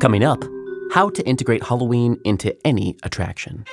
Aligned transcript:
Coming 0.00 0.22
up, 0.22 0.44
how 0.92 1.10
to 1.10 1.26
integrate 1.26 1.64
Halloween 1.64 2.20
into 2.24 2.56
any 2.64 2.96
attraction. 3.02 3.64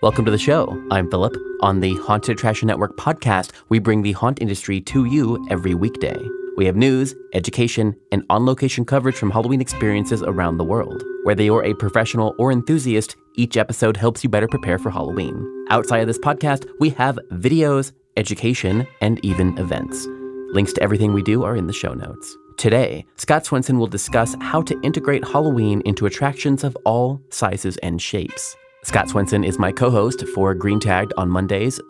Welcome 0.00 0.24
to 0.26 0.30
the 0.30 0.38
show. 0.38 0.80
I'm 0.92 1.10
Philip. 1.10 1.34
On 1.60 1.80
the 1.80 1.96
Haunted 1.96 2.36
Attraction 2.36 2.68
Network 2.68 2.96
podcast, 2.96 3.50
we 3.68 3.80
bring 3.80 4.02
the 4.02 4.12
haunt 4.12 4.40
industry 4.40 4.80
to 4.82 5.06
you 5.06 5.44
every 5.50 5.74
weekday. 5.74 6.16
We 6.56 6.66
have 6.66 6.76
news, 6.76 7.16
education, 7.34 7.96
and 8.12 8.22
on 8.30 8.46
location 8.46 8.84
coverage 8.84 9.16
from 9.16 9.32
Halloween 9.32 9.60
experiences 9.60 10.22
around 10.22 10.58
the 10.58 10.64
world. 10.64 11.02
Whether 11.24 11.42
you're 11.42 11.64
a 11.64 11.74
professional 11.74 12.36
or 12.38 12.52
enthusiast, 12.52 13.16
each 13.34 13.56
episode 13.56 13.96
helps 13.96 14.22
you 14.22 14.30
better 14.30 14.46
prepare 14.46 14.78
for 14.78 14.90
Halloween. 14.90 15.66
Outside 15.68 15.98
of 15.98 16.06
this 16.06 16.18
podcast, 16.18 16.64
we 16.78 16.90
have 16.90 17.18
videos, 17.32 17.90
education, 18.16 18.86
and 19.00 19.18
even 19.24 19.58
events. 19.58 20.06
Links 20.52 20.74
to 20.74 20.82
everything 20.82 21.12
we 21.12 21.24
do 21.24 21.42
are 21.42 21.56
in 21.56 21.66
the 21.66 21.72
show 21.72 21.92
notes. 21.92 22.36
Today, 22.62 23.04
Scott 23.16 23.44
Swenson 23.44 23.76
will 23.76 23.88
discuss 23.88 24.36
how 24.40 24.62
to 24.62 24.80
integrate 24.82 25.26
Halloween 25.26 25.82
into 25.84 26.06
attractions 26.06 26.62
of 26.62 26.76
all 26.84 27.20
sizes 27.28 27.76
and 27.78 28.00
shapes. 28.00 28.54
Scott 28.84 29.08
Swenson 29.08 29.42
is 29.42 29.58
my 29.58 29.72
co 29.72 29.90
host 29.90 30.24
for 30.28 30.54
Green 30.54 30.78
Tagged 30.78 31.12
on 31.16 31.28
Mondays, 31.28 31.80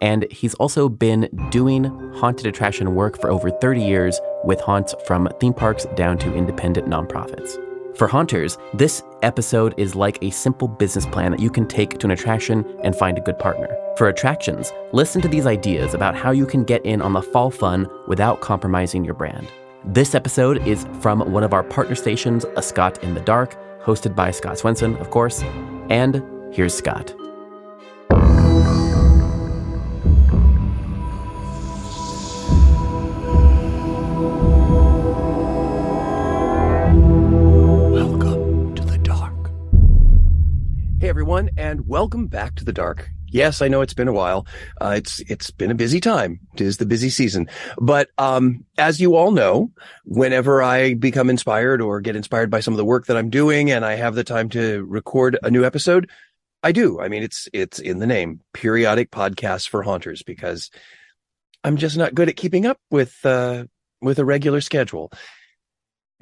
and 0.00 0.26
he's 0.30 0.54
also 0.54 0.88
been 0.88 1.28
doing 1.50 1.84
haunted 2.14 2.46
attraction 2.46 2.94
work 2.94 3.20
for 3.20 3.30
over 3.30 3.50
30 3.50 3.82
years 3.82 4.18
with 4.42 4.58
haunts 4.62 4.94
from 5.06 5.28
theme 5.38 5.52
parks 5.52 5.84
down 5.96 6.16
to 6.16 6.34
independent 6.34 6.88
nonprofits. 6.88 7.58
For 7.98 8.08
haunters, 8.08 8.56
this 8.72 9.02
episode 9.20 9.74
is 9.76 9.94
like 9.94 10.16
a 10.22 10.30
simple 10.30 10.66
business 10.66 11.04
plan 11.04 11.32
that 11.32 11.40
you 11.40 11.50
can 11.50 11.68
take 11.68 11.98
to 11.98 12.06
an 12.06 12.10
attraction 12.10 12.64
and 12.82 12.96
find 12.96 13.18
a 13.18 13.20
good 13.20 13.38
partner. 13.38 13.68
For 13.98 14.08
attractions, 14.08 14.72
listen 14.94 15.20
to 15.20 15.28
these 15.28 15.44
ideas 15.44 15.92
about 15.92 16.16
how 16.16 16.30
you 16.30 16.46
can 16.46 16.64
get 16.64 16.86
in 16.86 17.02
on 17.02 17.12
the 17.12 17.20
fall 17.20 17.50
fun 17.50 17.86
without 18.08 18.40
compromising 18.40 19.04
your 19.04 19.12
brand. 19.12 19.46
This 19.84 20.14
episode 20.14 20.64
is 20.64 20.86
from 21.00 21.32
one 21.32 21.42
of 21.42 21.52
our 21.52 21.64
partner 21.64 21.96
stations, 21.96 22.46
A 22.56 22.62
Scott 22.62 23.02
in 23.02 23.14
the 23.14 23.20
Dark, 23.20 23.56
hosted 23.82 24.14
by 24.14 24.30
Scott 24.30 24.56
Swenson, 24.56 24.96
of 24.98 25.10
course. 25.10 25.42
And 25.90 26.22
here's 26.54 26.72
Scott. 26.72 27.12
Welcome 37.90 38.76
to 38.76 38.84
the 38.84 38.98
dark. 39.02 39.50
Hey 41.00 41.08
everyone, 41.08 41.50
and 41.56 41.88
welcome 41.88 42.28
back 42.28 42.54
to 42.54 42.64
the 42.64 42.72
dark. 42.72 43.10
Yes, 43.32 43.62
I 43.62 43.68
know 43.68 43.80
it's 43.80 43.94
been 43.94 44.08
a 44.08 44.12
while. 44.12 44.46
Uh, 44.80 44.94
it's 44.98 45.20
it's 45.20 45.50
been 45.50 45.70
a 45.70 45.74
busy 45.74 46.00
time. 46.00 46.38
It 46.54 46.60
is 46.60 46.76
the 46.76 46.86
busy 46.86 47.08
season. 47.08 47.48
But 47.78 48.10
um, 48.18 48.64
as 48.76 49.00
you 49.00 49.16
all 49.16 49.30
know, 49.30 49.70
whenever 50.04 50.62
I 50.62 50.94
become 50.94 51.30
inspired 51.30 51.80
or 51.80 52.02
get 52.02 52.14
inspired 52.14 52.50
by 52.50 52.60
some 52.60 52.74
of 52.74 52.78
the 52.78 52.84
work 52.84 53.06
that 53.06 53.16
I'm 53.16 53.30
doing, 53.30 53.70
and 53.70 53.86
I 53.86 53.94
have 53.94 54.14
the 54.14 54.22
time 54.22 54.50
to 54.50 54.84
record 54.84 55.38
a 55.42 55.50
new 55.50 55.64
episode, 55.64 56.10
I 56.62 56.72
do. 56.72 57.00
I 57.00 57.08
mean, 57.08 57.22
it's 57.22 57.48
it's 57.54 57.78
in 57.78 58.00
the 58.00 58.06
name, 58.06 58.40
periodic 58.52 59.10
podcasts 59.10 59.66
for 59.66 59.82
haunters, 59.82 60.22
because 60.22 60.70
I'm 61.64 61.78
just 61.78 61.96
not 61.96 62.14
good 62.14 62.28
at 62.28 62.36
keeping 62.36 62.66
up 62.66 62.78
with 62.90 63.24
uh, 63.24 63.64
with 64.02 64.18
a 64.18 64.26
regular 64.26 64.60
schedule 64.60 65.10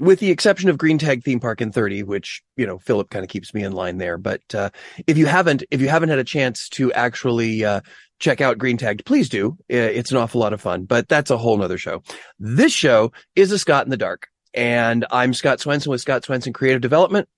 with 0.00 0.18
the 0.18 0.30
exception 0.30 0.68
of 0.68 0.78
Green 0.78 0.98
Tag 0.98 1.22
Theme 1.22 1.40
Park 1.40 1.60
in 1.60 1.70
30, 1.70 2.02
which, 2.02 2.42
you 2.56 2.66
know, 2.66 2.78
Philip 2.78 3.10
kind 3.10 3.24
of 3.24 3.28
keeps 3.28 3.54
me 3.54 3.62
in 3.62 3.72
line 3.72 3.98
there. 3.98 4.18
But, 4.18 4.42
uh, 4.54 4.70
if 5.06 5.18
you 5.18 5.26
haven't, 5.26 5.62
if 5.70 5.80
you 5.80 5.88
haven't 5.88 6.08
had 6.08 6.18
a 6.18 6.24
chance 6.24 6.68
to 6.70 6.92
actually, 6.92 7.64
uh, 7.64 7.80
check 8.18 8.40
out 8.40 8.58
Green 8.58 8.76
Tagged, 8.76 9.04
please 9.04 9.28
do. 9.28 9.56
It's 9.68 10.10
an 10.10 10.18
awful 10.18 10.40
lot 10.40 10.52
of 10.52 10.60
fun, 10.60 10.84
but 10.84 11.08
that's 11.08 11.30
a 11.30 11.38
whole 11.38 11.56
nother 11.56 11.78
show. 11.78 12.02
This 12.38 12.72
show 12.72 13.12
is 13.34 13.50
a 13.50 13.58
Scott 13.58 13.86
in 13.86 13.90
the 13.90 13.96
Dark 13.96 14.28
and 14.52 15.06
I'm 15.10 15.32
Scott 15.32 15.60
Swenson 15.60 15.90
with 15.90 16.00
Scott 16.00 16.24
Swenson 16.24 16.52
Creative 16.52 16.80
Development. 16.80 17.28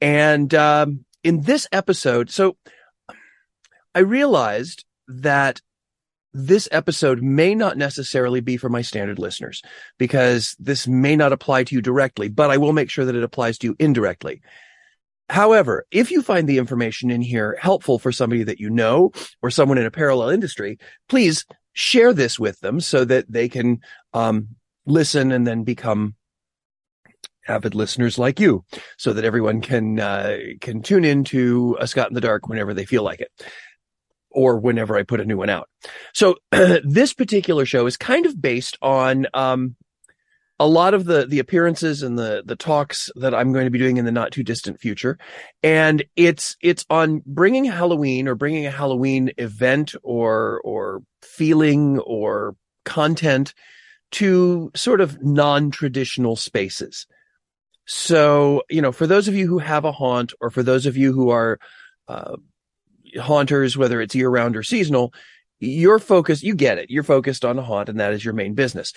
And, 0.00 0.54
um, 0.54 1.04
in 1.22 1.42
this 1.42 1.68
episode, 1.72 2.30
so 2.30 2.56
I 3.94 4.00
realized 4.00 4.84
that 5.08 5.60
this 6.32 6.68
episode 6.70 7.22
may 7.22 7.54
not 7.54 7.76
necessarily 7.76 8.40
be 8.40 8.56
for 8.56 8.68
my 8.68 8.82
standard 8.82 9.18
listeners 9.18 9.62
because 9.98 10.56
this 10.58 10.86
may 10.86 11.16
not 11.16 11.32
apply 11.32 11.64
to 11.64 11.74
you 11.74 11.82
directly, 11.82 12.28
but 12.28 12.50
I 12.50 12.56
will 12.56 12.72
make 12.72 12.90
sure 12.90 13.04
that 13.04 13.16
it 13.16 13.24
applies 13.24 13.58
to 13.58 13.68
you 13.68 13.76
indirectly. 13.78 14.40
However, 15.28 15.86
if 15.90 16.10
you 16.10 16.22
find 16.22 16.48
the 16.48 16.58
information 16.58 17.10
in 17.10 17.22
here 17.22 17.56
helpful 17.60 17.98
for 17.98 18.10
somebody 18.10 18.42
that 18.44 18.60
you 18.60 18.70
know 18.70 19.12
or 19.42 19.50
someone 19.50 19.78
in 19.78 19.86
a 19.86 19.90
parallel 19.90 20.30
industry, 20.30 20.78
please 21.08 21.46
share 21.72 22.12
this 22.12 22.38
with 22.38 22.58
them 22.60 22.80
so 22.80 23.04
that 23.04 23.30
they 23.30 23.48
can 23.48 23.80
um, 24.12 24.48
listen 24.86 25.30
and 25.30 25.46
then 25.46 25.62
become 25.62 26.14
avid 27.48 27.74
listeners 27.74 28.18
like 28.18 28.38
you 28.38 28.64
so 28.96 29.12
that 29.12 29.24
everyone 29.24 29.60
can 29.60 29.98
uh, 29.98 30.36
can 30.60 30.82
tune 30.82 31.04
into 31.04 31.76
a 31.80 31.86
Scott 31.86 32.08
in 32.08 32.14
the 32.14 32.20
Dark 32.20 32.48
whenever 32.48 32.74
they 32.74 32.84
feel 32.84 33.02
like 33.02 33.20
it 33.20 33.30
or 34.30 34.58
whenever 34.58 34.96
I 34.96 35.02
put 35.02 35.20
a 35.20 35.24
new 35.24 35.36
one 35.36 35.50
out. 35.50 35.68
So 36.14 36.36
this 36.84 37.12
particular 37.12 37.64
show 37.64 37.86
is 37.86 37.96
kind 37.96 38.26
of 38.26 38.40
based 38.40 38.76
on 38.82 39.26
um, 39.34 39.76
a 40.58 40.66
lot 40.66 40.92
of 40.92 41.06
the 41.06 41.26
the 41.26 41.38
appearances 41.38 42.02
and 42.02 42.18
the 42.18 42.42
the 42.44 42.56
talks 42.56 43.10
that 43.16 43.34
I'm 43.34 43.52
going 43.52 43.64
to 43.64 43.70
be 43.70 43.78
doing 43.78 43.96
in 43.96 44.04
the 44.04 44.12
not 44.12 44.30
too 44.30 44.42
distant 44.42 44.78
future, 44.78 45.18
and 45.62 46.04
it's 46.16 46.56
it's 46.60 46.84
on 46.90 47.22
bringing 47.24 47.64
Halloween 47.64 48.28
or 48.28 48.34
bringing 48.34 48.66
a 48.66 48.70
Halloween 48.70 49.32
event 49.38 49.94
or 50.02 50.60
or 50.62 51.02
feeling 51.22 51.98
or 52.00 52.56
content 52.84 53.54
to 54.12 54.70
sort 54.74 55.00
of 55.00 55.22
non-traditional 55.22 56.36
spaces. 56.36 57.06
So, 57.86 58.62
you 58.68 58.82
know, 58.82 58.92
for 58.92 59.06
those 59.06 59.28
of 59.28 59.34
you 59.34 59.48
who 59.48 59.58
have 59.58 59.84
a 59.84 59.92
haunt 59.92 60.32
or 60.40 60.50
for 60.50 60.62
those 60.62 60.86
of 60.86 60.96
you 60.96 61.12
who 61.12 61.30
are 61.30 61.58
uh, 62.06 62.36
haunters, 63.18 63.76
whether 63.76 64.00
it's 64.00 64.14
year 64.14 64.28
round 64.28 64.56
or 64.56 64.62
seasonal, 64.62 65.12
you're 65.58 65.98
focused, 65.98 66.42
you 66.42 66.54
get 66.54 66.78
it. 66.78 66.90
You're 66.90 67.02
focused 67.02 67.44
on 67.44 67.58
a 67.58 67.62
haunt 67.62 67.88
and 67.88 68.00
that 68.00 68.12
is 68.12 68.24
your 68.24 68.34
main 68.34 68.54
business. 68.54 68.92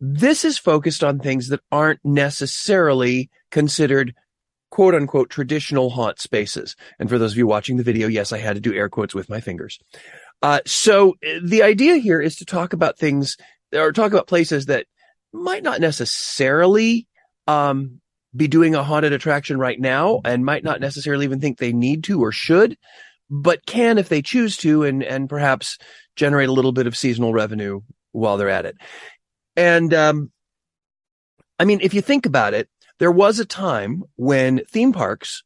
This 0.00 0.44
is 0.44 0.58
focused 0.58 1.02
on 1.02 1.18
things 1.18 1.48
that 1.48 1.60
aren't 1.72 2.00
necessarily 2.04 3.30
considered 3.50 4.14
quote 4.70 4.94
unquote 4.94 5.30
traditional 5.30 5.90
haunt 5.90 6.18
spaces. 6.18 6.76
And 6.98 7.08
for 7.08 7.18
those 7.18 7.32
of 7.32 7.38
you 7.38 7.46
watching 7.46 7.76
the 7.76 7.84
video, 7.84 8.08
yes, 8.08 8.32
I 8.32 8.38
had 8.38 8.54
to 8.54 8.60
do 8.60 8.74
air 8.74 8.88
quotes 8.88 9.14
with 9.14 9.28
my 9.28 9.40
fingers. 9.40 9.78
Uh, 10.42 10.60
so 10.66 11.14
the 11.42 11.62
idea 11.62 11.96
here 11.96 12.20
is 12.20 12.36
to 12.36 12.44
talk 12.44 12.72
about 12.72 12.98
things 12.98 13.36
or 13.72 13.92
talk 13.92 14.12
about 14.12 14.26
places 14.26 14.66
that 14.66 14.86
might 15.32 15.62
not 15.62 15.80
necessarily, 15.80 17.06
um, 17.46 18.00
be 18.36 18.48
doing 18.48 18.74
a 18.74 18.82
haunted 18.82 19.12
attraction 19.12 19.58
right 19.58 19.78
now 19.78 20.20
and 20.24 20.44
might 20.44 20.64
not 20.64 20.80
necessarily 20.80 21.24
even 21.24 21.40
think 21.40 21.58
they 21.58 21.72
need 21.72 22.04
to 22.04 22.20
or 22.20 22.32
should, 22.32 22.76
but 23.30 23.64
can 23.66 23.98
if 23.98 24.08
they 24.08 24.22
choose 24.22 24.56
to 24.58 24.84
and 24.84 25.02
and 25.02 25.28
perhaps 25.28 25.78
generate 26.16 26.48
a 26.48 26.52
little 26.52 26.72
bit 26.72 26.86
of 26.86 26.96
seasonal 26.96 27.32
revenue 27.32 27.80
while 28.12 28.36
they're 28.36 28.48
at 28.48 28.66
it. 28.66 28.76
And 29.56 29.92
um, 29.94 30.30
I 31.58 31.64
mean, 31.64 31.80
if 31.82 31.94
you 31.94 32.00
think 32.00 32.26
about 32.26 32.54
it, 32.54 32.68
there 32.98 33.12
was 33.12 33.38
a 33.38 33.44
time 33.44 34.04
when 34.16 34.62
theme 34.70 34.92
parks 34.92 35.42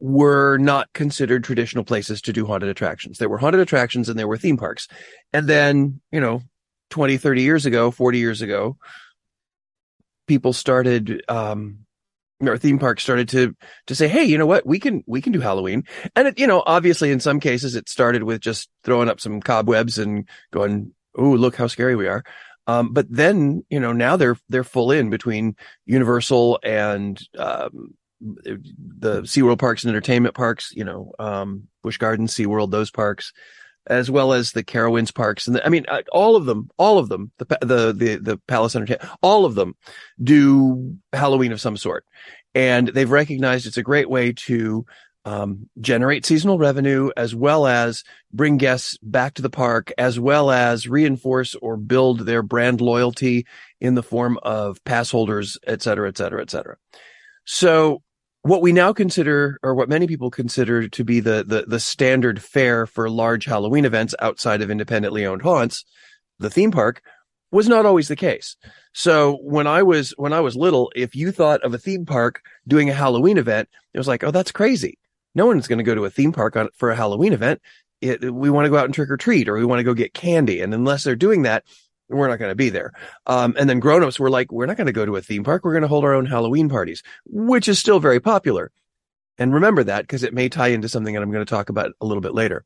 were 0.00 0.56
not 0.58 0.92
considered 0.94 1.44
traditional 1.44 1.84
places 1.84 2.22
to 2.22 2.32
do 2.32 2.46
haunted 2.46 2.70
attractions. 2.70 3.18
There 3.18 3.28
were 3.28 3.38
haunted 3.38 3.60
attractions 3.60 4.08
and 4.08 4.18
there 4.18 4.28
were 4.28 4.38
theme 4.38 4.56
parks. 4.56 4.88
And 5.32 5.46
then, 5.46 6.00
you 6.10 6.20
know, 6.20 6.42
20, 6.88 7.18
30 7.18 7.42
years 7.42 7.66
ago, 7.66 7.90
40 7.90 8.18
years 8.18 8.42
ago, 8.42 8.78
people 10.26 10.52
started 10.52 11.22
um, 11.28 11.80
our 12.48 12.58
theme 12.58 12.78
park 12.78 13.00
started 13.00 13.28
to 13.30 13.54
to 13.86 13.94
say, 13.94 14.08
hey, 14.08 14.24
you 14.24 14.38
know 14.38 14.46
what, 14.46 14.66
we 14.66 14.78
can 14.78 15.02
we 15.06 15.20
can 15.20 15.32
do 15.32 15.40
Halloween, 15.40 15.84
and 16.16 16.28
it, 16.28 16.38
you 16.38 16.46
know, 16.46 16.62
obviously 16.66 17.10
in 17.10 17.20
some 17.20 17.40
cases 17.40 17.74
it 17.74 17.88
started 17.88 18.22
with 18.22 18.40
just 18.40 18.68
throwing 18.84 19.08
up 19.08 19.20
some 19.20 19.40
cobwebs 19.40 19.98
and 19.98 20.28
going, 20.52 20.92
oh, 21.16 21.30
look 21.30 21.56
how 21.56 21.66
scary 21.66 21.96
we 21.96 22.08
are. 22.08 22.24
Um, 22.66 22.92
but 22.92 23.06
then 23.10 23.64
you 23.70 23.80
know 23.80 23.92
now 23.92 24.16
they're 24.16 24.36
they're 24.48 24.64
full 24.64 24.90
in 24.90 25.10
between 25.10 25.56
Universal 25.86 26.60
and 26.62 27.20
um, 27.38 27.94
the 28.20 29.22
SeaWorld 29.22 29.58
parks 29.58 29.82
and 29.82 29.90
entertainment 29.90 30.34
parks, 30.34 30.72
you 30.74 30.84
know, 30.84 31.12
um, 31.18 31.68
Busch 31.82 31.96
Gardens, 31.96 32.34
SeaWorld, 32.34 32.70
those 32.70 32.90
parks, 32.90 33.32
as 33.86 34.10
well 34.10 34.32
as 34.32 34.52
the 34.52 34.62
Carowinds 34.62 35.12
parks. 35.12 35.46
And 35.46 35.56
the, 35.56 35.66
I 35.66 35.68
mean, 35.68 35.86
uh, 35.88 36.02
all 36.12 36.36
of 36.36 36.44
them, 36.44 36.70
all 36.76 36.98
of 36.98 37.08
them, 37.08 37.32
the, 37.38 37.46
the, 37.60 37.92
the, 37.92 38.16
the 38.16 38.40
Palace 38.46 38.76
Entertainment, 38.76 39.10
all 39.22 39.44
of 39.44 39.54
them 39.54 39.74
do 40.22 40.96
Halloween 41.12 41.52
of 41.52 41.60
some 41.60 41.76
sort. 41.76 42.04
And 42.54 42.88
they've 42.88 43.10
recognized 43.10 43.66
it's 43.66 43.78
a 43.78 43.82
great 43.82 44.10
way 44.10 44.32
to, 44.32 44.84
um, 45.24 45.68
generate 45.80 46.24
seasonal 46.24 46.58
revenue 46.58 47.10
as 47.16 47.34
well 47.34 47.66
as 47.66 48.04
bring 48.32 48.56
guests 48.56 48.96
back 49.02 49.34
to 49.34 49.42
the 49.42 49.50
park, 49.50 49.92
as 49.98 50.18
well 50.18 50.50
as 50.50 50.88
reinforce 50.88 51.54
or 51.54 51.76
build 51.76 52.20
their 52.20 52.42
brand 52.42 52.80
loyalty 52.80 53.46
in 53.80 53.94
the 53.94 54.02
form 54.02 54.38
of 54.42 54.82
pass 54.84 55.10
holders, 55.10 55.58
et 55.66 55.82
cetera, 55.82 56.08
et 56.08 56.16
cetera, 56.16 56.40
et 56.40 56.50
cetera. 56.50 56.76
So 57.44 58.02
what 58.42 58.62
we 58.62 58.72
now 58.72 58.92
consider, 58.92 59.58
or 59.62 59.74
what 59.74 59.88
many 59.88 60.06
people 60.06 60.30
consider 60.30 60.88
to 60.88 61.04
be 61.04 61.20
the, 61.20 61.44
the, 61.46 61.64
the 61.66 61.80
standard 61.80 62.42
fare 62.42 62.86
for 62.86 63.10
large 63.10 63.44
Halloween 63.44 63.84
events 63.84 64.14
outside 64.20 64.62
of 64.62 64.70
independently 64.70 65.26
owned 65.26 65.42
haunts, 65.42 65.84
the 66.38 66.50
theme 66.50 66.70
park, 66.70 67.02
was 67.52 67.68
not 67.68 67.84
always 67.84 68.08
the 68.08 68.16
case. 68.16 68.56
So 68.92 69.38
when 69.42 69.66
I 69.66 69.82
was 69.82 70.14
when 70.16 70.32
I 70.32 70.40
was 70.40 70.56
little, 70.56 70.90
if 70.94 71.14
you 71.14 71.32
thought 71.32 71.62
of 71.62 71.74
a 71.74 71.78
theme 71.78 72.06
park 72.06 72.42
doing 72.66 72.88
a 72.88 72.94
Halloween 72.94 73.38
event, 73.38 73.68
it 73.92 73.98
was 73.98 74.08
like, 74.08 74.24
oh, 74.24 74.30
that's 74.30 74.52
crazy. 74.52 74.98
No 75.34 75.46
one's 75.46 75.68
going 75.68 75.78
to 75.78 75.84
go 75.84 75.94
to 75.94 76.04
a 76.04 76.10
theme 76.10 76.32
park 76.32 76.56
on, 76.56 76.68
for 76.74 76.90
a 76.90 76.96
Halloween 76.96 77.32
event. 77.32 77.60
It, 78.00 78.32
we 78.32 78.50
want 78.50 78.64
to 78.66 78.70
go 78.70 78.78
out 78.78 78.86
and 78.86 78.94
trick 78.94 79.10
or 79.10 79.16
treat, 79.16 79.48
or 79.48 79.54
we 79.54 79.64
want 79.64 79.80
to 79.80 79.84
go 79.84 79.94
get 79.94 80.14
candy. 80.14 80.60
And 80.60 80.72
unless 80.72 81.04
they're 81.04 81.14
doing 81.16 81.42
that, 81.42 81.64
we're 82.10 82.28
not 82.28 82.38
going 82.38 82.50
to 82.50 82.56
be 82.56 82.70
there. 82.70 82.92
Um, 83.26 83.54
and 83.58 83.68
then 83.68 83.80
grown-ups 83.80 84.18
were 84.18 84.30
like, 84.30 84.52
we're 84.52 84.66
not 84.66 84.76
going 84.76 84.86
to 84.86 84.92
go 84.92 85.06
to 85.06 85.16
a 85.16 85.22
theme 85.22 85.44
park. 85.44 85.64
We're 85.64 85.72
going 85.72 85.82
to 85.82 85.88
hold 85.88 86.04
our 86.04 86.14
own 86.14 86.26
Halloween 86.26 86.68
parties, 86.68 87.02
which 87.24 87.68
is 87.68 87.78
still 87.78 88.00
very 88.00 88.20
popular. 88.20 88.70
And 89.38 89.54
remember 89.54 89.84
that 89.84 90.02
because 90.02 90.22
it 90.22 90.34
may 90.34 90.48
tie 90.48 90.68
into 90.68 90.88
something 90.88 91.14
that 91.14 91.22
I'm 91.22 91.30
going 91.30 91.44
to 91.44 91.50
talk 91.50 91.68
about 91.68 91.92
a 92.00 92.06
little 92.06 92.20
bit 92.20 92.34
later. 92.34 92.64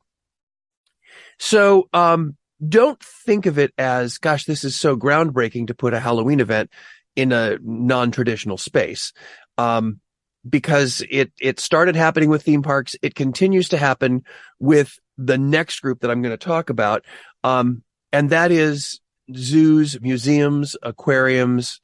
So, 1.39 1.89
um, 1.93 2.35
don't 2.67 3.01
think 3.01 3.45
of 3.45 3.59
it 3.59 3.73
as, 3.77 4.17
gosh, 4.17 4.45
this 4.45 4.63
is 4.63 4.75
so 4.75 4.95
groundbreaking 4.95 5.67
to 5.67 5.75
put 5.75 5.93
a 5.93 5.99
Halloween 5.99 6.39
event 6.39 6.71
in 7.15 7.31
a 7.31 7.57
non-traditional 7.61 8.57
space. 8.57 9.13
Um, 9.57 9.99
because 10.47 11.03
it, 11.09 11.31
it 11.39 11.59
started 11.59 11.95
happening 11.95 12.29
with 12.29 12.43
theme 12.43 12.61
parks. 12.61 12.95
It 13.01 13.15
continues 13.15 13.69
to 13.69 13.77
happen 13.77 14.23
with 14.59 14.99
the 15.17 15.37
next 15.37 15.79
group 15.79 16.01
that 16.01 16.11
I'm 16.11 16.21
going 16.21 16.37
to 16.37 16.45
talk 16.45 16.69
about. 16.69 17.03
Um, 17.43 17.83
and 18.11 18.29
that 18.29 18.51
is 18.51 18.99
zoos, 19.33 19.99
museums, 20.01 20.75
aquariums, 20.83 21.81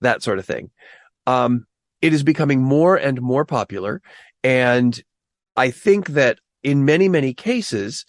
that 0.00 0.22
sort 0.22 0.38
of 0.38 0.44
thing. 0.44 0.70
Um, 1.26 1.66
it 2.00 2.12
is 2.12 2.22
becoming 2.22 2.62
more 2.62 2.96
and 2.96 3.20
more 3.20 3.44
popular. 3.44 4.02
And 4.42 5.00
I 5.56 5.70
think 5.70 6.08
that 6.08 6.38
in 6.62 6.84
many, 6.84 7.08
many 7.08 7.34
cases, 7.34 8.04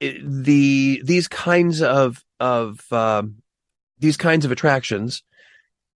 it, 0.00 0.18
the, 0.22 1.00
these 1.04 1.28
kinds 1.28 1.80
of, 1.80 2.22
of, 2.38 2.80
um, 2.92 3.36
these 3.98 4.16
kinds 4.16 4.44
of 4.44 4.52
attractions, 4.52 5.22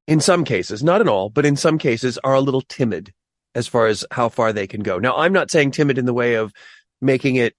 in 0.07 0.21
some 0.21 0.45
cases, 0.45 0.83
not 0.83 1.01
in 1.01 1.09
all, 1.09 1.29
but 1.29 1.45
in 1.45 1.57
some 1.57 1.79
cases 1.79 2.19
are 2.25 2.35
a 2.35 2.41
little 2.41 2.63
timid 2.63 3.13
as 3.55 3.67
far 3.67 3.87
as 3.87 4.05
how 4.11 4.29
far 4.29 4.53
they 4.53 4.67
can 4.67 4.83
go. 4.83 4.99
Now, 4.99 5.17
I'm 5.17 5.33
not 5.33 5.51
saying 5.51 5.73
timid 5.73 5.99
in 5.99 6.07
the 6.07 6.15
way 6.15 6.35
of 6.35 6.53
making 7.01 7.37
it 7.37 7.55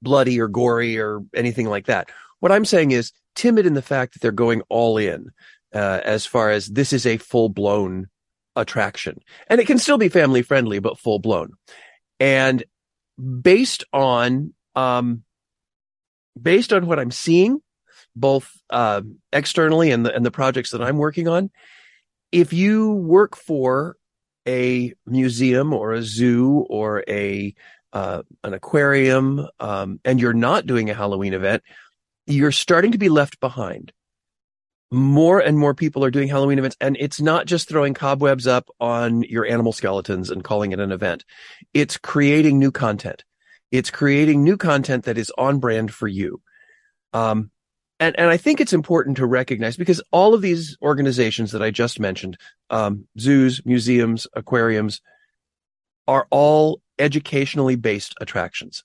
bloody 0.00 0.40
or 0.40 0.48
gory 0.48 0.98
or 0.98 1.20
anything 1.34 1.68
like 1.68 1.86
that. 1.86 2.10
What 2.40 2.52
I'm 2.52 2.64
saying 2.64 2.92
is 2.92 3.12
timid 3.34 3.66
in 3.66 3.74
the 3.74 3.82
fact 3.82 4.12
that 4.12 4.22
they're 4.22 4.32
going 4.32 4.62
all 4.68 4.96
in 4.96 5.30
uh, 5.74 6.00
as 6.04 6.24
far 6.24 6.50
as 6.50 6.68
this 6.68 6.92
is 6.92 7.06
a 7.06 7.16
full 7.16 7.48
blown 7.48 8.08
attraction. 8.56 9.18
And 9.48 9.60
it 9.60 9.66
can 9.66 9.78
still 9.78 9.98
be 9.98 10.08
family 10.08 10.42
friendly, 10.42 10.78
but 10.78 10.98
full 10.98 11.18
blown. 11.18 11.52
And 12.20 12.64
based 13.18 13.84
on, 13.92 14.54
um, 14.74 15.24
based 16.40 16.72
on 16.72 16.86
what 16.86 16.98
I'm 16.98 17.10
seeing, 17.10 17.60
both, 18.14 18.50
uh, 18.70 19.02
externally 19.32 19.90
and 19.90 20.06
the, 20.06 20.14
and 20.14 20.24
the 20.24 20.30
projects 20.30 20.70
that 20.70 20.82
I'm 20.82 20.98
working 20.98 21.26
on, 21.26 21.50
if 22.30 22.52
you 22.52 22.92
work 22.92 23.36
for 23.36 23.96
a 24.46 24.92
museum 25.06 25.72
or 25.72 25.92
a 25.92 26.02
zoo 26.02 26.66
or 26.68 27.02
a, 27.08 27.54
uh, 27.92 28.22
an 28.42 28.54
aquarium, 28.54 29.48
um, 29.60 30.00
and 30.04 30.20
you're 30.20 30.32
not 30.32 30.66
doing 30.66 30.90
a 30.90 30.94
Halloween 30.94 31.32
event, 31.32 31.62
you're 32.26 32.52
starting 32.52 32.92
to 32.92 32.98
be 32.98 33.08
left 33.08 33.40
behind. 33.40 33.92
More 34.90 35.40
and 35.40 35.58
more 35.58 35.74
people 35.74 36.04
are 36.04 36.10
doing 36.10 36.28
Halloween 36.28 36.58
events, 36.58 36.76
and 36.80 36.96
it's 37.00 37.20
not 37.20 37.46
just 37.46 37.68
throwing 37.68 37.94
cobwebs 37.94 38.46
up 38.46 38.68
on 38.78 39.22
your 39.22 39.44
animal 39.46 39.72
skeletons 39.72 40.30
and 40.30 40.44
calling 40.44 40.72
it 40.72 40.78
an 40.80 40.92
event. 40.92 41.24
It's 41.72 41.96
creating 41.96 42.58
new 42.58 42.70
content. 42.70 43.24
It's 43.72 43.90
creating 43.90 44.44
new 44.44 44.56
content 44.56 45.04
that 45.04 45.18
is 45.18 45.32
on 45.36 45.58
brand 45.58 45.92
for 45.92 46.06
you. 46.06 46.40
Um, 47.12 47.50
and, 47.98 48.18
and 48.18 48.28
I 48.28 48.36
think 48.36 48.60
it's 48.60 48.72
important 48.72 49.16
to 49.16 49.26
recognize 49.26 49.76
because 49.76 50.02
all 50.12 50.34
of 50.34 50.42
these 50.42 50.76
organizations 50.82 51.52
that 51.52 51.62
I 51.62 51.70
just 51.70 51.98
mentioned, 51.98 52.36
um, 52.70 53.06
zoos, 53.18 53.64
museums, 53.64 54.26
aquariums, 54.34 55.00
are 56.06 56.26
all 56.30 56.80
educationally 56.98 57.76
based 57.76 58.14
attractions. 58.20 58.84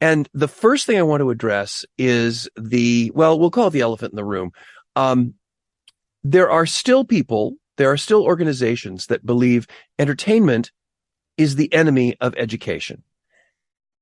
And 0.00 0.28
the 0.32 0.48
first 0.48 0.86
thing 0.86 0.98
I 0.98 1.02
want 1.02 1.20
to 1.20 1.30
address 1.30 1.84
is 1.96 2.48
the, 2.56 3.10
well, 3.14 3.38
we'll 3.38 3.50
call 3.50 3.68
it 3.68 3.70
the 3.70 3.80
elephant 3.80 4.12
in 4.12 4.16
the 4.16 4.24
room. 4.24 4.52
Um, 4.94 5.34
there 6.22 6.50
are 6.50 6.66
still 6.66 7.04
people, 7.04 7.54
there 7.76 7.90
are 7.90 7.96
still 7.96 8.24
organizations 8.24 9.06
that 9.06 9.26
believe 9.26 9.66
entertainment 9.98 10.70
is 11.36 11.56
the 11.56 11.72
enemy 11.72 12.16
of 12.20 12.34
education. 12.36 13.02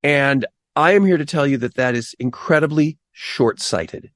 And 0.02 0.46
I 0.74 0.92
am 0.92 1.04
here 1.04 1.16
to 1.16 1.26
tell 1.26 1.46
you 1.46 1.58
that 1.58 1.74
that 1.74 1.94
is 1.94 2.14
incredibly 2.18 2.98
short 3.12 3.60
sighted. 3.60 4.10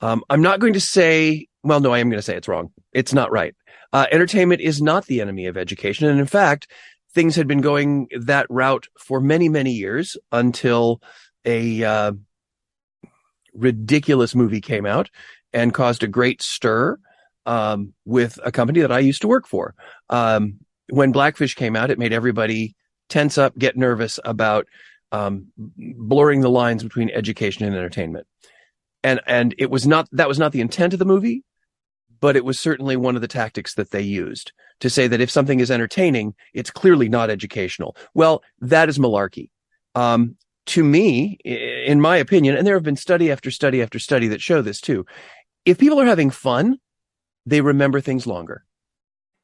Um, 0.00 0.22
I'm 0.30 0.42
not 0.42 0.60
going 0.60 0.74
to 0.74 0.80
say, 0.80 1.48
well, 1.62 1.80
no, 1.80 1.92
I 1.92 1.98
am 1.98 2.08
going 2.08 2.18
to 2.18 2.22
say 2.22 2.36
it's 2.36 2.48
wrong. 2.48 2.72
It's 2.92 3.12
not 3.12 3.32
right. 3.32 3.54
Uh, 3.92 4.06
entertainment 4.12 4.60
is 4.60 4.82
not 4.82 5.06
the 5.06 5.20
enemy 5.20 5.46
of 5.46 5.56
education. 5.56 6.08
And 6.08 6.20
in 6.20 6.26
fact, 6.26 6.70
things 7.16 7.34
had 7.34 7.48
been 7.48 7.62
going 7.62 8.08
that 8.20 8.46
route 8.50 8.88
for 8.98 9.22
many, 9.22 9.48
many 9.48 9.72
years 9.72 10.18
until 10.32 11.00
a 11.46 11.82
uh, 11.82 12.12
ridiculous 13.54 14.34
movie 14.34 14.60
came 14.60 14.84
out 14.84 15.08
and 15.50 15.72
caused 15.72 16.02
a 16.02 16.08
great 16.08 16.42
stir 16.42 16.98
um, 17.46 17.94
with 18.04 18.38
a 18.44 18.52
company 18.52 18.80
that 18.80 18.92
I 18.92 18.98
used 18.98 19.22
to 19.22 19.28
work 19.28 19.46
for. 19.46 19.74
Um, 20.10 20.58
when 20.90 21.10
Blackfish 21.10 21.54
came 21.54 21.74
out, 21.74 21.90
it 21.90 21.98
made 21.98 22.12
everybody 22.12 22.76
tense 23.08 23.38
up, 23.38 23.56
get 23.56 23.78
nervous 23.78 24.20
about 24.22 24.66
um, 25.10 25.46
blurring 25.56 26.42
the 26.42 26.50
lines 26.50 26.82
between 26.82 27.08
education 27.08 27.64
and 27.64 27.74
entertainment. 27.74 28.26
And 29.02 29.20
and 29.26 29.54
it 29.56 29.70
was 29.70 29.86
not 29.86 30.06
that 30.12 30.28
was 30.28 30.38
not 30.38 30.52
the 30.52 30.60
intent 30.60 30.92
of 30.92 30.98
the 30.98 31.06
movie, 31.06 31.44
but 32.20 32.36
it 32.36 32.44
was 32.44 32.58
certainly 32.58 32.96
one 32.96 33.16
of 33.16 33.22
the 33.22 33.28
tactics 33.28 33.74
that 33.74 33.90
they 33.90 34.02
used 34.02 34.52
to 34.80 34.90
say 34.90 35.06
that 35.06 35.20
if 35.20 35.30
something 35.30 35.60
is 35.60 35.70
entertaining, 35.70 36.34
it's 36.52 36.70
clearly 36.70 37.08
not 37.08 37.30
educational. 37.30 37.96
Well, 38.14 38.42
that 38.60 38.88
is 38.88 38.98
malarkey. 38.98 39.50
Um, 39.94 40.36
to 40.66 40.82
me, 40.84 41.38
in 41.44 42.00
my 42.00 42.16
opinion, 42.16 42.56
and 42.56 42.66
there 42.66 42.74
have 42.74 42.82
been 42.82 42.96
study 42.96 43.30
after 43.30 43.50
study 43.50 43.82
after 43.82 43.98
study 43.98 44.28
that 44.28 44.42
show 44.42 44.62
this 44.62 44.80
too. 44.80 45.06
If 45.64 45.78
people 45.78 46.00
are 46.00 46.06
having 46.06 46.30
fun, 46.30 46.78
they 47.46 47.60
remember 47.60 48.00
things 48.00 48.26
longer. 48.26 48.64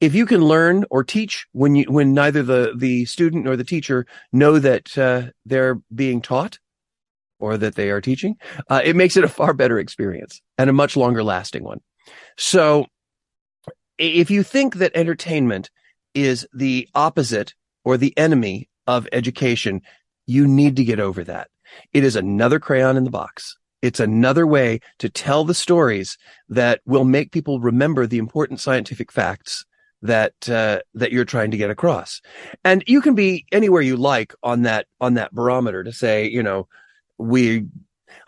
If 0.00 0.14
you 0.16 0.26
can 0.26 0.40
learn 0.44 0.84
or 0.90 1.04
teach 1.04 1.46
when 1.52 1.76
you, 1.76 1.84
when 1.84 2.12
neither 2.12 2.42
the, 2.42 2.74
the 2.76 3.04
student 3.04 3.44
nor 3.44 3.56
the 3.56 3.64
teacher 3.64 4.04
know 4.32 4.58
that, 4.58 4.98
uh, 4.98 5.30
they're 5.46 5.80
being 5.94 6.20
taught 6.20 6.58
or 7.38 7.56
that 7.56 7.76
they 7.76 7.90
are 7.90 8.00
teaching, 8.00 8.34
uh, 8.69 8.80
it 8.84 8.96
makes 8.96 9.16
it 9.16 9.22
a 9.22 9.28
far 9.28 9.54
better 9.54 9.78
experience 9.78 10.42
and 10.58 10.69
a 10.69 10.72
much 10.72 10.96
longer 10.96 11.22
lasting 11.22 11.62
one. 11.62 11.81
So 12.36 12.86
if 13.98 14.30
you 14.30 14.42
think 14.42 14.76
that 14.76 14.92
entertainment 14.94 15.70
is 16.14 16.46
the 16.52 16.88
opposite 16.94 17.54
or 17.84 17.96
the 17.96 18.16
enemy 18.16 18.68
of 18.86 19.08
education, 19.12 19.82
you 20.26 20.46
need 20.46 20.76
to 20.76 20.84
get 20.84 21.00
over 21.00 21.24
that. 21.24 21.48
It 21.92 22.04
is 22.04 22.16
another 22.16 22.60
crayon 22.60 22.96
in 22.96 23.04
the 23.04 23.10
box. 23.10 23.56
It's 23.80 24.00
another 24.00 24.46
way 24.46 24.80
to 24.98 25.08
tell 25.08 25.44
the 25.44 25.54
stories 25.54 26.16
that 26.48 26.80
will 26.86 27.04
make 27.04 27.32
people 27.32 27.60
remember 27.60 28.06
the 28.06 28.18
important 28.18 28.60
scientific 28.60 29.10
facts 29.10 29.64
that 30.02 30.48
uh, 30.48 30.80
that 30.94 31.12
you're 31.12 31.24
trying 31.24 31.50
to 31.52 31.56
get 31.56 31.70
across. 31.70 32.20
And 32.64 32.84
you 32.86 33.00
can 33.00 33.14
be 33.14 33.46
anywhere 33.52 33.82
you 33.82 33.96
like 33.96 34.34
on 34.42 34.62
that 34.62 34.86
on 35.00 35.14
that 35.14 35.32
barometer 35.32 35.82
to 35.84 35.92
say, 35.92 36.28
you 36.28 36.42
know, 36.42 36.68
we 37.18 37.66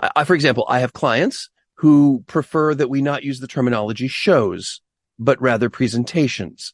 I, 0.01 0.25
for 0.25 0.35
example, 0.35 0.67
I 0.69 0.81
have 0.81 0.93
clients 0.93 1.51
who 1.85 2.25
prefer 2.27 2.75
that 2.75 2.89
we 2.89 3.03
not 3.03 3.25
use 3.25 3.41
the 3.41 3.47
terminology 3.47 4.09
shows, 4.09 4.81
but 5.19 5.39
rather 5.43 5.69
presentations. 5.69 6.73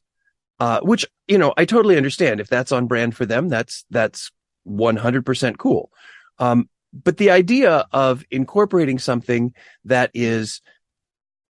Uh, 0.60 0.78
which, 0.82 1.04
you 1.26 1.36
know, 1.36 1.52
I 1.56 1.64
totally 1.64 1.96
understand. 1.96 2.38
If 2.38 2.46
that's 2.46 2.70
on 2.70 2.86
brand 2.86 3.16
for 3.16 3.26
them, 3.26 3.48
that's, 3.48 3.84
that's 3.90 4.30
100% 4.68 5.58
cool. 5.58 5.90
Um, 6.38 6.68
but 6.92 7.16
the 7.16 7.32
idea 7.32 7.88
of 7.90 8.22
incorporating 8.30 9.00
something 9.00 9.52
that 9.84 10.12
is 10.14 10.60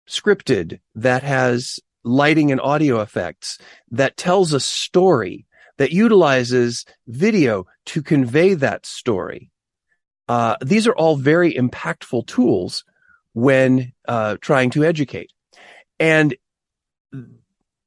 scripted, 0.07 0.79
that 0.95 1.23
has 1.23 1.81
lighting 2.05 2.53
and 2.53 2.61
audio 2.61 3.01
effects, 3.01 3.57
that 3.91 4.15
tells 4.15 4.53
a 4.53 4.61
story, 4.61 5.45
that 5.75 5.91
utilizes 5.91 6.85
video 7.07 7.65
to 7.87 8.01
convey 8.01 8.53
that 8.53 8.85
story. 8.85 9.51
Uh, 10.29 10.55
these 10.61 10.87
are 10.87 10.95
all 10.95 11.17
very 11.17 11.53
impactful 11.53 12.25
tools 12.25 12.85
when 13.33 13.93
uh, 14.07 14.37
trying 14.41 14.69
to 14.71 14.83
educate. 14.83 15.31
And 15.99 16.35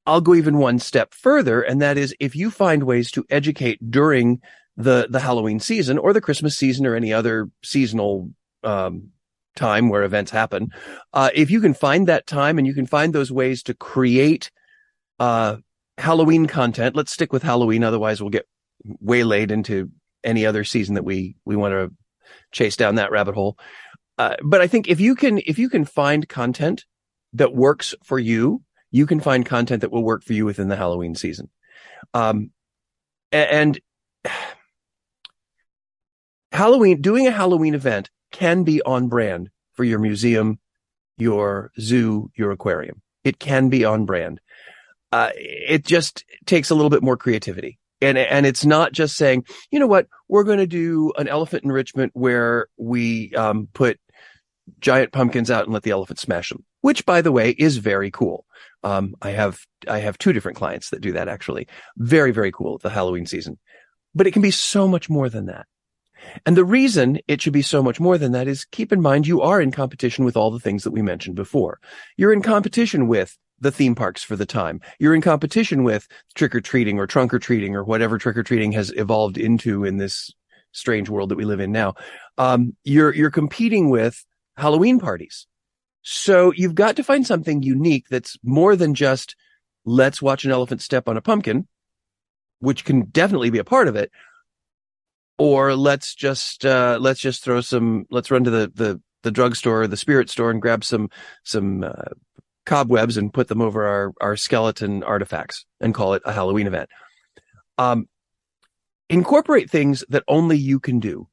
I'll 0.06 0.20
go 0.20 0.34
even 0.34 0.58
one 0.58 0.78
step 0.78 1.14
further, 1.14 1.62
and 1.62 1.80
that 1.80 1.96
is 1.96 2.14
if 2.18 2.34
you 2.34 2.50
find 2.50 2.82
ways 2.82 3.10
to 3.12 3.24
educate 3.30 3.90
during 3.90 4.40
the 4.76 5.06
the 5.08 5.20
Halloween 5.20 5.60
season 5.60 5.98
or 5.98 6.12
the 6.12 6.20
Christmas 6.20 6.56
season 6.56 6.86
or 6.86 6.96
any 6.96 7.12
other 7.12 7.48
seasonal 7.62 8.30
um, 8.64 9.10
time 9.54 9.88
where 9.88 10.02
events 10.02 10.30
happen, 10.30 10.70
uh, 11.12 11.30
if 11.34 11.50
you 11.50 11.60
can 11.60 11.74
find 11.74 12.08
that 12.08 12.26
time 12.26 12.58
and 12.58 12.66
you 12.66 12.74
can 12.74 12.86
find 12.86 13.12
those 13.12 13.30
ways 13.30 13.62
to 13.64 13.74
create 13.74 14.50
uh, 15.20 15.56
Halloween 15.98 16.46
content, 16.46 16.96
let's 16.96 17.12
stick 17.12 17.32
with 17.32 17.44
Halloween. 17.44 17.84
Otherwise, 17.84 18.20
we'll 18.20 18.30
get 18.30 18.48
waylaid 18.84 19.52
into 19.52 19.90
any 20.24 20.46
other 20.46 20.64
season 20.64 20.96
that 20.96 21.04
we 21.04 21.36
we 21.44 21.54
want 21.54 21.72
to 21.72 21.92
chase 22.50 22.76
down 22.76 22.96
that 22.96 23.12
rabbit 23.12 23.34
hole 23.34 23.56
uh, 24.22 24.36
but 24.44 24.60
I 24.60 24.68
think 24.68 24.86
if 24.86 25.00
you 25.00 25.16
can, 25.16 25.40
if 25.46 25.58
you 25.58 25.68
can 25.68 25.84
find 25.84 26.28
content 26.28 26.84
that 27.32 27.56
works 27.56 27.92
for 28.04 28.20
you, 28.20 28.62
you 28.92 29.04
can 29.04 29.18
find 29.18 29.44
content 29.44 29.80
that 29.80 29.90
will 29.90 30.04
work 30.04 30.22
for 30.22 30.32
you 30.32 30.44
within 30.44 30.68
the 30.68 30.76
Halloween 30.76 31.16
season. 31.16 31.50
Um, 32.14 32.52
and 33.32 33.80
Halloween, 36.52 37.00
doing 37.00 37.26
a 37.26 37.32
Halloween 37.32 37.74
event 37.74 38.10
can 38.30 38.62
be 38.62 38.80
on 38.82 39.08
brand 39.08 39.50
for 39.72 39.82
your 39.82 39.98
museum, 39.98 40.60
your 41.18 41.72
zoo, 41.80 42.30
your 42.36 42.52
aquarium. 42.52 43.02
It 43.24 43.40
can 43.40 43.70
be 43.70 43.84
on 43.84 44.06
brand. 44.06 44.40
Uh, 45.10 45.30
it 45.34 45.84
just 45.84 46.24
takes 46.46 46.70
a 46.70 46.76
little 46.76 46.90
bit 46.90 47.02
more 47.02 47.16
creativity. 47.16 47.80
And, 48.00 48.16
and 48.16 48.46
it's 48.46 48.64
not 48.64 48.92
just 48.92 49.16
saying, 49.16 49.46
you 49.72 49.80
know 49.80 49.88
what, 49.88 50.06
we're 50.28 50.44
going 50.44 50.58
to 50.58 50.66
do 50.66 51.12
an 51.16 51.26
elephant 51.26 51.64
enrichment 51.64 52.12
where 52.14 52.68
we, 52.76 53.34
um, 53.34 53.68
put 53.72 53.98
giant 54.80 55.12
pumpkins 55.12 55.50
out 55.50 55.64
and 55.64 55.72
let 55.72 55.82
the 55.82 55.90
elephant 55.90 56.18
smash 56.18 56.50
them, 56.50 56.64
which 56.80 57.04
by 57.06 57.22
the 57.22 57.32
way 57.32 57.50
is 57.50 57.78
very 57.78 58.10
cool. 58.10 58.46
Um, 58.82 59.14
I 59.22 59.30
have, 59.30 59.60
I 59.88 59.98
have 60.00 60.18
two 60.18 60.32
different 60.32 60.58
clients 60.58 60.90
that 60.90 61.00
do 61.00 61.12
that 61.12 61.28
actually. 61.28 61.68
Very, 61.96 62.32
very 62.32 62.52
cool. 62.52 62.78
The 62.78 62.90
Halloween 62.90 63.26
season, 63.26 63.58
but 64.14 64.26
it 64.26 64.32
can 64.32 64.42
be 64.42 64.50
so 64.50 64.88
much 64.88 65.08
more 65.08 65.28
than 65.28 65.46
that. 65.46 65.66
And 66.46 66.56
the 66.56 66.64
reason 66.64 67.18
it 67.28 67.42
should 67.42 67.52
be 67.52 67.62
so 67.62 67.82
much 67.82 67.98
more 67.98 68.18
than 68.18 68.32
that 68.32 68.48
is 68.48 68.64
keep 68.64 68.92
in 68.92 69.00
mind 69.00 69.26
you 69.26 69.40
are 69.40 69.60
in 69.60 69.72
competition 69.72 70.24
with 70.24 70.36
all 70.36 70.50
the 70.50 70.60
things 70.60 70.84
that 70.84 70.92
we 70.92 71.02
mentioned 71.02 71.36
before. 71.36 71.80
You're 72.16 72.32
in 72.32 72.42
competition 72.42 73.08
with 73.08 73.36
the 73.60 73.70
theme 73.70 73.94
parks 73.94 74.22
for 74.22 74.36
the 74.36 74.46
time. 74.46 74.80
You're 74.98 75.14
in 75.14 75.20
competition 75.20 75.84
with 75.84 76.08
trick 76.34 76.54
or 76.54 76.60
treating 76.60 76.98
or 76.98 77.06
trunk 77.06 77.32
or 77.32 77.38
treating 77.38 77.76
or 77.76 77.84
whatever 77.84 78.18
trick 78.18 78.36
or 78.36 78.42
treating 78.42 78.72
has 78.72 78.92
evolved 78.96 79.38
into 79.38 79.84
in 79.84 79.98
this 79.98 80.32
strange 80.72 81.08
world 81.08 81.28
that 81.28 81.36
we 81.36 81.44
live 81.44 81.60
in 81.60 81.70
now. 81.70 81.94
Um, 82.38 82.76
you're, 82.82 83.14
you're 83.14 83.30
competing 83.30 83.90
with 83.90 84.24
Halloween 84.56 84.98
parties. 84.98 85.46
So 86.02 86.52
you've 86.52 86.74
got 86.74 86.96
to 86.96 87.04
find 87.04 87.26
something 87.26 87.62
unique 87.62 88.06
that's 88.10 88.36
more 88.42 88.76
than 88.76 88.94
just 88.94 89.36
let's 89.84 90.20
watch 90.20 90.44
an 90.44 90.50
elephant 90.50 90.82
step 90.82 91.08
on 91.08 91.16
a 91.16 91.22
pumpkin, 91.22 91.68
which 92.58 92.84
can 92.84 93.04
definitely 93.06 93.50
be 93.50 93.58
a 93.58 93.64
part 93.64 93.88
of 93.88 93.96
it, 93.96 94.10
or 95.38 95.74
let's 95.74 96.14
just 96.14 96.64
uh, 96.66 96.98
let's 97.00 97.20
just 97.20 97.42
throw 97.44 97.60
some 97.60 98.06
let's 98.10 98.30
run 98.30 98.44
to 98.44 98.50
the 98.50 98.72
the 98.74 99.00
the 99.22 99.30
drugstore 99.30 99.82
or 99.82 99.86
the 99.86 99.96
spirit 99.96 100.28
store 100.28 100.50
and 100.50 100.60
grab 100.60 100.84
some 100.84 101.08
some 101.44 101.84
uh, 101.84 102.10
cobwebs 102.66 103.16
and 103.16 103.32
put 103.32 103.48
them 103.48 103.60
over 103.60 103.86
our 103.86 104.12
our 104.20 104.36
skeleton 104.36 105.02
artifacts 105.02 105.64
and 105.80 105.94
call 105.94 106.14
it 106.14 106.22
a 106.24 106.32
Halloween 106.32 106.66
event. 106.66 106.90
Um, 107.78 108.08
incorporate 109.08 109.70
things 109.70 110.04
that 110.08 110.24
only 110.28 110.56
you 110.56 110.80
can 110.80 111.00
do. 111.00 111.28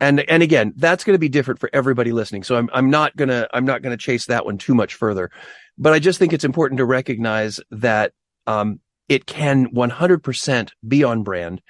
And 0.00 0.20
and 0.20 0.42
again, 0.42 0.74
that's 0.76 1.04
going 1.04 1.14
to 1.14 1.18
be 1.18 1.28
different 1.28 1.60
for 1.60 1.70
everybody 1.72 2.12
listening. 2.12 2.42
So 2.42 2.56
I'm 2.56 2.68
I'm 2.72 2.90
not 2.90 3.16
gonna 3.16 3.48
I'm 3.52 3.64
not 3.64 3.82
gonna 3.82 3.96
chase 3.96 4.26
that 4.26 4.44
one 4.44 4.58
too 4.58 4.74
much 4.74 4.94
further, 4.94 5.30
but 5.78 5.92
I 5.92 5.98
just 5.98 6.18
think 6.18 6.32
it's 6.32 6.44
important 6.44 6.78
to 6.78 6.84
recognize 6.84 7.60
that 7.70 8.12
um, 8.46 8.80
it 9.08 9.26
can 9.26 9.66
100% 9.68 10.70
be 10.86 11.04
on 11.04 11.22
brand 11.22 11.62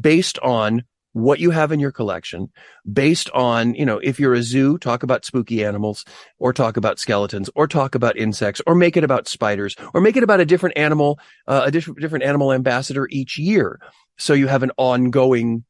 based 0.00 0.38
on 0.40 0.84
what 1.12 1.38
you 1.38 1.50
have 1.50 1.70
in 1.70 1.78
your 1.78 1.92
collection 1.92 2.48
based 2.92 3.30
on, 3.30 3.74
you 3.74 3.86
know, 3.86 3.98
if 3.98 4.18
you're 4.18 4.34
a 4.34 4.42
zoo, 4.42 4.76
talk 4.78 5.04
about 5.04 5.24
spooky 5.24 5.64
animals 5.64 6.04
or 6.38 6.52
talk 6.52 6.76
about 6.76 6.98
skeletons 6.98 7.48
or 7.54 7.68
talk 7.68 7.94
about 7.94 8.18
insects 8.18 8.60
or 8.66 8.74
make 8.74 8.96
it 8.96 9.04
about 9.04 9.28
spiders 9.28 9.76
or 9.94 10.00
make 10.00 10.16
it 10.16 10.24
about 10.24 10.40
a 10.40 10.44
different 10.44 10.76
animal, 10.76 11.18
uh, 11.46 11.62
a 11.66 11.70
different, 11.70 12.00
different 12.00 12.24
animal 12.24 12.52
ambassador 12.52 13.06
each 13.10 13.38
year. 13.38 13.80
So 14.18 14.34
you 14.34 14.48
have 14.48 14.64
an 14.64 14.72
ongoing 14.76 15.64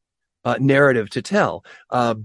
uh, 0.45 0.57
narrative 0.59 1.09
to 1.09 1.21
tell. 1.21 1.65
Uh, 1.89 2.15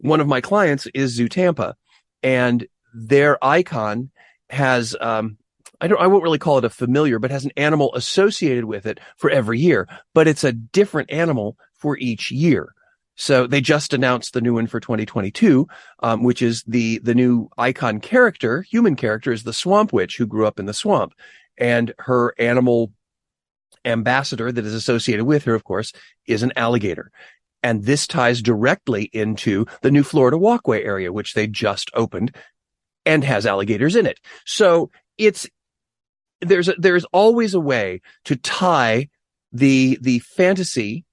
one 0.00 0.20
of 0.20 0.26
my 0.26 0.40
clients 0.40 0.86
is 0.94 1.12
Zoo 1.12 1.28
Tampa 1.28 1.76
and 2.22 2.66
their 2.94 3.42
icon 3.44 4.10
has, 4.50 4.96
um, 5.00 5.38
I 5.80 5.86
don't, 5.86 6.00
I 6.00 6.06
won't 6.06 6.22
really 6.22 6.38
call 6.38 6.58
it 6.58 6.64
a 6.64 6.70
familiar, 6.70 7.18
but 7.18 7.30
has 7.30 7.44
an 7.44 7.52
animal 7.56 7.94
associated 7.94 8.64
with 8.64 8.86
it 8.86 8.98
for 9.16 9.30
every 9.30 9.60
year, 9.60 9.88
but 10.14 10.26
it's 10.26 10.44
a 10.44 10.52
different 10.52 11.10
animal 11.10 11.56
for 11.74 11.98
each 11.98 12.30
year. 12.30 12.72
So 13.18 13.46
they 13.46 13.62
just 13.62 13.94
announced 13.94 14.34
the 14.34 14.42
new 14.42 14.54
one 14.54 14.66
for 14.66 14.78
2022, 14.78 15.66
um, 16.02 16.22
which 16.22 16.42
is 16.42 16.62
the, 16.64 16.98
the 16.98 17.14
new 17.14 17.48
icon 17.56 18.00
character, 18.00 18.62
human 18.62 18.94
character 18.96 19.32
is 19.32 19.42
the 19.42 19.54
swamp 19.54 19.92
witch 19.92 20.16
who 20.16 20.26
grew 20.26 20.46
up 20.46 20.58
in 20.58 20.66
the 20.66 20.74
swamp 20.74 21.14
and 21.58 21.94
her 21.98 22.34
animal 22.38 22.92
ambassador 23.86 24.52
that 24.52 24.66
is 24.66 24.74
associated 24.74 25.24
with 25.24 25.44
her, 25.44 25.54
of 25.54 25.64
course, 25.64 25.92
is 26.26 26.42
an 26.42 26.52
alligator. 26.56 27.10
And 27.66 27.82
this 27.82 28.06
ties 28.06 28.42
directly 28.42 29.10
into 29.12 29.66
the 29.82 29.90
new 29.90 30.04
Florida 30.04 30.38
walkway 30.38 30.84
area, 30.84 31.12
which 31.12 31.34
they 31.34 31.48
just 31.48 31.90
opened 31.94 32.32
and 33.04 33.24
has 33.24 33.44
alligators 33.44 33.96
in 33.96 34.06
it. 34.06 34.20
So 34.44 34.92
it's, 35.18 35.48
there's 36.40 36.68
a, 36.68 36.74
there's 36.78 37.04
always 37.06 37.54
a 37.54 37.60
way 37.60 38.02
to 38.26 38.36
tie 38.36 39.08
the 39.50 39.98
the 40.00 40.20
fantasy 40.20 41.04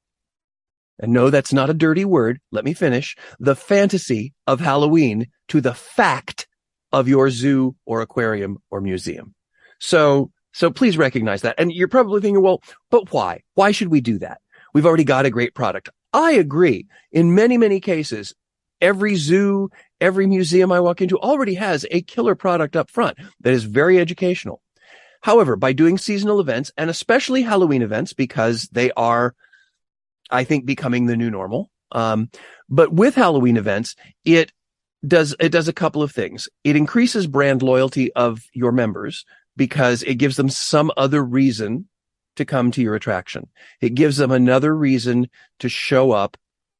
and 0.99 1.11
no 1.11 1.31
that's 1.31 1.53
not 1.53 1.69
a 1.69 1.73
dirty 1.73 2.03
word 2.03 2.39
let 2.51 2.65
me 2.65 2.73
finish 2.73 3.15
the 3.39 3.55
fantasy 3.55 4.33
of 4.47 4.59
halloween 4.59 5.27
to 5.47 5.61
the 5.61 5.73
fact 5.73 6.47
of 6.91 7.07
your 7.07 7.29
zoo 7.29 7.75
or 7.85 8.01
aquarium 8.01 8.57
or 8.69 8.79
museum. 8.81 9.33
So 9.79 10.29
so 10.51 10.69
please 10.69 10.99
recognize 10.99 11.41
that. 11.41 11.55
And 11.57 11.71
you're 11.71 11.87
probably 11.87 12.21
thinking 12.21 12.43
well 12.43 12.61
but 12.91 13.11
why? 13.11 13.41
Why 13.55 13.71
should 13.71 13.87
we 13.87 14.01
do 14.01 14.19
that? 14.19 14.39
We've 14.73 14.85
already 14.85 15.03
got 15.03 15.25
a 15.25 15.31
great 15.31 15.55
product 15.55 15.89
i 16.13 16.31
agree 16.31 16.87
in 17.11 17.35
many 17.35 17.57
many 17.57 17.79
cases 17.79 18.33
every 18.81 19.15
zoo 19.15 19.69
every 19.99 20.27
museum 20.27 20.71
i 20.71 20.79
walk 20.79 21.01
into 21.01 21.19
already 21.19 21.55
has 21.55 21.85
a 21.91 22.01
killer 22.01 22.35
product 22.35 22.75
up 22.75 22.89
front 22.89 23.17
that 23.41 23.53
is 23.53 23.63
very 23.63 23.99
educational 23.99 24.61
However, 25.23 25.55
by 25.55 25.71
doing 25.71 25.97
seasonal 25.97 26.41
events 26.41 26.73
and 26.75 26.89
especially 26.89 27.43
Halloween 27.43 27.81
events, 27.81 28.11
because 28.11 28.67
they 28.73 28.91
are, 28.91 29.33
I 30.29 30.43
think, 30.43 30.65
becoming 30.65 31.05
the 31.05 31.15
new 31.15 31.31
normal. 31.31 31.71
Um, 31.93 32.29
but 32.69 32.91
with 32.91 33.15
Halloween 33.15 33.55
events, 33.55 33.95
it 34.25 34.51
does, 35.07 35.33
it 35.39 35.47
does 35.47 35.69
a 35.69 35.73
couple 35.73 36.03
of 36.03 36.11
things. 36.11 36.49
It 36.65 36.75
increases 36.75 37.25
brand 37.25 37.61
loyalty 37.61 38.11
of 38.13 38.43
your 38.51 38.73
members 38.73 39.23
because 39.55 40.03
it 40.03 40.15
gives 40.15 40.35
them 40.35 40.49
some 40.49 40.91
other 40.97 41.23
reason 41.23 41.87
to 42.35 42.45
come 42.45 42.71
to 42.71 42.81
your 42.81 42.95
attraction. 42.95 43.47
It 43.81 43.95
gives 43.95 44.17
them 44.17 44.31
another 44.31 44.75
reason 44.75 45.29
to 45.59 45.69
show 45.69 46.11
up 46.11 46.37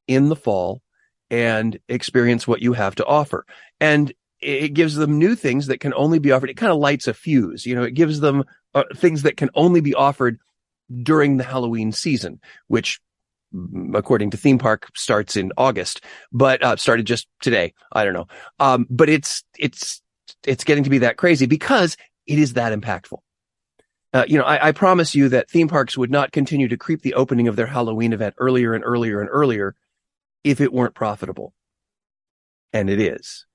in 0.07 0.29
the 0.29 0.36
fall 0.36 0.81
and 1.29 1.79
experience 1.89 2.48
what 2.48 2.62
you 2.62 2.74
have 2.74 2.95
to 2.95 3.05
offer. 3.05 3.45
And 3.79 4.13
it 4.39 4.74
gives 4.74 4.95
them 4.95 5.17
new 5.17 5.36
things 5.36 5.67
that 5.67 5.79
can 5.79 5.93
only 5.93 6.19
be 6.19 6.31
offered. 6.31 6.50
It 6.50 6.57
kind 6.57 6.72
of 6.72 6.77
lights 6.77 7.07
a 7.07 7.13
fuse, 7.13 7.65
you 7.65 7.75
know, 7.75 7.83
it 7.83 7.93
gives 7.93 8.19
them 8.19 8.43
uh, 8.74 8.83
things 8.95 9.24
that 9.24 9.38
can 9.38 9.50
only 9.55 9.81
be 9.81 9.93
offered 9.93 10.39
during 11.01 11.38
the 11.38 11.43
Halloween 11.43 11.91
season, 11.91 12.39
which 12.67 13.00
mm, 13.55 13.98
according 13.98 14.31
to 14.31 14.38
theme 14.38 14.57
park 14.57 14.89
starts 14.95 15.38
in 15.38 15.51
August, 15.57 16.03
but 16.31 16.62
uh, 16.62 16.75
started 16.75 17.05
just 17.05 17.27
today. 17.41 17.74
I 17.91 18.03
don't 18.03 18.13
know. 18.13 18.27
Um, 18.60 18.86
but 18.89 19.10
it's, 19.10 19.43
it's, 19.57 20.01
it's 20.45 20.63
getting 20.63 20.83
to 20.83 20.89
be 20.89 21.00
that 21.00 21.17
crazy 21.17 21.45
because 21.45 21.95
it 22.27 22.38
is 22.38 22.53
that 22.53 22.77
impactful. 22.77 23.19
Uh, 24.13 24.25
you 24.27 24.38
know, 24.38 24.43
I, 24.43 24.67
I 24.67 24.72
promise 24.74 25.15
you 25.15 25.29
that 25.29 25.50
theme 25.50 25.67
parks 25.67 25.98
would 25.98 26.12
not 26.12 26.32
continue 26.32 26.67
to 26.67 26.77
creep 26.77 27.01
the 27.01 27.15
opening 27.15 27.48
of 27.48 27.55
their 27.55 27.65
Halloween 27.65 28.13
event 28.13 28.36
earlier 28.38 28.75
and 28.75 28.84
earlier 28.86 29.20
and 29.20 29.29
earlier 29.32 29.75
if 30.43 30.62
it 30.62 30.72
weren't 30.72 30.93
profitable. 30.93 31.53
And 32.74 32.89
it 32.89 33.00
is. 33.00 33.46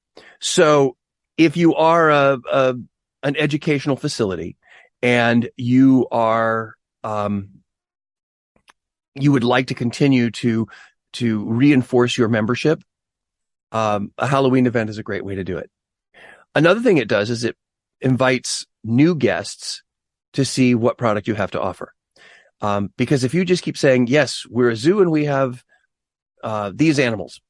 So 0.41 0.97
if 1.37 1.57
you 1.57 1.75
are 1.77 2.11
a, 2.11 2.39
a 2.51 2.75
an 3.23 3.37
educational 3.37 3.97
facility 3.97 4.57
and 5.03 5.49
you 5.57 6.09
are 6.11 6.75
um, 7.05 7.51
you 9.15 9.33
would 9.33 9.45
like 9.45 9.69
to 9.69 9.75
continue 9.75 10.31
to 10.31 10.67
to 11.15 11.45
reinforce 11.45 12.19
your 12.19 12.29
membership, 12.29 12.83
um, 13.73 14.13
a 14.19 14.27
Halloween 14.27 14.67
event 14.67 14.91
is 14.91 14.99
a 14.99 15.03
great 15.03 15.25
way 15.25 15.37
to 15.37 15.45
do 15.45 15.57
it. 15.59 15.71
Another 16.55 16.81
thing 16.81 16.99
it 16.99 17.09
does 17.09 17.31
is 17.31 17.45
it 17.45 17.57
invites 18.01 18.67
new 18.85 19.15
guests 19.15 19.83
to 20.39 20.45
see 20.45 20.77
what 20.77 20.99
product 20.99 21.27
you 21.27 21.35
have 21.35 21.51
to 21.51 21.61
offer. 21.61 21.93
Um, 22.61 22.93
because 22.97 23.25
if 23.25 23.35
you 23.35 23.45
just 23.45 23.65
keep 23.65 23.77
saying, 23.77 24.07
yes, 24.07 24.47
we're 24.49 24.71
a 24.71 24.77
zoo 24.77 25.01
and 25.01 25.11
we 25.11 25.25
have 25.25 25.65
uh, 26.45 26.71
these 26.73 27.01
animals, 27.01 27.41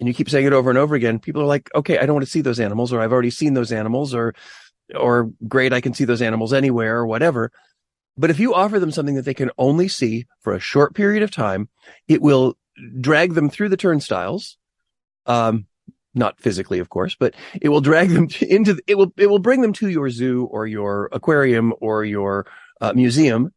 and 0.00 0.08
you 0.08 0.14
keep 0.14 0.28
saying 0.28 0.46
it 0.46 0.52
over 0.52 0.68
and 0.68 0.78
over 0.78 0.96
again, 0.96 1.20
people 1.20 1.42
are 1.42 1.46
like, 1.46 1.70
okay, 1.72 1.98
I 1.98 2.04
don't 2.04 2.16
want 2.16 2.24
to 2.24 2.30
see 2.30 2.40
those 2.40 2.58
animals, 2.58 2.92
or 2.92 3.00
I've 3.00 3.12
already 3.12 3.30
seen 3.30 3.54
those 3.54 3.70
animals, 3.70 4.12
or, 4.12 4.34
or 4.92 5.30
great, 5.46 5.72
I 5.72 5.80
can 5.80 5.94
see 5.94 6.04
those 6.04 6.20
animals 6.20 6.52
anywhere, 6.52 6.98
or 6.98 7.06
whatever. 7.06 7.52
But 8.16 8.30
if 8.30 8.40
you 8.40 8.54
offer 8.54 8.80
them 8.80 8.90
something 8.90 9.14
that 9.14 9.24
they 9.24 9.34
can 9.34 9.52
only 9.56 9.86
see 9.86 10.26
for 10.40 10.52
a 10.52 10.60
short 10.60 10.96
period 10.96 11.22
of 11.22 11.30
time, 11.30 11.68
it 12.08 12.20
will 12.20 12.58
drag 13.00 13.34
them 13.34 13.50
through 13.50 13.68
the 13.68 13.76
turnstiles. 13.76 14.58
Um, 15.26 15.66
not 16.14 16.38
physically, 16.40 16.78
of 16.78 16.88
course, 16.88 17.14
but 17.18 17.34
it 17.60 17.68
will 17.68 17.80
drag 17.80 18.10
them 18.10 18.28
into, 18.40 18.78
it 18.86 18.96
will, 18.96 19.12
it 19.16 19.28
will 19.28 19.38
bring 19.38 19.62
them 19.62 19.72
to 19.74 19.88
your 19.88 20.10
zoo 20.10 20.46
or 20.50 20.66
your 20.66 21.08
aquarium 21.12 21.72
or 21.80 22.04
your 22.04 22.46
uh, 22.80 22.92
museum 22.92 23.52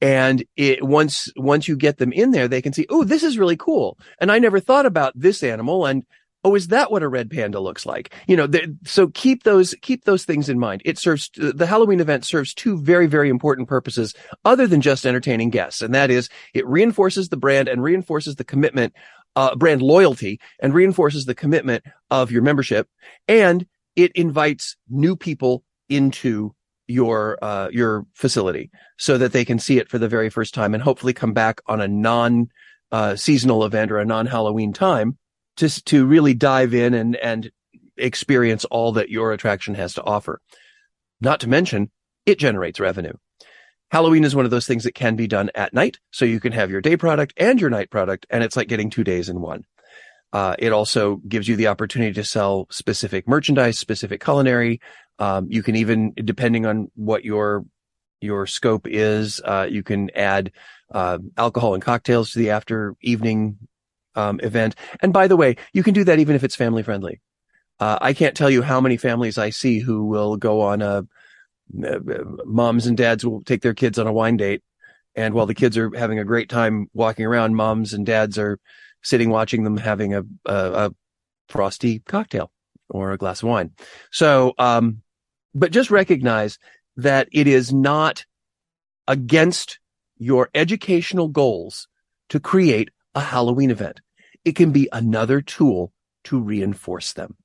and 0.00 0.44
it, 0.56 0.82
once, 0.82 1.30
once 1.36 1.68
you 1.68 1.76
get 1.76 1.98
them 1.98 2.12
in 2.12 2.30
there, 2.30 2.48
they 2.48 2.62
can 2.62 2.72
see, 2.72 2.86
oh, 2.88 3.04
this 3.04 3.22
is 3.22 3.38
really 3.38 3.56
cool. 3.56 3.98
And 4.18 4.32
I 4.32 4.38
never 4.38 4.60
thought 4.60 4.86
about 4.86 5.12
this 5.14 5.42
animal. 5.42 5.84
And 5.84 6.04
oh, 6.42 6.54
is 6.54 6.68
that 6.68 6.90
what 6.90 7.02
a 7.02 7.08
red 7.08 7.30
panda 7.30 7.60
looks 7.60 7.84
like? 7.84 8.14
You 8.26 8.36
know, 8.36 8.48
so 8.84 9.08
keep 9.08 9.42
those, 9.42 9.74
keep 9.82 10.04
those 10.04 10.24
things 10.24 10.48
in 10.48 10.58
mind. 10.58 10.80
It 10.86 10.98
serves, 10.98 11.30
the 11.34 11.66
Halloween 11.66 12.00
event 12.00 12.24
serves 12.24 12.54
two 12.54 12.78
very, 12.78 13.06
very 13.06 13.28
important 13.28 13.68
purposes 13.68 14.14
other 14.44 14.66
than 14.66 14.80
just 14.80 15.04
entertaining 15.04 15.50
guests. 15.50 15.82
And 15.82 15.94
that 15.94 16.10
is 16.10 16.30
it 16.54 16.66
reinforces 16.66 17.28
the 17.28 17.36
brand 17.36 17.68
and 17.68 17.82
reinforces 17.82 18.36
the 18.36 18.44
commitment, 18.44 18.94
uh, 19.36 19.54
brand 19.56 19.82
loyalty 19.82 20.40
and 20.60 20.74
reinforces 20.74 21.24
the 21.24 21.34
commitment 21.34 21.84
of 22.10 22.30
your 22.30 22.42
membership. 22.42 22.88
And 23.28 23.66
it 23.96 24.12
invites 24.14 24.76
new 24.88 25.16
people 25.16 25.64
into 25.88 26.54
your, 26.86 27.38
uh, 27.42 27.68
your 27.70 28.06
facility 28.14 28.70
so 28.98 29.18
that 29.18 29.32
they 29.32 29.44
can 29.44 29.58
see 29.58 29.78
it 29.78 29.88
for 29.88 29.98
the 29.98 30.08
very 30.08 30.30
first 30.30 30.54
time 30.54 30.74
and 30.74 30.82
hopefully 30.82 31.12
come 31.12 31.32
back 31.32 31.60
on 31.66 31.80
a 31.80 31.88
non, 31.88 32.48
uh, 32.92 33.14
seasonal 33.16 33.64
event 33.64 33.92
or 33.92 33.98
a 33.98 34.04
non 34.04 34.26
Halloween 34.26 34.72
time 34.72 35.16
to, 35.56 35.84
to 35.84 36.06
really 36.06 36.34
dive 36.34 36.74
in 36.74 36.94
and, 36.94 37.16
and 37.16 37.50
experience 37.96 38.64
all 38.66 38.92
that 38.92 39.10
your 39.10 39.32
attraction 39.32 39.74
has 39.74 39.94
to 39.94 40.04
offer. 40.04 40.40
Not 41.20 41.40
to 41.40 41.48
mention, 41.48 41.90
it 42.26 42.38
generates 42.38 42.80
revenue. 42.80 43.12
Halloween 43.90 44.24
is 44.24 44.36
one 44.36 44.44
of 44.44 44.50
those 44.50 44.66
things 44.66 44.84
that 44.84 44.94
can 44.94 45.16
be 45.16 45.26
done 45.26 45.50
at 45.54 45.74
night. 45.74 45.98
So 46.12 46.24
you 46.24 46.40
can 46.40 46.52
have 46.52 46.70
your 46.70 46.80
day 46.80 46.96
product 46.96 47.34
and 47.36 47.60
your 47.60 47.70
night 47.70 47.90
product, 47.90 48.26
and 48.30 48.44
it's 48.44 48.56
like 48.56 48.68
getting 48.68 48.90
two 48.90 49.04
days 49.04 49.28
in 49.28 49.40
one. 49.40 49.64
Uh, 50.32 50.54
it 50.58 50.72
also 50.72 51.16
gives 51.16 51.48
you 51.48 51.56
the 51.56 51.66
opportunity 51.66 52.12
to 52.12 52.24
sell 52.24 52.66
specific 52.70 53.26
merchandise, 53.26 53.78
specific 53.78 54.22
culinary. 54.22 54.80
Um, 55.18 55.48
you 55.50 55.62
can 55.62 55.74
even, 55.74 56.12
depending 56.14 56.66
on 56.66 56.90
what 56.94 57.24
your 57.24 57.64
your 58.20 58.46
scope 58.46 58.86
is, 58.86 59.40
uh, 59.44 59.66
you 59.68 59.82
can 59.82 60.10
add 60.14 60.52
uh, 60.92 61.18
alcohol 61.36 61.74
and 61.74 61.82
cocktails 61.82 62.30
to 62.30 62.38
the 62.38 62.50
after 62.50 62.94
evening 63.00 63.56
um, 64.14 64.40
event. 64.42 64.76
And 65.00 65.12
by 65.12 65.26
the 65.26 65.36
way, 65.36 65.56
you 65.72 65.82
can 65.82 65.94
do 65.94 66.04
that 66.04 66.18
even 66.18 66.36
if 66.36 66.44
it's 66.44 66.54
family 66.54 66.82
friendly. 66.82 67.20
Uh, 67.78 67.98
I 68.00 68.12
can't 68.12 68.36
tell 68.36 68.50
you 68.50 68.60
how 68.60 68.80
many 68.80 68.98
families 68.98 69.38
I 69.38 69.50
see 69.50 69.78
who 69.78 70.04
will 70.04 70.36
go 70.36 70.60
on 70.60 70.82
a, 70.82 71.06
moms 71.72 72.86
and 72.86 72.96
dads 72.96 73.24
will 73.24 73.42
take 73.42 73.62
their 73.62 73.74
kids 73.74 73.98
on 73.98 74.06
a 74.06 74.12
wine 74.12 74.36
date. 74.36 74.62
And 75.14 75.34
while 75.34 75.46
the 75.46 75.54
kids 75.54 75.76
are 75.76 75.90
having 75.96 76.18
a 76.18 76.24
great 76.24 76.48
time 76.48 76.88
walking 76.92 77.26
around, 77.26 77.56
moms 77.56 77.92
and 77.92 78.06
dads 78.06 78.38
are 78.38 78.58
sitting 79.02 79.30
watching 79.30 79.64
them 79.64 79.76
having 79.76 80.14
a, 80.14 80.22
a, 80.46 80.54
a 80.54 80.94
frosty 81.48 82.00
cocktail 82.00 82.50
or 82.88 83.12
a 83.12 83.18
glass 83.18 83.42
of 83.42 83.48
wine. 83.48 83.72
So, 84.12 84.54
um, 84.58 85.02
but 85.54 85.72
just 85.72 85.90
recognize 85.90 86.58
that 86.96 87.28
it 87.32 87.46
is 87.46 87.72
not 87.72 88.24
against 89.08 89.80
your 90.16 90.50
educational 90.54 91.28
goals 91.28 91.88
to 92.28 92.38
create 92.38 92.90
a 93.14 93.20
Halloween 93.20 93.70
event. 93.70 94.00
It 94.44 94.54
can 94.54 94.70
be 94.70 94.88
another 94.92 95.40
tool 95.40 95.92
to 96.24 96.38
reinforce 96.38 97.12
them. 97.12 97.36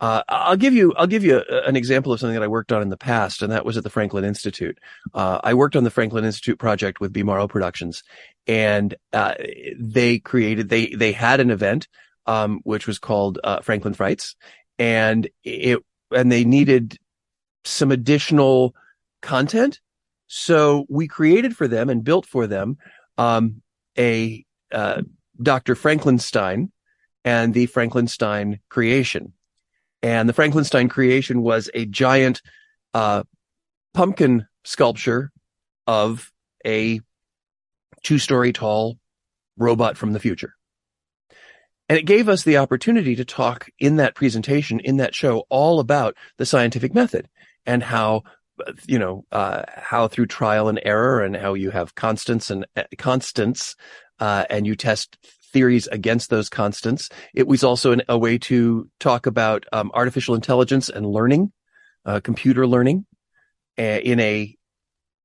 Uh, 0.00 0.22
I'll 0.28 0.56
give 0.56 0.74
you, 0.74 0.92
I'll 0.96 1.06
give 1.06 1.24
you 1.24 1.42
an 1.48 1.76
example 1.76 2.12
of 2.12 2.20
something 2.20 2.34
that 2.34 2.42
I 2.42 2.48
worked 2.48 2.72
on 2.72 2.82
in 2.82 2.88
the 2.88 2.96
past, 2.96 3.42
and 3.42 3.52
that 3.52 3.64
was 3.64 3.76
at 3.76 3.84
the 3.84 3.90
Franklin 3.90 4.24
Institute. 4.24 4.78
Uh, 5.14 5.40
I 5.42 5.54
worked 5.54 5.76
on 5.76 5.84
the 5.84 5.90
Franklin 5.90 6.24
Institute 6.24 6.58
project 6.58 7.00
with 7.00 7.12
Bimaro 7.12 7.48
Productions, 7.48 8.02
and 8.46 8.94
uh, 9.12 9.34
they 9.78 10.18
created, 10.18 10.68
they 10.68 10.88
they 10.88 11.12
had 11.12 11.40
an 11.40 11.50
event, 11.50 11.88
um, 12.26 12.60
which 12.64 12.86
was 12.86 12.98
called 12.98 13.38
uh, 13.44 13.60
Franklin 13.60 13.94
Frights, 13.94 14.34
and 14.78 15.28
it 15.44 15.78
and 16.10 16.30
they 16.30 16.44
needed 16.44 16.98
some 17.64 17.90
additional 17.92 18.74
content, 19.22 19.80
so 20.26 20.86
we 20.88 21.06
created 21.06 21.56
for 21.56 21.68
them 21.68 21.88
and 21.88 22.04
built 22.04 22.26
for 22.26 22.46
them 22.46 22.76
um, 23.16 23.62
a 23.96 24.44
uh, 24.72 25.02
Dr. 25.40 25.74
Frankenstein 25.74 26.72
and 27.24 27.54
the 27.54 27.66
Frankenstein 27.66 28.60
creation. 28.68 29.32
And 30.04 30.28
the 30.28 30.34
Frankenstein 30.34 30.90
creation 30.90 31.40
was 31.40 31.70
a 31.72 31.86
giant 31.86 32.42
uh, 32.92 33.22
pumpkin 33.94 34.46
sculpture 34.62 35.32
of 35.86 36.30
a 36.66 37.00
two 38.02 38.18
story 38.18 38.52
tall 38.52 38.98
robot 39.56 39.96
from 39.96 40.12
the 40.12 40.20
future. 40.20 40.52
And 41.88 41.98
it 41.98 42.04
gave 42.04 42.28
us 42.28 42.42
the 42.42 42.58
opportunity 42.58 43.16
to 43.16 43.24
talk 43.24 43.70
in 43.78 43.96
that 43.96 44.14
presentation, 44.14 44.78
in 44.78 44.98
that 44.98 45.14
show, 45.14 45.44
all 45.48 45.80
about 45.80 46.16
the 46.36 46.44
scientific 46.44 46.92
method 46.92 47.26
and 47.64 47.82
how, 47.82 48.24
you 48.86 48.98
know, 48.98 49.24
uh, 49.32 49.62
how 49.68 50.06
through 50.06 50.26
trial 50.26 50.68
and 50.68 50.82
error 50.84 51.22
and 51.22 51.34
how 51.34 51.54
you 51.54 51.70
have 51.70 51.94
constants 51.94 52.50
and 52.50 52.66
uh, 52.76 52.82
constants 52.98 53.74
uh, 54.20 54.44
and 54.50 54.66
you 54.66 54.76
test 54.76 55.16
theories 55.54 55.86
against 55.86 56.28
those 56.28 56.50
constants. 56.50 57.08
It 57.32 57.46
was 57.46 57.64
also 57.64 57.92
an, 57.92 58.02
a 58.08 58.18
way 58.18 58.36
to 58.50 58.90
talk 59.00 59.26
about 59.26 59.64
um, 59.72 59.90
artificial 59.94 60.34
intelligence 60.34 60.90
and 60.90 61.06
learning, 61.06 61.52
uh, 62.04 62.20
computer 62.20 62.66
learning, 62.66 63.06
uh, 63.78 64.00
in 64.04 64.20
a 64.20 64.54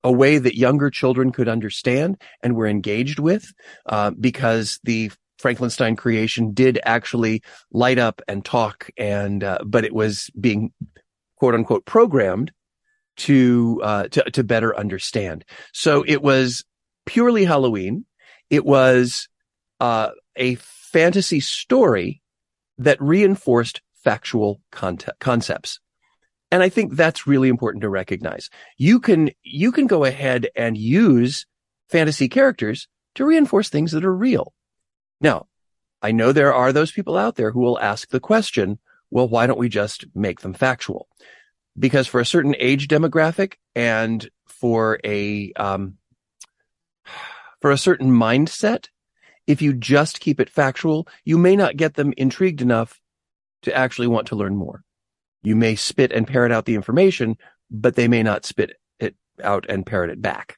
a 0.02 0.12
way 0.12 0.38
that 0.38 0.56
younger 0.56 0.90
children 0.90 1.34
could 1.34 1.50
understand 1.50 2.16
and 2.42 2.56
were 2.56 2.68
engaged 2.68 3.20
with, 3.20 3.52
uh, 3.86 4.12
because 4.12 4.80
the 4.86 5.12
Frankenstein 5.40 5.98
creation 5.98 6.54
did 6.54 6.80
actually 6.84 7.42
light 7.72 7.98
up 7.98 8.22
and 8.28 8.46
talk, 8.46 8.90
and 8.98 9.44
uh, 9.44 9.60
but 9.66 9.84
it 9.84 9.94
was 9.94 10.30
being 10.40 10.72
quote 11.36 11.56
unquote 11.56 11.86
programmed 11.86 12.52
to 13.18 13.82
uh, 13.84 14.08
to 14.10 14.24
to 14.32 14.44
better 14.44 14.78
understand. 14.78 15.44
So 15.74 16.04
it 16.08 16.22
was 16.22 16.64
purely 17.06 17.46
Halloween. 17.46 18.06
It 18.50 18.66
was 18.66 19.28
uh, 19.80 20.12
a 20.36 20.56
fantasy 20.56 21.40
story 21.40 22.22
that 22.78 23.02
reinforced 23.02 23.82
factual 24.04 24.62
concepts. 24.72 25.80
And 26.52 26.64
I 26.64 26.70
think 26.70 26.96
that's 26.96 27.28
really 27.28 27.50
important 27.50 27.82
to 27.82 27.90
recognize. 27.90 28.50
You 28.78 29.00
can, 29.00 29.32
you 29.44 29.72
can 29.72 29.86
go 29.88 30.04
ahead 30.04 30.48
and 30.56 30.78
use 30.78 31.46
fantasy 31.90 32.28
characters 32.28 32.88
to 33.16 33.26
reinforce 33.26 33.70
things 33.70 33.92
that 33.92 34.06
are 34.06 34.16
real. 34.16 34.54
Now, 35.22 35.48
I 36.02 36.12
know 36.12 36.32
there 36.32 36.54
are 36.54 36.72
those 36.72 36.92
people 36.92 37.18
out 37.18 37.36
there 37.36 37.52
who 37.52 37.60
will 37.60 37.80
ask 37.80 38.10
the 38.10 38.20
question, 38.20 38.80
well, 39.12 39.28
why 39.28 39.48
don't 39.48 39.60
we 39.60 39.70
just 39.70 40.06
make 40.16 40.40
them 40.40 40.54
factual? 40.54 41.08
Because 41.78 42.08
for 42.08 42.20
a 42.20 42.26
certain 42.26 42.56
age 42.58 42.88
demographic 42.88 43.56
and 43.76 44.28
for 44.46 45.00
a, 45.04 45.52
um, 45.54 45.98
for 47.62 47.72
a 47.72 47.78
certain 47.78 48.12
mindset, 48.12 48.88
if 49.50 49.64
you 49.64 49.74
just 49.74 50.20
keep 50.20 50.40
it 50.40 50.48
factual, 50.48 51.08
you 51.26 51.36
may 51.36 51.56
not 51.56 51.76
get 51.76 51.96
them 51.96 52.14
intrigued 52.18 52.62
enough 52.62 53.02
to 53.64 53.76
actually 53.76 54.06
want 54.06 54.28
to 54.28 54.36
learn 54.36 54.56
more. 54.56 54.84
You 55.42 55.56
may 55.56 55.74
spit 55.74 56.12
and 56.12 56.28
parrot 56.28 56.52
out 56.52 56.66
the 56.66 56.76
information, 56.76 57.36
but 57.72 57.96
they 57.96 58.08
may 58.08 58.22
not 58.22 58.46
spit 58.46 58.74
it 59.00 59.16
out 59.44 59.66
and 59.68 59.88
parrot 59.88 60.12
it 60.12 60.22
back. 60.22 60.58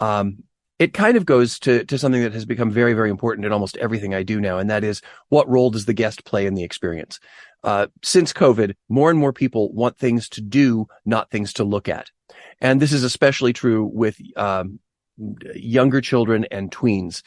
Um, 0.00 0.42
it 0.80 0.92
kind 0.92 1.16
of 1.16 1.24
goes 1.24 1.60
to, 1.60 1.84
to 1.84 1.98
something 1.98 2.20
that 2.20 2.32
has 2.32 2.44
become 2.44 2.72
very, 2.72 2.94
very 2.94 3.10
important 3.10 3.46
in 3.46 3.52
almost 3.52 3.76
everything 3.76 4.12
I 4.12 4.24
do 4.24 4.40
now. 4.40 4.58
And 4.58 4.68
that 4.70 4.82
is 4.82 5.02
what 5.28 5.48
role 5.48 5.70
does 5.70 5.84
the 5.84 5.94
guest 5.94 6.24
play 6.24 6.46
in 6.46 6.54
the 6.54 6.64
experience? 6.64 7.20
Uh, 7.62 7.86
since 8.02 8.32
COVID, 8.32 8.74
more 8.88 9.08
and 9.08 9.20
more 9.20 9.32
people 9.32 9.72
want 9.72 9.98
things 9.98 10.28
to 10.30 10.40
do, 10.40 10.88
not 11.04 11.30
things 11.30 11.52
to 11.54 11.64
look 11.64 11.88
at. 11.88 12.10
And 12.60 12.82
this 12.82 12.92
is 12.92 13.04
especially 13.04 13.52
true 13.52 13.84
with, 13.84 14.18
um, 14.36 14.80
younger 15.54 16.00
children 16.00 16.44
and 16.50 16.70
tweens. 16.70 17.22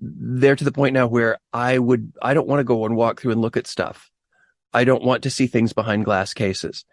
They're 0.00 0.56
to 0.56 0.64
the 0.64 0.72
point 0.72 0.94
now 0.94 1.06
where 1.06 1.38
I 1.52 1.78
would, 1.78 2.12
I 2.20 2.34
don't 2.34 2.48
want 2.48 2.60
to 2.60 2.64
go 2.64 2.84
and 2.84 2.96
walk 2.96 3.20
through 3.20 3.32
and 3.32 3.40
look 3.40 3.56
at 3.56 3.66
stuff. 3.66 4.10
I 4.72 4.84
don't 4.84 5.04
want 5.04 5.22
to 5.22 5.30
see 5.30 5.46
things 5.46 5.72
behind 5.72 6.04
glass 6.04 6.34
cases. 6.34 6.84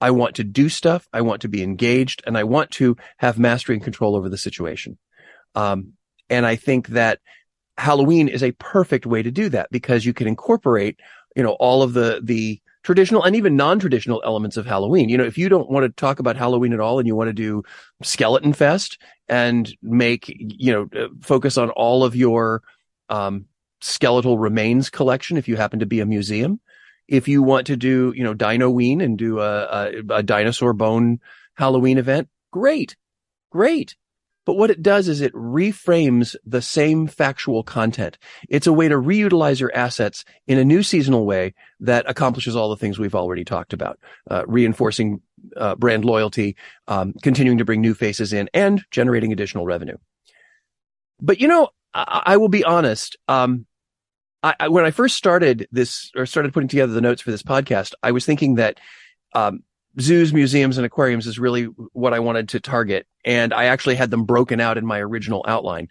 I 0.00 0.10
want 0.12 0.36
to 0.36 0.44
do 0.44 0.68
stuff. 0.68 1.08
I 1.12 1.20
want 1.22 1.42
to 1.42 1.48
be 1.48 1.62
engaged 1.62 2.22
and 2.26 2.36
I 2.36 2.44
want 2.44 2.70
to 2.72 2.96
have 3.18 3.38
mastery 3.38 3.76
and 3.76 3.84
control 3.84 4.16
over 4.16 4.28
the 4.28 4.38
situation. 4.38 4.98
Um, 5.54 5.94
and 6.28 6.46
I 6.46 6.56
think 6.56 6.88
that 6.88 7.18
Halloween 7.76 8.28
is 8.28 8.42
a 8.42 8.52
perfect 8.52 9.06
way 9.06 9.22
to 9.22 9.30
do 9.30 9.48
that 9.50 9.70
because 9.70 10.04
you 10.04 10.12
can 10.12 10.28
incorporate, 10.28 11.00
you 11.34 11.42
know, 11.42 11.52
all 11.52 11.82
of 11.82 11.92
the, 11.92 12.20
the 12.22 12.60
traditional 12.82 13.22
and 13.22 13.36
even 13.36 13.56
non-traditional 13.56 14.22
elements 14.24 14.56
of 14.56 14.66
Halloween. 14.66 15.08
You 15.08 15.18
know, 15.18 15.24
if 15.24 15.36
you 15.36 15.48
don't 15.48 15.70
want 15.70 15.84
to 15.84 15.90
talk 15.90 16.18
about 16.18 16.36
Halloween 16.36 16.72
at 16.72 16.80
all 16.80 16.98
and 16.98 17.06
you 17.06 17.14
want 17.14 17.28
to 17.28 17.34
do 17.34 17.62
Skeleton 18.02 18.52
Fest 18.52 18.98
and 19.28 19.74
make, 19.82 20.24
you 20.28 20.72
know, 20.72 20.88
uh, 20.98 21.08
focus 21.20 21.58
on 21.58 21.70
all 21.70 22.04
of 22.04 22.16
your, 22.16 22.62
um, 23.08 23.46
skeletal 23.82 24.38
remains 24.38 24.90
collection, 24.90 25.36
if 25.36 25.48
you 25.48 25.56
happen 25.56 25.80
to 25.80 25.86
be 25.86 26.00
a 26.00 26.06
museum, 26.06 26.60
if 27.08 27.28
you 27.28 27.42
want 27.42 27.66
to 27.66 27.76
do, 27.76 28.12
you 28.14 28.22
know, 28.22 28.34
Dinoween 28.34 29.02
and 29.02 29.18
do 29.18 29.40
a, 29.40 29.62
a, 29.64 30.16
a 30.16 30.22
dinosaur 30.22 30.72
bone 30.72 31.18
Halloween 31.54 31.98
event, 31.98 32.28
great, 32.50 32.96
great. 33.50 33.96
But 34.46 34.56
what 34.56 34.70
it 34.70 34.82
does 34.82 35.08
is 35.08 35.20
it 35.20 35.34
reframes 35.34 36.34
the 36.44 36.62
same 36.62 37.06
factual 37.06 37.62
content. 37.62 38.18
It's 38.48 38.66
a 38.66 38.72
way 38.72 38.88
to 38.88 38.94
reutilize 38.94 39.60
your 39.60 39.74
assets 39.74 40.24
in 40.46 40.58
a 40.58 40.64
new 40.64 40.82
seasonal 40.82 41.26
way 41.26 41.54
that 41.80 42.08
accomplishes 42.08 42.56
all 42.56 42.70
the 42.70 42.76
things 42.76 42.98
we've 42.98 43.14
already 43.14 43.44
talked 43.44 43.72
about, 43.72 43.98
uh, 44.30 44.44
reinforcing 44.46 45.20
uh, 45.56 45.74
brand 45.76 46.04
loyalty, 46.04 46.56
um, 46.88 47.14
continuing 47.22 47.58
to 47.58 47.64
bring 47.64 47.80
new 47.80 47.94
faces 47.94 48.32
in, 48.32 48.48
and 48.54 48.82
generating 48.90 49.32
additional 49.32 49.66
revenue. 49.66 49.96
But 51.20 51.40
you 51.40 51.48
know, 51.48 51.68
I, 51.92 52.22
I 52.26 52.36
will 52.38 52.48
be 52.48 52.64
honest. 52.64 53.16
Um, 53.28 53.66
I, 54.42 54.54
I, 54.58 54.68
when 54.68 54.86
I 54.86 54.90
first 54.90 55.16
started 55.16 55.68
this 55.70 56.10
or 56.16 56.24
started 56.24 56.54
putting 56.54 56.68
together 56.68 56.92
the 56.92 57.00
notes 57.00 57.20
for 57.20 57.30
this 57.30 57.42
podcast, 57.42 57.92
I 58.02 58.12
was 58.12 58.24
thinking 58.24 58.54
that 58.54 58.80
um, 59.34 59.62
zoos, 59.98 60.32
museums, 60.32 60.76
and 60.76 60.86
aquariums 60.86 61.26
is 61.26 61.38
really 61.38 61.64
what 61.92 62.14
I 62.14 62.20
wanted 62.20 62.50
to 62.50 62.60
target, 62.60 63.06
and 63.24 63.52
I 63.52 63.64
actually 63.64 63.96
had 63.96 64.10
them 64.10 64.24
broken 64.24 64.60
out 64.60 64.78
in 64.78 64.86
my 64.86 65.00
original 65.00 65.44
outline. 65.48 65.88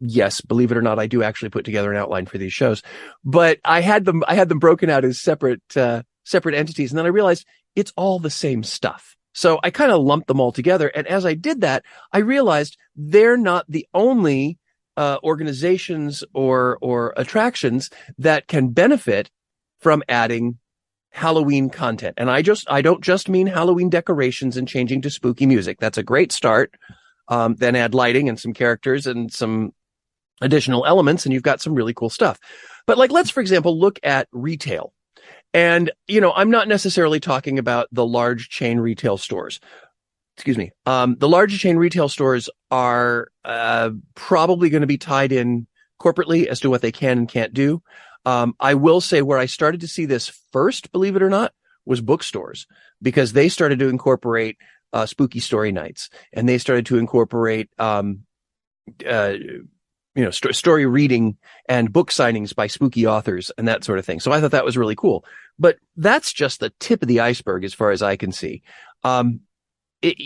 Yes, 0.00 0.40
believe 0.40 0.70
it 0.70 0.76
or 0.76 0.82
not, 0.82 0.98
I 0.98 1.06
do 1.06 1.22
actually 1.22 1.50
put 1.50 1.64
together 1.64 1.90
an 1.90 1.98
outline 1.98 2.26
for 2.26 2.38
these 2.38 2.52
shows, 2.52 2.82
but 3.24 3.58
I 3.64 3.80
had 3.80 4.04
them 4.04 4.22
I 4.28 4.34
had 4.34 4.48
them 4.48 4.58
broken 4.58 4.90
out 4.90 5.04
as 5.04 5.20
separate 5.20 5.76
uh, 5.76 6.02
separate 6.24 6.54
entities, 6.54 6.90
and 6.90 6.98
then 6.98 7.06
I 7.06 7.10
realized 7.10 7.46
it's 7.74 7.92
all 7.96 8.18
the 8.18 8.30
same 8.30 8.62
stuff. 8.62 9.16
So 9.34 9.60
I 9.62 9.70
kind 9.70 9.92
of 9.92 10.02
lumped 10.02 10.26
them 10.26 10.40
all 10.40 10.52
together. 10.52 10.88
And 10.88 11.06
as 11.06 11.24
I 11.24 11.34
did 11.34 11.60
that, 11.60 11.84
I 12.12 12.18
realized 12.18 12.76
they're 12.96 13.36
not 13.36 13.66
the 13.68 13.86
only 13.94 14.58
uh, 14.96 15.18
organizations 15.22 16.24
or 16.34 16.78
or 16.80 17.14
attractions 17.16 17.90
that 18.18 18.48
can 18.48 18.70
benefit 18.70 19.30
from 19.78 20.02
adding 20.08 20.58
Halloween 21.18 21.68
content. 21.68 22.14
And 22.16 22.30
I 22.30 22.42
just 22.42 22.70
I 22.70 22.80
don't 22.80 23.02
just 23.02 23.28
mean 23.28 23.46
Halloween 23.46 23.90
decorations 23.90 24.56
and 24.56 24.68
changing 24.68 25.02
to 25.02 25.10
spooky 25.10 25.46
music. 25.46 25.78
That's 25.78 25.98
a 25.98 26.02
great 26.02 26.32
start. 26.32 26.74
Um, 27.28 27.56
then 27.56 27.76
add 27.76 27.94
lighting 27.94 28.28
and 28.28 28.40
some 28.40 28.54
characters 28.54 29.06
and 29.06 29.30
some 29.32 29.74
additional 30.40 30.86
elements, 30.86 31.26
and 31.26 31.32
you've 31.32 31.42
got 31.42 31.60
some 31.60 31.74
really 31.74 31.92
cool 31.92 32.10
stuff. 32.10 32.38
But 32.86 32.98
like, 32.98 33.10
let's 33.10 33.30
for 33.30 33.40
example 33.40 33.78
look 33.78 33.98
at 34.02 34.28
retail. 34.32 34.92
And, 35.54 35.90
you 36.06 36.20
know, 36.20 36.32
I'm 36.32 36.50
not 36.50 36.68
necessarily 36.68 37.20
talking 37.20 37.58
about 37.58 37.88
the 37.90 38.06
large 38.06 38.48
chain 38.48 38.78
retail 38.78 39.16
stores. 39.16 39.60
Excuse 40.36 40.58
me. 40.58 40.70
Um, 40.86 41.16
the 41.18 41.28
large 41.28 41.58
chain 41.58 41.76
retail 41.76 42.08
stores 42.08 42.48
are 42.70 43.28
uh, 43.44 43.90
probably 44.14 44.70
going 44.70 44.82
to 44.82 44.86
be 44.86 44.98
tied 44.98 45.32
in 45.32 45.66
corporately 46.00 46.46
as 46.46 46.60
to 46.60 46.70
what 46.70 46.82
they 46.82 46.92
can 46.92 47.18
and 47.18 47.28
can't 47.28 47.52
do. 47.52 47.82
Um, 48.28 48.54
I 48.60 48.74
will 48.74 49.00
say 49.00 49.22
where 49.22 49.38
I 49.38 49.46
started 49.46 49.80
to 49.80 49.88
see 49.88 50.04
this 50.04 50.30
first, 50.52 50.92
believe 50.92 51.16
it 51.16 51.22
or 51.22 51.30
not, 51.30 51.54
was 51.86 52.02
bookstores 52.02 52.66
because 53.00 53.32
they 53.32 53.48
started 53.48 53.78
to 53.78 53.88
incorporate 53.88 54.58
uh, 54.92 55.06
spooky 55.06 55.40
story 55.40 55.72
nights 55.72 56.10
and 56.34 56.46
they 56.46 56.58
started 56.58 56.84
to 56.86 56.98
incorporate 56.98 57.70
um, 57.78 58.24
uh, 59.08 59.32
you 60.14 60.24
know, 60.24 60.30
st- 60.30 60.54
story 60.54 60.84
reading 60.84 61.38
and 61.70 61.90
book 61.90 62.10
signings 62.10 62.54
by 62.54 62.66
spooky 62.66 63.06
authors 63.06 63.50
and 63.56 63.66
that 63.66 63.82
sort 63.82 63.98
of 63.98 64.04
thing. 64.04 64.20
So 64.20 64.30
I 64.30 64.42
thought 64.42 64.50
that 64.50 64.64
was 64.64 64.76
really 64.76 64.96
cool. 64.96 65.24
But 65.58 65.78
that's 65.96 66.30
just 66.30 66.60
the 66.60 66.70
tip 66.80 67.00
of 67.00 67.08
the 67.08 67.20
iceberg 67.20 67.64
as 67.64 67.72
far 67.72 67.92
as 67.92 68.02
I 68.02 68.16
can 68.16 68.32
see. 68.32 68.62
Um, 69.04 69.40
it, 70.02 70.18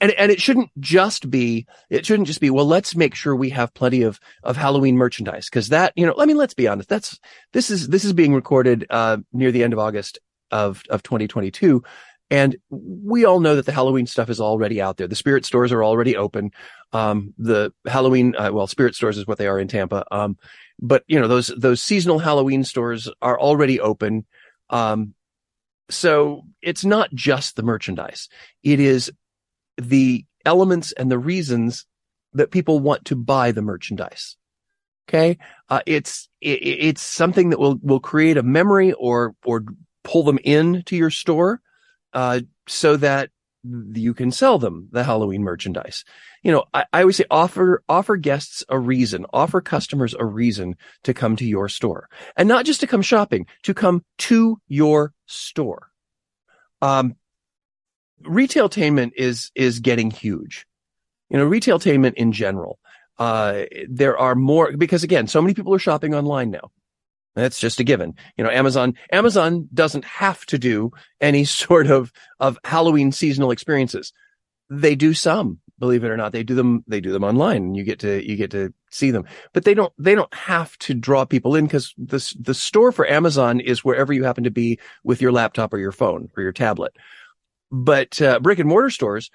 and, 0.00 0.10
and 0.12 0.32
it 0.32 0.40
shouldn't 0.40 0.70
just 0.80 1.30
be, 1.30 1.66
it 1.88 2.04
shouldn't 2.04 2.26
just 2.26 2.40
be, 2.40 2.50
well, 2.50 2.66
let's 2.66 2.96
make 2.96 3.14
sure 3.14 3.34
we 3.34 3.50
have 3.50 3.74
plenty 3.74 4.02
of, 4.02 4.18
of 4.42 4.56
Halloween 4.56 4.96
merchandise. 4.96 5.48
Cause 5.48 5.68
that, 5.68 5.92
you 5.96 6.06
know, 6.06 6.14
I 6.18 6.26
mean, 6.26 6.36
let's 6.36 6.54
be 6.54 6.68
honest. 6.68 6.88
That's, 6.88 7.18
this 7.52 7.70
is, 7.70 7.88
this 7.88 8.04
is 8.04 8.12
being 8.12 8.34
recorded, 8.34 8.86
uh, 8.90 9.18
near 9.32 9.52
the 9.52 9.62
end 9.62 9.72
of 9.72 9.78
August 9.78 10.18
of, 10.50 10.82
of 10.90 11.02
2022. 11.02 11.82
And 12.30 12.56
we 12.70 13.24
all 13.24 13.38
know 13.38 13.54
that 13.56 13.66
the 13.66 13.72
Halloween 13.72 14.06
stuff 14.06 14.30
is 14.30 14.40
already 14.40 14.80
out 14.80 14.96
there. 14.96 15.06
The 15.06 15.14
spirit 15.14 15.44
stores 15.44 15.72
are 15.72 15.84
already 15.84 16.16
open. 16.16 16.50
Um, 16.92 17.34
the 17.38 17.72
Halloween, 17.86 18.34
uh, 18.36 18.50
well, 18.52 18.66
spirit 18.66 18.94
stores 18.94 19.18
is 19.18 19.26
what 19.26 19.38
they 19.38 19.46
are 19.46 19.60
in 19.60 19.68
Tampa. 19.68 20.04
Um, 20.10 20.38
but 20.80 21.04
you 21.06 21.20
know, 21.20 21.28
those, 21.28 21.48
those 21.56 21.82
seasonal 21.82 22.18
Halloween 22.18 22.64
stores 22.64 23.08
are 23.22 23.38
already 23.38 23.78
open. 23.78 24.24
Um, 24.70 25.14
so 25.90 26.42
it's 26.62 26.84
not 26.84 27.12
just 27.14 27.56
the 27.56 27.62
merchandise. 27.62 28.28
It 28.62 28.80
is 28.80 29.12
the 29.76 30.24
elements 30.44 30.92
and 30.92 31.10
the 31.10 31.18
reasons 31.18 31.86
that 32.32 32.50
people 32.50 32.80
want 32.80 33.04
to 33.06 33.16
buy 33.16 33.52
the 33.52 33.62
merchandise. 33.62 34.36
Okay. 35.08 35.38
Uh, 35.68 35.80
it's, 35.86 36.28
it, 36.40 36.60
it's 36.62 37.02
something 37.02 37.50
that 37.50 37.60
will, 37.60 37.78
will 37.82 38.00
create 38.00 38.36
a 38.36 38.42
memory 38.42 38.92
or, 38.92 39.34
or 39.44 39.64
pull 40.02 40.22
them 40.22 40.38
in 40.42 40.82
to 40.84 40.96
your 40.96 41.10
store 41.10 41.60
uh, 42.12 42.40
so 42.66 42.96
that 42.96 43.30
you 43.92 44.12
can 44.14 44.30
sell 44.30 44.58
them 44.58 44.88
the 44.92 45.04
Halloween 45.04 45.42
merchandise. 45.42 46.04
You 46.42 46.52
know, 46.52 46.64
I, 46.74 46.84
I 46.92 47.00
always 47.00 47.16
say 47.16 47.24
offer, 47.30 47.82
offer 47.88 48.16
guests 48.16 48.64
a 48.68 48.78
reason, 48.78 49.26
offer 49.32 49.60
customers 49.60 50.14
a 50.18 50.24
reason 50.24 50.76
to 51.04 51.14
come 51.14 51.36
to 51.36 51.46
your 51.46 51.68
store 51.68 52.08
and 52.36 52.48
not 52.48 52.66
just 52.66 52.80
to 52.80 52.86
come 52.86 53.02
shopping, 53.02 53.46
to 53.62 53.74
come 53.74 54.04
to 54.18 54.60
your 54.68 55.12
store. 55.26 55.90
Um, 56.82 57.16
retailtainment 58.24 59.12
is, 59.16 59.50
is 59.54 59.80
getting 59.80 60.10
huge. 60.10 60.66
You 61.30 61.38
know, 61.38 61.48
retailtainment 61.48 62.14
in 62.14 62.32
general. 62.32 62.78
Uh, 63.18 63.64
there 63.88 64.18
are 64.18 64.34
more 64.34 64.76
because 64.76 65.04
again, 65.04 65.26
so 65.26 65.40
many 65.40 65.54
people 65.54 65.74
are 65.74 65.78
shopping 65.78 66.14
online 66.14 66.50
now. 66.50 66.70
That's 67.34 67.58
just 67.58 67.80
a 67.80 67.84
given. 67.84 68.14
You 68.36 68.44
know, 68.44 68.50
Amazon, 68.50 68.94
Amazon 69.12 69.68
doesn't 69.74 70.04
have 70.04 70.46
to 70.46 70.58
do 70.58 70.92
any 71.20 71.44
sort 71.44 71.88
of, 71.88 72.12
of 72.40 72.58
Halloween 72.64 73.12
seasonal 73.12 73.50
experiences. 73.50 74.12
They 74.70 74.94
do 74.94 75.14
some, 75.14 75.60
believe 75.78 76.04
it 76.04 76.10
or 76.10 76.16
not. 76.16 76.32
They 76.32 76.42
do 76.42 76.54
them, 76.54 76.84
they 76.86 77.00
do 77.00 77.12
them 77.12 77.24
online 77.24 77.58
and 77.58 77.76
you 77.76 77.84
get 77.84 77.98
to, 78.00 78.26
you 78.26 78.36
get 78.36 78.52
to 78.52 78.72
see 78.90 79.10
them, 79.10 79.26
but 79.52 79.64
they 79.64 79.74
don't, 79.74 79.92
they 79.98 80.14
don't 80.14 80.32
have 80.32 80.78
to 80.78 80.94
draw 80.94 81.24
people 81.24 81.54
in 81.54 81.66
because 81.66 81.92
the, 81.98 82.34
the 82.40 82.54
store 82.54 82.92
for 82.92 83.06
Amazon 83.06 83.60
is 83.60 83.84
wherever 83.84 84.12
you 84.12 84.24
happen 84.24 84.44
to 84.44 84.50
be 84.50 84.78
with 85.02 85.20
your 85.20 85.32
laptop 85.32 85.74
or 85.74 85.78
your 85.78 85.92
phone 85.92 86.30
or 86.36 86.42
your 86.42 86.52
tablet. 86.52 86.96
But, 87.74 88.22
uh, 88.22 88.38
brick 88.38 88.60
and 88.60 88.68
mortar 88.68 88.90
stores, 88.90 89.30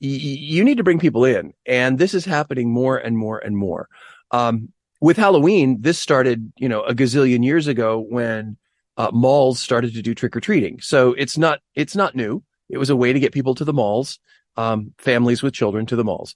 y- 0.00 0.08
you 0.08 0.64
need 0.64 0.78
to 0.78 0.84
bring 0.84 0.98
people 0.98 1.24
in 1.24 1.52
and 1.66 1.98
this 1.98 2.14
is 2.14 2.24
happening 2.24 2.72
more 2.72 2.96
and 2.96 3.18
more 3.18 3.38
and 3.38 3.56
more. 3.56 3.88
Um, 4.30 4.72
with 5.02 5.18
Halloween, 5.18 5.76
this 5.80 5.98
started, 5.98 6.50
you 6.56 6.66
know, 6.68 6.82
a 6.84 6.94
gazillion 6.94 7.44
years 7.44 7.66
ago 7.66 7.98
when 8.08 8.56
uh, 8.96 9.10
malls 9.12 9.60
started 9.60 9.92
to 9.92 10.00
do 10.00 10.14
trick 10.14 10.34
or 10.34 10.40
treating. 10.40 10.80
So 10.80 11.12
it's 11.12 11.36
not, 11.36 11.60
it's 11.74 11.94
not 11.94 12.14
new. 12.14 12.42
It 12.70 12.78
was 12.78 12.88
a 12.88 12.96
way 12.96 13.12
to 13.12 13.20
get 13.20 13.32
people 13.32 13.54
to 13.56 13.64
the 13.66 13.74
malls, 13.74 14.18
um, 14.56 14.94
families 14.96 15.42
with 15.42 15.52
children 15.52 15.84
to 15.86 15.96
the 15.96 16.04
malls. 16.04 16.34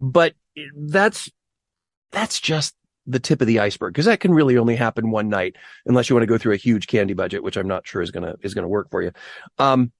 But 0.00 0.34
that's, 0.74 1.30
that's 2.10 2.40
just 2.40 2.74
the 3.06 3.20
tip 3.20 3.40
of 3.40 3.46
the 3.46 3.60
iceberg 3.60 3.94
because 3.94 4.06
that 4.06 4.18
can 4.18 4.34
really 4.34 4.58
only 4.58 4.74
happen 4.74 5.12
one 5.12 5.28
night 5.28 5.54
unless 5.84 6.10
you 6.10 6.16
want 6.16 6.24
to 6.24 6.26
go 6.26 6.38
through 6.38 6.54
a 6.54 6.56
huge 6.56 6.88
candy 6.88 7.14
budget, 7.14 7.44
which 7.44 7.56
I'm 7.56 7.68
not 7.68 7.86
sure 7.86 8.02
is 8.02 8.10
to, 8.10 8.36
is 8.42 8.54
to 8.54 8.66
work 8.66 8.90
for 8.90 9.00
you. 9.00 9.12
Um, 9.58 9.92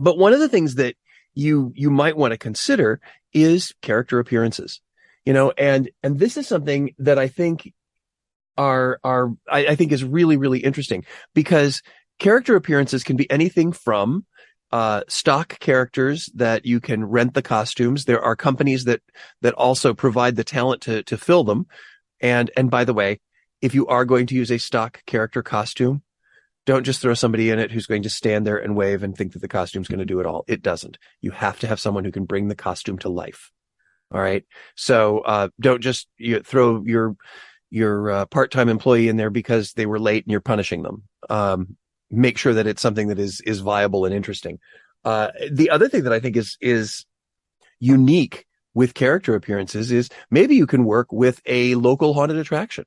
but 0.00 0.18
one 0.18 0.32
of 0.32 0.40
the 0.40 0.48
things 0.48 0.76
that 0.76 0.96
you, 1.34 1.72
you 1.74 1.90
might 1.90 2.16
want 2.16 2.32
to 2.32 2.38
consider 2.38 3.00
is 3.32 3.74
character 3.82 4.18
appearances 4.18 4.80
you 5.26 5.32
know, 5.32 5.50
and, 5.50 5.90
and 6.02 6.18
this 6.18 6.38
is 6.38 6.46
something 6.46 6.94
that 7.00 7.18
I 7.18 7.26
think 7.28 7.74
are, 8.56 9.00
are, 9.04 9.32
I, 9.50 9.66
I 9.66 9.74
think 9.74 9.92
is 9.92 10.04
really, 10.04 10.36
really 10.36 10.60
interesting 10.60 11.04
because 11.34 11.82
character 12.18 12.54
appearances 12.54 13.02
can 13.02 13.16
be 13.16 13.30
anything 13.30 13.72
from, 13.72 14.24
uh, 14.72 15.02
stock 15.08 15.58
characters 15.58 16.30
that 16.34 16.64
you 16.64 16.80
can 16.80 17.04
rent 17.04 17.34
the 17.34 17.42
costumes. 17.42 18.04
There 18.04 18.22
are 18.22 18.36
companies 18.36 18.84
that, 18.84 19.00
that 19.42 19.54
also 19.54 19.94
provide 19.94 20.36
the 20.36 20.44
talent 20.44 20.82
to, 20.82 21.02
to 21.04 21.16
fill 21.18 21.44
them. 21.44 21.66
And, 22.20 22.50
and 22.56 22.70
by 22.70 22.84
the 22.84 22.94
way, 22.94 23.20
if 23.60 23.74
you 23.74 23.86
are 23.88 24.04
going 24.04 24.26
to 24.28 24.34
use 24.34 24.50
a 24.50 24.58
stock 24.58 25.04
character 25.06 25.42
costume, 25.42 26.02
don't 26.66 26.84
just 26.84 27.00
throw 27.00 27.14
somebody 27.14 27.48
in 27.50 27.58
it 27.58 27.70
who's 27.70 27.86
going 27.86 28.02
to 28.02 28.10
stand 28.10 28.46
there 28.46 28.58
and 28.58 28.76
wave 28.76 29.02
and 29.02 29.16
think 29.16 29.32
that 29.32 29.38
the 29.38 29.48
costume's 29.48 29.88
going 29.88 30.00
to 30.00 30.04
do 30.04 30.20
it 30.20 30.26
all. 30.26 30.44
It 30.48 30.62
doesn't. 30.62 30.98
You 31.20 31.30
have 31.30 31.58
to 31.60 31.66
have 31.68 31.80
someone 31.80 32.04
who 32.04 32.12
can 32.12 32.24
bring 32.24 32.48
the 32.48 32.56
costume 32.56 32.98
to 32.98 33.08
life. 33.08 33.52
All 34.12 34.20
right. 34.20 34.44
So, 34.74 35.20
uh, 35.20 35.48
don't 35.60 35.80
just 35.80 36.08
you 36.18 36.40
throw 36.40 36.82
your, 36.84 37.16
your, 37.70 38.10
uh, 38.10 38.26
part-time 38.26 38.68
employee 38.68 39.08
in 39.08 39.16
there 39.16 39.30
because 39.30 39.72
they 39.72 39.86
were 39.86 39.98
late 39.98 40.24
and 40.24 40.32
you're 40.32 40.40
punishing 40.40 40.82
them. 40.82 41.04
Um, 41.30 41.76
make 42.10 42.36
sure 42.36 42.54
that 42.54 42.66
it's 42.66 42.82
something 42.82 43.08
that 43.08 43.18
is, 43.18 43.40
is 43.40 43.60
viable 43.60 44.04
and 44.04 44.14
interesting. 44.14 44.58
Uh, 45.04 45.28
the 45.50 45.70
other 45.70 45.88
thing 45.88 46.04
that 46.04 46.12
I 46.12 46.20
think 46.20 46.36
is, 46.36 46.56
is 46.60 47.04
unique 47.78 48.44
with 48.74 48.94
character 48.94 49.34
appearances 49.34 49.90
is 49.90 50.08
maybe 50.30 50.56
you 50.56 50.66
can 50.66 50.84
work 50.84 51.12
with 51.12 51.40
a 51.46 51.74
local 51.76 52.12
haunted 52.12 52.38
attraction. 52.38 52.84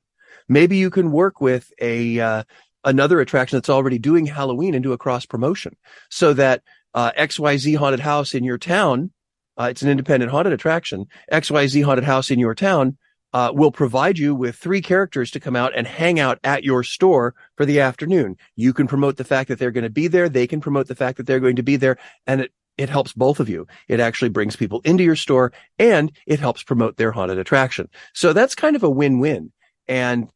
Maybe 0.48 0.76
you 0.76 0.90
can 0.90 1.12
work 1.12 1.40
with 1.40 1.70
a, 1.80 2.20
uh, 2.20 2.42
another 2.84 3.20
attraction 3.20 3.56
that's 3.56 3.70
already 3.70 3.98
doing 3.98 4.26
Halloween 4.26 4.74
and 4.74 4.82
do 4.82 4.92
a 4.92 4.98
cross 4.98 5.26
promotion 5.26 5.76
so 6.10 6.32
that, 6.34 6.62
uh, 6.92 7.12
XYZ 7.16 7.76
haunted 7.76 8.00
house 8.00 8.34
in 8.34 8.42
your 8.42 8.58
town 8.58 9.12
uh, 9.60 9.68
it's 9.68 9.82
an 9.82 9.90
independent 9.90 10.32
haunted 10.32 10.54
attraction. 10.54 11.06
XYZ 11.30 11.84
haunted 11.84 12.04
house 12.04 12.30
in 12.30 12.38
your 12.38 12.54
town 12.54 12.96
uh, 13.34 13.52
will 13.54 13.70
provide 13.70 14.18
you 14.18 14.34
with 14.34 14.56
three 14.56 14.80
characters 14.80 15.30
to 15.30 15.40
come 15.40 15.54
out 15.54 15.72
and 15.76 15.86
hang 15.86 16.18
out 16.18 16.38
at 16.42 16.64
your 16.64 16.82
store 16.82 17.34
for 17.56 17.66
the 17.66 17.78
afternoon. 17.78 18.36
You 18.56 18.72
can 18.72 18.86
promote 18.86 19.18
the 19.18 19.24
fact 19.24 19.48
that 19.48 19.58
they're 19.58 19.70
going 19.70 19.84
to 19.84 19.90
be 19.90 20.08
there. 20.08 20.30
They 20.30 20.46
can 20.46 20.62
promote 20.62 20.88
the 20.88 20.96
fact 20.96 21.18
that 21.18 21.26
they're 21.26 21.40
going 21.40 21.56
to 21.56 21.62
be 21.62 21.76
there. 21.76 21.98
And 22.26 22.40
it, 22.40 22.52
it 22.78 22.88
helps 22.88 23.12
both 23.12 23.38
of 23.38 23.50
you. 23.50 23.66
It 23.86 24.00
actually 24.00 24.30
brings 24.30 24.56
people 24.56 24.80
into 24.84 25.04
your 25.04 25.16
store 25.16 25.52
and 25.78 26.10
it 26.26 26.40
helps 26.40 26.62
promote 26.62 26.96
their 26.96 27.12
haunted 27.12 27.38
attraction. 27.38 27.88
So 28.14 28.32
that's 28.32 28.54
kind 28.54 28.76
of 28.76 28.82
a 28.82 28.90
win-win 28.90 29.52
and 29.86 30.28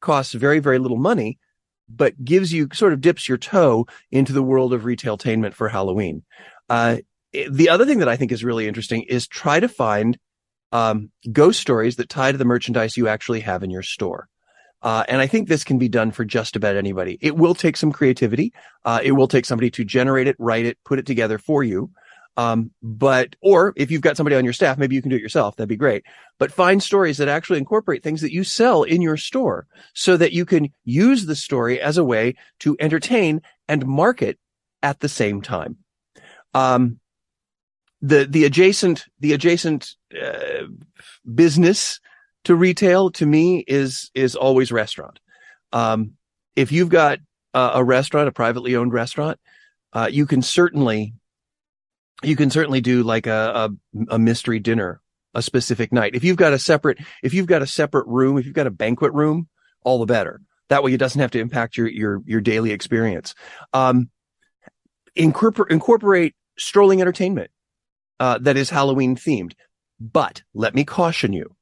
costs 0.00 0.34
very, 0.34 0.60
very 0.60 0.78
little 0.78 0.98
money, 0.98 1.38
but 1.88 2.24
gives 2.24 2.52
you 2.52 2.68
sort 2.72 2.92
of 2.92 3.00
dips 3.00 3.28
your 3.28 3.38
toe 3.38 3.86
into 4.10 4.32
the 4.32 4.42
world 4.42 4.72
of 4.72 4.82
retailtainment 4.82 5.54
for 5.54 5.68
Halloween. 5.68 6.22
Uh, 6.68 6.98
the 7.50 7.68
other 7.68 7.84
thing 7.84 7.98
that 7.98 8.08
I 8.08 8.16
think 8.16 8.32
is 8.32 8.44
really 8.44 8.66
interesting 8.66 9.02
is 9.02 9.26
try 9.26 9.60
to 9.60 9.68
find 9.68 10.18
um, 10.72 11.10
ghost 11.32 11.60
stories 11.60 11.96
that 11.96 12.08
tie 12.08 12.32
to 12.32 12.38
the 12.38 12.44
merchandise 12.44 12.96
you 12.96 13.08
actually 13.08 13.40
have 13.40 13.62
in 13.62 13.70
your 13.70 13.82
store. 13.82 14.28
Uh, 14.80 15.04
and 15.08 15.20
I 15.20 15.26
think 15.26 15.48
this 15.48 15.64
can 15.64 15.78
be 15.78 15.88
done 15.88 16.12
for 16.12 16.24
just 16.24 16.54
about 16.54 16.76
anybody. 16.76 17.18
It 17.20 17.36
will 17.36 17.54
take 17.54 17.76
some 17.76 17.90
creativity. 17.90 18.52
Uh, 18.84 19.00
it 19.02 19.12
will 19.12 19.26
take 19.26 19.44
somebody 19.44 19.70
to 19.72 19.84
generate 19.84 20.28
it, 20.28 20.36
write 20.38 20.66
it, 20.66 20.78
put 20.84 20.98
it 20.98 21.06
together 21.06 21.38
for 21.38 21.64
you. 21.64 21.90
Um, 22.38 22.70
but, 22.80 23.34
or 23.40 23.72
if 23.74 23.90
you've 23.90 24.00
got 24.00 24.16
somebody 24.16 24.36
on 24.36 24.44
your 24.44 24.52
staff, 24.52 24.78
maybe 24.78 24.94
you 24.94 25.02
can 25.02 25.10
do 25.10 25.16
it 25.16 25.22
yourself. 25.22 25.56
That'd 25.56 25.68
be 25.68 25.74
great. 25.76 26.04
But 26.38 26.52
find 26.52 26.80
stories 26.80 27.18
that 27.18 27.26
actually 27.26 27.58
incorporate 27.58 28.04
things 28.04 28.20
that 28.20 28.32
you 28.32 28.44
sell 28.44 28.84
in 28.84 29.02
your 29.02 29.16
store 29.16 29.66
so 29.92 30.16
that 30.16 30.32
you 30.32 30.44
can 30.44 30.68
use 30.84 31.26
the 31.26 31.34
story 31.34 31.80
as 31.80 31.98
a 31.98 32.04
way 32.04 32.36
to 32.60 32.76
entertain 32.78 33.42
and 33.66 33.84
market 33.84 34.38
at 34.84 35.00
the 35.00 35.08
same 35.08 35.42
time. 35.42 35.78
Um, 36.54 37.00
the, 38.00 38.24
the 38.24 38.44
adjacent, 38.44 39.06
the 39.18 39.32
adjacent, 39.32 39.96
uh, 40.14 40.68
business 41.34 41.98
to 42.44 42.54
retail 42.54 43.10
to 43.10 43.26
me 43.26 43.64
is, 43.66 44.12
is 44.14 44.36
always 44.36 44.70
restaurant. 44.70 45.18
Um, 45.72 46.12
if 46.54 46.70
you've 46.70 46.88
got 46.88 47.18
a, 47.52 47.70
a 47.74 47.84
restaurant, 47.84 48.28
a 48.28 48.32
privately 48.32 48.76
owned 48.76 48.92
restaurant, 48.92 49.40
uh, 49.92 50.08
you 50.08 50.24
can 50.24 50.40
certainly 50.40 51.14
you 52.22 52.36
can 52.36 52.50
certainly 52.50 52.80
do 52.80 53.02
like 53.02 53.26
a, 53.26 53.70
a, 53.94 54.14
a 54.14 54.18
mystery 54.18 54.58
dinner 54.58 55.00
a 55.34 55.42
specific 55.42 55.92
night. 55.92 56.14
If 56.14 56.24
you've 56.24 56.36
got 56.36 56.52
a 56.52 56.58
separate, 56.58 56.98
if 57.22 57.34
you've 57.34 57.46
got 57.46 57.62
a 57.62 57.66
separate 57.66 58.06
room, 58.06 58.38
if 58.38 58.46
you've 58.46 58.54
got 58.54 58.66
a 58.66 58.72
banquet 58.72 59.12
room, 59.12 59.48
all 59.84 59.98
the 59.98 60.06
better. 60.06 60.40
That 60.68 60.82
way 60.82 60.92
it 60.92 60.98
doesn't 60.98 61.20
have 61.20 61.30
to 61.32 61.40
impact 61.40 61.76
your, 61.76 61.88
your, 61.88 62.22
your 62.26 62.40
daily 62.40 62.72
experience. 62.72 63.34
Um, 63.72 64.10
incorporate, 65.14 65.72
incorporate 65.72 66.34
strolling 66.58 67.00
entertainment, 67.00 67.50
uh, 68.20 68.38
that 68.38 68.56
is 68.56 68.70
Halloween 68.70 69.16
themed. 69.16 69.52
But 70.00 70.42
let 70.54 70.74
me 70.74 70.84
caution 70.84 71.32
you. 71.32 71.54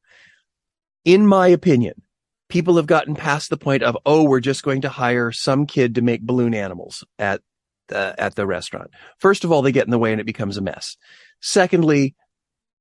In 1.05 1.27
my 1.27 1.49
opinion, 1.49 2.03
people 2.49 2.77
have 2.77 2.87
gotten 2.87 3.15
past 3.15 3.51
the 3.51 3.57
point 3.57 3.83
of, 3.83 3.97
oh, 4.07 4.25
we're 4.25 4.41
just 4.41 4.63
going 4.63 4.83
to 4.83 4.89
hire 4.89 5.33
some 5.33 5.67
kid 5.67 5.95
to 5.95 6.03
make 6.03 6.23
balloon 6.23 6.55
animals 6.55 7.05
at 7.19 7.43
uh, 7.93 8.15
at 8.19 8.35
the 8.35 8.47
restaurant. 8.47 8.91
First 9.19 9.45
of 9.45 9.53
all, 9.53 9.63
they 9.63 9.73
get 9.73 9.87
in 9.87 9.91
the 9.91 9.99
way 9.99 10.13
and 10.13 10.21
it 10.21 10.27
becomes 10.27 10.57
a 10.57 10.63
mess. 10.63 10.97
Secondly, 11.41 12.15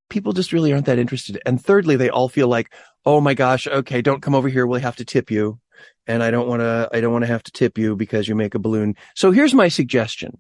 people 0.10 0.34
just 0.34 0.54
really 0.54 0.74
aren't 0.74 0.86
that 0.86 1.00
interested. 1.00 1.40
And 1.46 1.64
thirdly, 1.64 1.96
they 1.96 2.10
all 2.10 2.30
feel 2.30 2.48
like, 2.48 2.74
oh 3.06 3.22
my 3.22 3.34
gosh, 3.34 3.68
okay, 3.68 4.02
don't 4.02 4.22
come 4.22 4.36
over 4.36 4.50
here. 4.50 4.66
We'll 4.66 4.82
have 4.82 4.96
to 4.98 5.06
tip 5.06 5.32
you. 5.32 5.60
And 6.08 6.24
I 6.24 6.32
don't 6.32 6.48
want 6.48 6.62
to, 6.62 6.90
I 6.94 7.02
don't 7.02 7.12
want 7.12 7.24
to 7.24 7.32
have 7.32 7.44
to 7.44 7.52
tip 7.52 7.78
you 7.78 7.96
because 7.96 8.28
you 8.28 8.36
make 8.36 8.56
a 8.56 8.60
balloon. 8.60 8.96
So 9.16 9.32
here's 9.32 9.54
my 9.54 9.68
suggestion. 9.68 10.40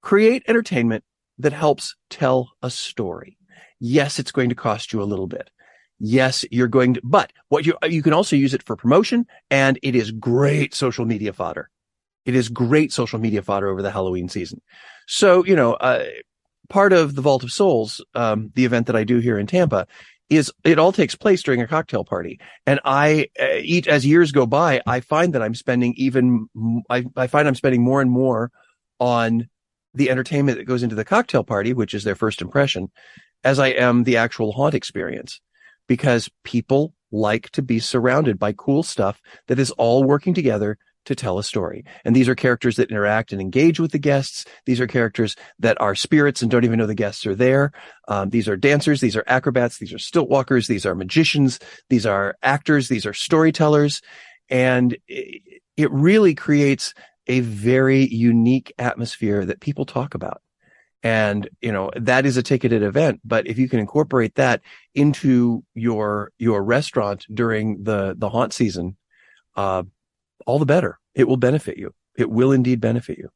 Create 0.00 0.42
entertainment 0.48 1.04
that 1.38 1.52
helps 1.52 1.94
tell 2.10 2.52
a 2.62 2.70
story. 2.70 3.38
Yes, 3.78 4.18
it's 4.18 4.32
going 4.32 4.48
to 4.48 4.54
cost 4.54 4.92
you 4.92 5.02
a 5.02 5.04
little 5.04 5.26
bit. 5.26 5.50
Yes, 5.98 6.44
you're 6.50 6.68
going 6.68 6.94
to, 6.94 7.00
but 7.04 7.32
what 7.48 7.64
you, 7.64 7.76
you 7.84 8.02
can 8.02 8.12
also 8.12 8.34
use 8.34 8.54
it 8.54 8.64
for 8.64 8.74
promotion 8.74 9.26
and 9.50 9.78
it 9.82 9.94
is 9.94 10.10
great 10.10 10.74
social 10.74 11.04
media 11.04 11.32
fodder. 11.32 11.70
It 12.24 12.34
is 12.34 12.48
great 12.48 12.92
social 12.92 13.18
media 13.18 13.42
fodder 13.42 13.68
over 13.68 13.82
the 13.82 13.90
Halloween 13.90 14.28
season. 14.28 14.60
So, 15.06 15.44
you 15.44 15.56
know, 15.56 15.74
uh, 15.74 16.04
part 16.68 16.92
of 16.92 17.14
the 17.14 17.22
Vault 17.22 17.42
of 17.42 17.52
Souls, 17.52 18.04
um, 18.14 18.50
the 18.54 18.64
event 18.64 18.86
that 18.86 18.96
I 18.96 19.04
do 19.04 19.18
here 19.18 19.38
in 19.38 19.46
Tampa, 19.46 19.86
is 20.30 20.50
it 20.64 20.78
all 20.78 20.92
takes 20.92 21.14
place 21.14 21.42
during 21.42 21.60
a 21.60 21.66
cocktail 21.66 22.04
party. 22.04 22.40
And 22.66 22.80
I, 22.84 23.28
uh, 23.38 23.90
as 23.90 24.06
years 24.06 24.32
go 24.32 24.46
by, 24.46 24.80
I 24.86 25.00
find 25.00 25.34
that 25.34 25.42
I'm 25.42 25.54
spending 25.54 25.94
even, 25.96 26.46
I, 26.88 27.04
I 27.16 27.26
find 27.26 27.46
I'm 27.46 27.54
spending 27.54 27.82
more 27.82 28.00
and 28.00 28.10
more 28.10 28.50
on 28.98 29.48
the 29.94 30.08
entertainment 30.08 30.58
that 30.58 30.64
goes 30.64 30.82
into 30.82 30.94
the 30.94 31.04
cocktail 31.04 31.44
party, 31.44 31.74
which 31.74 31.92
is 31.92 32.04
their 32.04 32.14
first 32.14 32.40
impression, 32.40 32.90
as 33.44 33.58
I 33.58 33.68
am 33.68 34.04
the 34.04 34.16
actual 34.16 34.52
haunt 34.52 34.74
experience 34.74 35.40
because 35.86 36.30
people 36.44 36.94
like 37.10 37.50
to 37.50 37.60
be 37.60 37.78
surrounded 37.78 38.38
by 38.38 38.52
cool 38.52 38.82
stuff 38.82 39.20
that 39.48 39.58
is 39.58 39.70
all 39.72 40.04
working 40.04 40.32
together 40.32 40.78
to 41.04 41.14
tell 41.14 41.38
a 41.38 41.44
story. 41.44 41.84
And 42.04 42.14
these 42.14 42.28
are 42.28 42.34
characters 42.34 42.76
that 42.76 42.90
interact 42.90 43.32
and 43.32 43.40
engage 43.40 43.80
with 43.80 43.92
the 43.92 43.98
guests. 43.98 44.44
These 44.66 44.80
are 44.80 44.86
characters 44.86 45.36
that 45.58 45.80
are 45.80 45.94
spirits 45.94 46.42
and 46.42 46.50
don't 46.50 46.64
even 46.64 46.78
know 46.78 46.86
the 46.86 46.94
guests 46.94 47.26
are 47.26 47.34
there. 47.34 47.72
Um, 48.08 48.30
these 48.30 48.48
are 48.48 48.56
dancers. 48.56 49.00
These 49.00 49.16
are 49.16 49.24
acrobats. 49.26 49.78
These 49.78 49.92
are 49.92 49.98
stilt 49.98 50.28
walkers. 50.28 50.66
These 50.66 50.86
are 50.86 50.94
magicians. 50.94 51.58
These 51.88 52.06
are 52.06 52.36
actors. 52.42 52.88
These 52.88 53.06
are 53.06 53.14
storytellers. 53.14 54.00
And 54.48 54.96
it, 55.08 55.62
it 55.76 55.90
really 55.90 56.34
creates 56.34 56.94
a 57.26 57.40
very 57.40 58.06
unique 58.06 58.72
atmosphere 58.78 59.44
that 59.46 59.60
people 59.60 59.86
talk 59.86 60.14
about. 60.14 60.42
And, 61.04 61.48
you 61.60 61.72
know, 61.72 61.90
that 61.96 62.26
is 62.26 62.36
a 62.36 62.42
ticketed 62.44 62.82
event. 62.82 63.20
But 63.24 63.48
if 63.48 63.58
you 63.58 63.68
can 63.68 63.80
incorporate 63.80 64.36
that 64.36 64.62
into 64.94 65.64
your, 65.74 66.30
your 66.38 66.62
restaurant 66.62 67.26
during 67.32 67.82
the, 67.82 68.14
the 68.16 68.28
haunt 68.28 68.52
season, 68.52 68.96
uh, 69.56 69.82
all 70.46 70.58
the 70.58 70.66
better. 70.66 70.98
It 71.14 71.28
will 71.28 71.36
benefit 71.36 71.78
you. 71.78 71.94
It 72.16 72.30
will 72.30 72.52
indeed 72.52 72.80
benefit 72.80 73.18
you. 73.18 73.30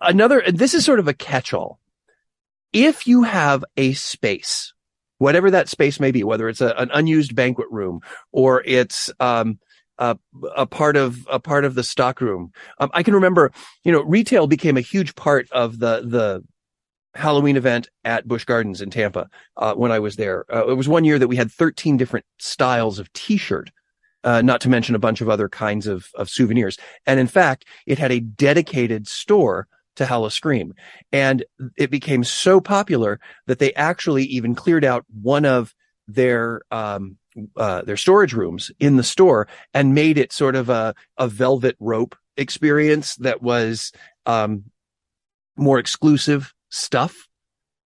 Another, 0.00 0.42
this 0.46 0.74
is 0.74 0.84
sort 0.84 0.98
of 0.98 1.08
a 1.08 1.14
catch 1.14 1.54
all. 1.54 1.78
If 2.72 3.06
you 3.06 3.22
have 3.22 3.64
a 3.76 3.92
space, 3.94 4.72
whatever 5.18 5.50
that 5.50 5.68
space 5.68 6.00
may 6.00 6.10
be, 6.10 6.24
whether 6.24 6.48
it's 6.48 6.60
a, 6.60 6.74
an 6.76 6.90
unused 6.92 7.34
banquet 7.34 7.68
room 7.70 8.00
or 8.32 8.62
it's, 8.64 9.10
um, 9.20 9.58
a, 9.98 10.16
a, 10.56 10.66
part 10.66 10.96
of 10.96 11.28
a 11.30 11.38
part 11.38 11.66
of 11.66 11.74
the 11.74 11.84
stock 11.84 12.22
room. 12.22 12.52
Um, 12.78 12.90
I 12.94 13.02
can 13.02 13.12
remember, 13.12 13.52
you 13.84 13.92
know, 13.92 14.00
retail 14.00 14.46
became 14.46 14.78
a 14.78 14.80
huge 14.80 15.14
part 15.14 15.46
of 15.52 15.78
the 15.78 16.00
the 16.02 16.42
Halloween 17.14 17.56
event 17.56 17.90
at 18.04 18.26
Busch 18.26 18.44
Gardens 18.44 18.80
in 18.80 18.90
Tampa 18.90 19.28
uh, 19.56 19.74
when 19.74 19.92
I 19.92 19.98
was 19.98 20.16
there. 20.16 20.46
Uh, 20.52 20.68
it 20.68 20.74
was 20.74 20.88
one 20.88 21.04
year 21.04 21.18
that 21.18 21.28
we 21.28 21.36
had 21.36 21.50
13 21.50 21.96
different 21.96 22.24
styles 22.38 22.98
of 22.98 23.12
T-shirt 23.12 23.70
uh, 24.24 24.42
not 24.42 24.60
to 24.62 24.68
mention 24.68 24.94
a 24.94 25.00
bunch 25.00 25.20
of 25.20 25.28
other 25.28 25.48
kinds 25.48 25.86
of, 25.86 26.08
of 26.14 26.28
souvenirs. 26.28 26.78
And 27.06 27.18
in 27.20 27.26
fact, 27.26 27.64
it 27.86 27.98
had 27.98 28.12
a 28.12 28.20
dedicated 28.20 29.08
store 29.08 29.66
to 29.96 30.06
Howl-O-Scream. 30.06 30.74
And 31.12 31.44
it 31.76 31.90
became 31.90 32.24
so 32.24 32.60
popular 32.60 33.20
that 33.46 33.58
they 33.58 33.72
actually 33.74 34.24
even 34.24 34.54
cleared 34.54 34.84
out 34.84 35.04
one 35.22 35.44
of 35.44 35.74
their, 36.06 36.62
um, 36.70 37.16
uh, 37.56 37.82
their 37.82 37.96
storage 37.96 38.32
rooms 38.32 38.70
in 38.78 38.96
the 38.96 39.02
store 39.02 39.48
and 39.74 39.94
made 39.94 40.18
it 40.18 40.32
sort 40.32 40.56
of 40.56 40.68
a, 40.68 40.94
a 41.18 41.28
velvet 41.28 41.76
rope 41.80 42.16
experience 42.36 43.16
that 43.16 43.42
was, 43.42 43.92
um, 44.26 44.64
more 45.56 45.78
exclusive 45.78 46.54
stuff. 46.70 47.28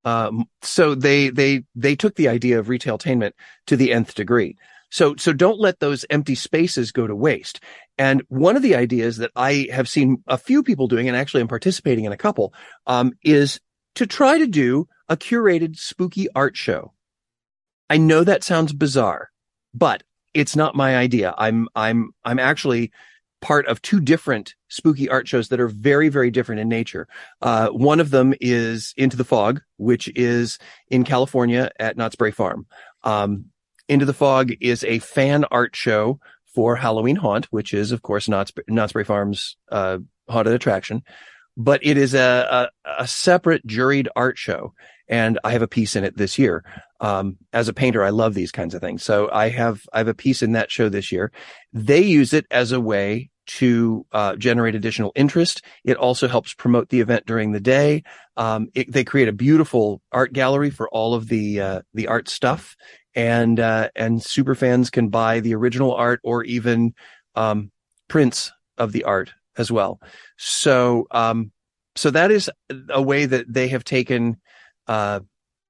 Um, 0.04 0.44
so 0.62 0.94
they, 0.94 1.30
they, 1.30 1.64
they 1.74 1.96
took 1.96 2.14
the 2.14 2.28
idea 2.28 2.58
of 2.58 2.66
retailtainment 2.66 3.32
to 3.66 3.76
the 3.76 3.92
nth 3.92 4.14
degree. 4.14 4.56
So, 4.94 5.16
so 5.16 5.32
don't 5.32 5.58
let 5.58 5.80
those 5.80 6.06
empty 6.08 6.36
spaces 6.36 6.92
go 6.92 7.08
to 7.08 7.16
waste. 7.16 7.58
And 7.98 8.22
one 8.28 8.54
of 8.54 8.62
the 8.62 8.76
ideas 8.76 9.16
that 9.16 9.32
I 9.34 9.66
have 9.72 9.88
seen 9.88 10.22
a 10.28 10.38
few 10.38 10.62
people 10.62 10.86
doing, 10.86 11.08
and 11.08 11.16
actually 11.16 11.40
I'm 11.40 11.48
participating 11.48 12.04
in 12.04 12.12
a 12.12 12.16
couple, 12.16 12.54
um, 12.86 13.10
is 13.24 13.58
to 13.96 14.06
try 14.06 14.38
to 14.38 14.46
do 14.46 14.86
a 15.08 15.16
curated 15.16 15.76
spooky 15.76 16.28
art 16.36 16.56
show. 16.56 16.92
I 17.90 17.96
know 17.96 18.22
that 18.22 18.44
sounds 18.44 18.72
bizarre, 18.72 19.30
but 19.74 20.04
it's 20.32 20.54
not 20.54 20.76
my 20.76 20.96
idea. 20.96 21.34
I'm, 21.36 21.66
I'm, 21.74 22.12
I'm 22.24 22.38
actually 22.38 22.92
part 23.40 23.66
of 23.66 23.82
two 23.82 23.98
different 23.98 24.54
spooky 24.68 25.08
art 25.08 25.26
shows 25.26 25.48
that 25.48 25.58
are 25.58 25.66
very, 25.66 26.08
very 26.08 26.30
different 26.30 26.60
in 26.60 26.68
nature. 26.68 27.08
Uh, 27.42 27.66
one 27.70 27.98
of 27.98 28.10
them 28.10 28.32
is 28.40 28.94
Into 28.96 29.16
the 29.16 29.24
Fog, 29.24 29.60
which 29.76 30.08
is 30.14 30.60
in 30.88 31.02
California 31.02 31.72
at 31.80 31.96
Knott's 31.96 32.14
Berry 32.14 32.30
Farm. 32.30 32.66
Um, 33.02 33.46
into 33.88 34.04
the 34.04 34.14
Fog 34.14 34.52
is 34.60 34.84
a 34.84 34.98
fan 34.98 35.44
art 35.50 35.76
show 35.76 36.18
for 36.54 36.76
Halloween 36.76 37.16
Haunt, 37.16 37.46
which 37.46 37.74
is, 37.74 37.92
of 37.92 38.02
course, 38.02 38.28
Knott's, 38.28 38.52
Knott's 38.68 38.92
Berry 38.92 39.04
Farm's 39.04 39.56
uh, 39.70 39.98
haunted 40.28 40.54
attraction. 40.54 41.02
But 41.56 41.84
it 41.84 41.96
is 41.96 42.14
a, 42.14 42.70
a, 42.84 42.92
a, 42.98 43.06
separate 43.06 43.64
juried 43.66 44.08
art 44.16 44.38
show. 44.38 44.72
And 45.08 45.38
I 45.44 45.52
have 45.52 45.62
a 45.62 45.68
piece 45.68 45.94
in 45.94 46.04
it 46.04 46.16
this 46.16 46.38
year. 46.38 46.64
Um, 47.00 47.36
as 47.52 47.68
a 47.68 47.72
painter, 47.72 48.02
I 48.02 48.10
love 48.10 48.34
these 48.34 48.50
kinds 48.50 48.74
of 48.74 48.80
things. 48.80 49.04
So 49.04 49.28
I 49.30 49.50
have, 49.50 49.82
I 49.92 49.98
have 49.98 50.08
a 50.08 50.14
piece 50.14 50.42
in 50.42 50.52
that 50.52 50.70
show 50.70 50.88
this 50.88 51.12
year. 51.12 51.30
They 51.72 52.00
use 52.00 52.32
it 52.32 52.46
as 52.50 52.72
a 52.72 52.80
way 52.80 53.30
to 53.46 54.06
uh, 54.12 54.36
generate 54.36 54.74
additional 54.74 55.12
interest. 55.14 55.62
It 55.84 55.96
also 55.96 56.28
helps 56.28 56.54
promote 56.54 56.88
the 56.88 57.00
event 57.00 57.26
during 57.26 57.52
the 57.52 57.60
day. 57.60 58.02
Um, 58.36 58.68
it, 58.74 58.90
they 58.90 59.04
create 59.04 59.28
a 59.28 59.32
beautiful 59.32 60.00
art 60.12 60.32
gallery 60.32 60.70
for 60.70 60.88
all 60.88 61.14
of 61.14 61.28
the 61.28 61.60
uh, 61.60 61.82
the 61.92 62.08
art 62.08 62.28
stuff, 62.28 62.76
and 63.14 63.60
uh, 63.60 63.90
and 63.94 64.22
super 64.22 64.54
fans 64.54 64.90
can 64.90 65.08
buy 65.08 65.40
the 65.40 65.54
original 65.54 65.94
art 65.94 66.20
or 66.24 66.44
even 66.44 66.94
um, 67.34 67.70
prints 68.08 68.52
of 68.78 68.92
the 68.92 69.04
art 69.04 69.32
as 69.56 69.70
well. 69.70 70.00
So 70.36 71.06
um, 71.10 71.52
so 71.96 72.10
that 72.10 72.30
is 72.30 72.50
a 72.90 73.02
way 73.02 73.26
that 73.26 73.52
they 73.52 73.68
have 73.68 73.84
taken. 73.84 74.36
Uh, 74.86 75.20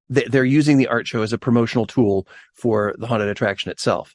they're 0.08 0.44
using 0.44 0.76
the 0.76 0.88
art 0.88 1.06
show 1.06 1.22
as 1.22 1.32
a 1.32 1.38
promotional 1.38 1.86
tool 1.86 2.28
for 2.52 2.94
the 2.98 3.06
haunted 3.06 3.28
attraction 3.28 3.70
itself. 3.70 4.14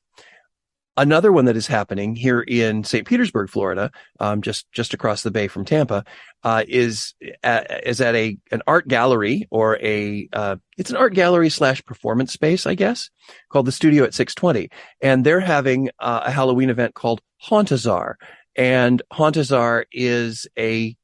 Another 0.99 1.31
one 1.31 1.45
that 1.45 1.55
is 1.55 1.65
happening 1.65 2.15
here 2.15 2.41
in 2.41 2.83
St. 2.83 3.07
Petersburg, 3.07 3.49
Florida, 3.49 3.89
um, 4.19 4.41
just 4.41 4.69
just 4.71 4.93
across 4.93 5.23
the 5.23 5.31
bay 5.31 5.47
from 5.47 5.65
Tampa, 5.65 6.03
uh, 6.43 6.63
is 6.67 7.15
at, 7.41 7.87
is 7.87 8.01
at 8.01 8.15
a 8.15 8.37
an 8.51 8.61
art 8.67 8.87
gallery 8.87 9.47
or 9.49 9.77
a 9.81 10.27
uh, 10.33 10.57
it's 10.77 10.89
an 10.89 10.97
art 10.97 11.13
gallery 11.13 11.49
slash 11.49 11.83
performance 11.85 12.33
space, 12.33 12.65
I 12.65 12.75
guess, 12.75 13.09
called 13.49 13.65
the 13.65 13.71
Studio 13.71 14.03
at 14.03 14.13
620, 14.13 14.69
and 15.01 15.25
they're 15.25 15.39
having 15.39 15.89
uh, 15.99 16.21
a 16.25 16.31
Halloween 16.31 16.69
event 16.69 16.93
called 16.93 17.21
Hauntazar, 17.47 18.15
and 18.55 19.01
Hauntazar 19.11 19.85
is 19.91 20.47
a 20.57 20.95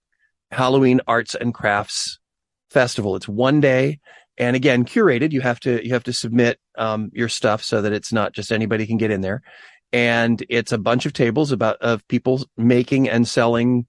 Halloween 0.51 1.01
arts 1.07 1.35
and 1.35 1.53
crafts 1.53 2.19
festival. 2.69 3.15
It's 3.15 3.27
one 3.27 3.61
day. 3.61 3.99
And 4.37 4.57
again, 4.57 4.83
curated. 4.83 5.31
You 5.31 5.39
have 5.39 5.61
to, 5.61 5.81
you 5.85 5.93
have 5.93 6.03
to 6.03 6.11
submit, 6.11 6.59
um, 6.77 7.09
your 7.13 7.29
stuff 7.29 7.63
so 7.63 7.81
that 7.81 7.93
it's 7.93 8.11
not 8.11 8.33
just 8.33 8.51
anybody 8.51 8.85
can 8.85 8.97
get 8.97 9.09
in 9.09 9.21
there 9.21 9.41
and 9.91 10.43
it's 10.49 10.71
a 10.71 10.77
bunch 10.77 11.05
of 11.05 11.13
tables 11.13 11.51
about 11.51 11.77
of 11.81 12.07
people 12.07 12.45
making 12.57 13.09
and 13.09 13.27
selling 13.27 13.87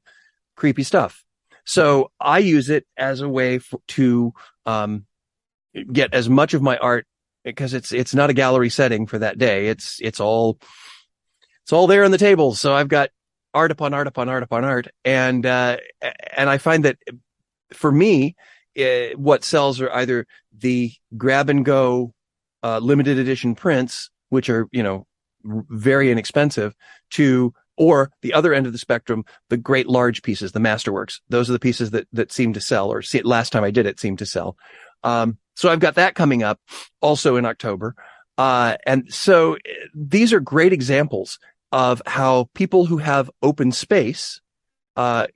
creepy 0.56 0.82
stuff. 0.82 1.24
So 1.64 2.12
I 2.20 2.38
use 2.38 2.70
it 2.70 2.87
as 2.96 3.20
a 3.20 3.28
way 3.28 3.59
for, 3.59 3.80
to 3.88 4.32
um, 4.64 5.06
get 5.92 6.14
as 6.14 6.28
much 6.28 6.54
of 6.54 6.62
my 6.62 6.76
art 6.78 7.06
because 7.44 7.74
it's 7.74 7.92
it's 7.92 8.14
not 8.14 8.30
a 8.30 8.35
gallery 8.35 8.70
setting 8.70 9.06
for 9.06 9.18
that 9.18 9.38
day. 9.38 9.68
It's 9.68 9.98
it's 10.00 10.20
all 10.20 10.59
it's 11.64 11.72
all 11.72 11.87
there 11.87 12.04
on 12.04 12.11
the 12.11 12.18
tables. 12.18 12.61
So 12.61 12.74
I've 12.74 12.88
got 12.88 13.11
art 13.52 13.70
upon 13.70 13.94
art 13.94 14.06
upon 14.06 14.28
art 14.28 14.42
upon 14.42 14.64
art, 14.64 14.88
and 15.04 15.44
uh, 15.44 15.78
and 16.37 16.48
I 16.48 16.59
find 16.59 16.85
that 16.85 16.98
for 17.72 17.90
me, 17.90 18.37
it, 18.74 19.14
uh, 19.14 19.18
what 19.18 19.44
sells 19.44 19.80
are 19.80 19.90
either 19.90 20.26
the 20.56 20.92
grab 21.16 21.50
and 21.50 21.64
go 21.64 22.12
uh, 22.62 22.78
limited 22.78 23.18
edition 23.18 23.54
prints, 23.54 24.11
which 24.28 24.48
are 24.50 24.68
you 24.70 24.82
know 24.82 25.06
very 25.46 26.11
inexpensive 26.11 26.74
to 27.11 27.54
or 27.78 28.11
the 28.22 28.32
other 28.32 28.54
end 28.54 28.66
of 28.66 28.72
the 28.72 28.78
spectrum, 28.78 29.24
the 29.50 29.56
great 29.56 29.87
large 29.87 30.22
pieces, 30.22 30.52
the 30.52 30.61
masterworks. 30.61 31.20
Those 31.28 31.50
are 31.50 31.52
the 31.52 31.59
pieces 31.59 31.90
that 31.90 32.09
that 32.12 32.32
seem 32.32 32.52
to 32.54 32.61
sell, 32.61 32.90
or 32.90 33.02
see, 33.02 33.22
last 33.22 33.50
time 33.50 33.64
I 33.64 33.70
did 33.70 33.87
it 33.87 34.00
seemed 34.00 34.18
to 34.18 34.26
sell. 34.26 34.56
Um, 35.04 35.38
so 35.54 35.68
I've 35.68 35.80
got 35.80 35.94
that 35.94 36.14
coming 36.14 36.42
up 36.42 36.61
also 37.00 37.37
in 37.37 37.44
October. 37.44 37.94
Uh, 38.38 38.76
and 38.87 39.12
so 39.12 39.56
these 39.94 40.32
are 40.32 40.40
great 40.40 40.72
examples 40.72 41.38
of 41.72 42.02
how 42.06 42.48
people 42.54 42.87
who 42.87 42.98
have 42.98 43.30
open 43.42 43.72
space, 43.72 44.40
uh, 44.96 45.26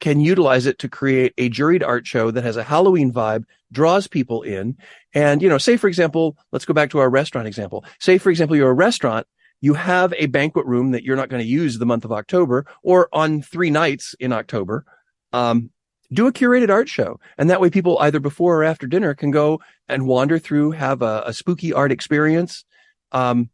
can 0.00 0.20
utilize 0.20 0.66
it 0.66 0.78
to 0.80 0.88
create 0.88 1.32
a 1.38 1.48
juried 1.48 1.82
art 1.82 2.06
show 2.06 2.30
that 2.30 2.44
has 2.44 2.56
a 2.56 2.62
Halloween 2.62 3.12
vibe, 3.12 3.44
draws 3.72 4.06
people 4.06 4.42
in. 4.42 4.76
And, 5.14 5.40
you 5.40 5.48
know, 5.48 5.58
say, 5.58 5.76
for 5.76 5.88
example, 5.88 6.36
let's 6.52 6.64
go 6.64 6.74
back 6.74 6.90
to 6.90 6.98
our 6.98 7.08
restaurant 7.08 7.46
example. 7.46 7.84
Say, 8.00 8.18
for 8.18 8.30
example, 8.30 8.56
you're 8.56 8.70
a 8.70 8.74
restaurant 8.74 9.26
you 9.64 9.72
have 9.72 10.12
a 10.18 10.26
banquet 10.26 10.66
room 10.66 10.90
that 10.90 11.04
you're 11.04 11.16
not 11.16 11.30
going 11.30 11.42
to 11.42 11.48
use 11.48 11.78
the 11.78 11.86
month 11.86 12.04
of 12.04 12.12
October 12.12 12.66
or 12.82 13.08
on 13.14 13.40
three 13.40 13.70
nights 13.70 14.14
in 14.20 14.30
October. 14.30 14.84
Um, 15.32 15.70
do 16.12 16.26
a 16.26 16.32
curated 16.32 16.68
art 16.68 16.86
show. 16.86 17.18
And 17.38 17.48
that 17.48 17.62
way 17.62 17.70
people 17.70 17.96
either 17.98 18.20
before 18.20 18.58
or 18.58 18.64
after 18.64 18.86
dinner 18.86 19.14
can 19.14 19.30
go 19.30 19.62
and 19.88 20.06
wander 20.06 20.38
through, 20.38 20.72
have 20.72 21.00
a, 21.00 21.22
a 21.24 21.32
spooky 21.32 21.72
art 21.72 21.92
experience. 21.92 22.66
Um, 23.10 23.48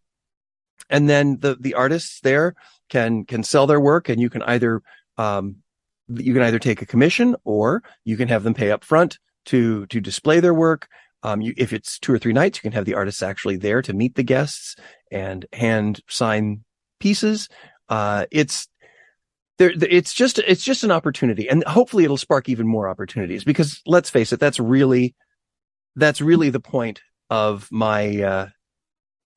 and 0.88 1.08
then 1.08 1.38
the, 1.38 1.54
the 1.54 1.74
artists 1.74 2.18
there 2.22 2.56
can, 2.88 3.24
can 3.24 3.44
sell 3.44 3.68
their 3.68 3.80
work 3.80 4.08
and 4.08 4.20
you 4.20 4.30
can 4.30 4.42
either, 4.42 4.82
um, 5.16 5.58
you 6.08 6.34
can 6.34 6.42
either 6.42 6.58
take 6.58 6.82
a 6.82 6.86
commission 6.86 7.36
or 7.44 7.84
you 8.04 8.16
can 8.16 8.26
have 8.26 8.42
them 8.42 8.54
pay 8.54 8.72
up 8.72 8.82
front 8.82 9.20
to, 9.44 9.86
to 9.86 10.00
display 10.00 10.40
their 10.40 10.54
work. 10.54 10.88
Um, 11.22 11.40
you, 11.40 11.54
if 11.56 11.72
it's 11.72 12.00
two 12.00 12.12
or 12.12 12.18
three 12.18 12.32
nights, 12.32 12.58
you 12.58 12.62
can 12.62 12.72
have 12.72 12.86
the 12.86 12.94
artists 12.94 13.22
actually 13.22 13.58
there 13.58 13.80
to 13.82 13.92
meet 13.92 14.16
the 14.16 14.24
guests 14.24 14.74
and 15.10 15.46
hand 15.52 16.00
sign 16.08 16.64
pieces. 16.98 17.48
Uh, 17.88 18.26
it's 18.30 18.68
there, 19.58 19.72
it's 19.74 20.14
just, 20.14 20.38
it's 20.38 20.64
just 20.64 20.84
an 20.84 20.90
opportunity 20.90 21.48
and 21.48 21.64
hopefully 21.64 22.04
it'll 22.04 22.16
spark 22.16 22.48
even 22.48 22.66
more 22.66 22.88
opportunities 22.88 23.44
because 23.44 23.82
let's 23.86 24.10
face 24.10 24.32
it, 24.32 24.40
that's 24.40 24.58
really, 24.58 25.14
that's 25.96 26.20
really 26.20 26.50
the 26.50 26.60
point 26.60 27.02
of 27.28 27.68
my, 27.70 28.22
uh, 28.22 28.48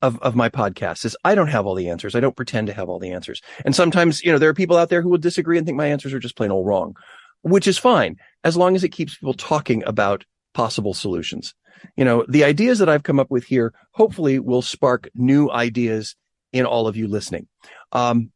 of, 0.00 0.20
of 0.20 0.36
my 0.36 0.50
podcast 0.50 1.04
is 1.04 1.16
I 1.24 1.34
don't 1.34 1.48
have 1.48 1.66
all 1.66 1.74
the 1.74 1.88
answers. 1.88 2.14
I 2.14 2.20
don't 2.20 2.36
pretend 2.36 2.66
to 2.66 2.74
have 2.74 2.88
all 2.88 2.98
the 2.98 3.12
answers. 3.12 3.40
And 3.64 3.74
sometimes, 3.74 4.22
you 4.22 4.32
know, 4.32 4.38
there 4.38 4.50
are 4.50 4.54
people 4.54 4.76
out 4.76 4.90
there 4.90 5.02
who 5.02 5.08
will 5.08 5.18
disagree 5.18 5.56
and 5.56 5.66
think 5.66 5.78
my 5.78 5.86
answers 5.86 6.12
are 6.12 6.18
just 6.18 6.36
plain 6.36 6.50
old 6.50 6.66
wrong, 6.66 6.94
which 7.42 7.66
is 7.66 7.78
fine 7.78 8.16
as 8.44 8.56
long 8.56 8.76
as 8.76 8.84
it 8.84 8.90
keeps 8.90 9.16
people 9.16 9.34
talking 9.34 9.82
about 9.86 10.24
possible 10.52 10.94
solutions 10.94 11.54
you 11.96 12.04
know, 12.04 12.24
the 12.28 12.44
ideas 12.44 12.78
that 12.78 12.88
I've 12.88 13.02
come 13.02 13.20
up 13.20 13.30
with 13.30 13.44
here 13.44 13.72
hopefully 13.92 14.38
will 14.38 14.62
spark 14.62 15.08
new 15.14 15.50
ideas 15.50 16.16
in 16.52 16.66
all 16.66 16.86
of 16.86 16.96
you 16.96 17.08
listening. 17.08 17.48
Um, 17.92 18.30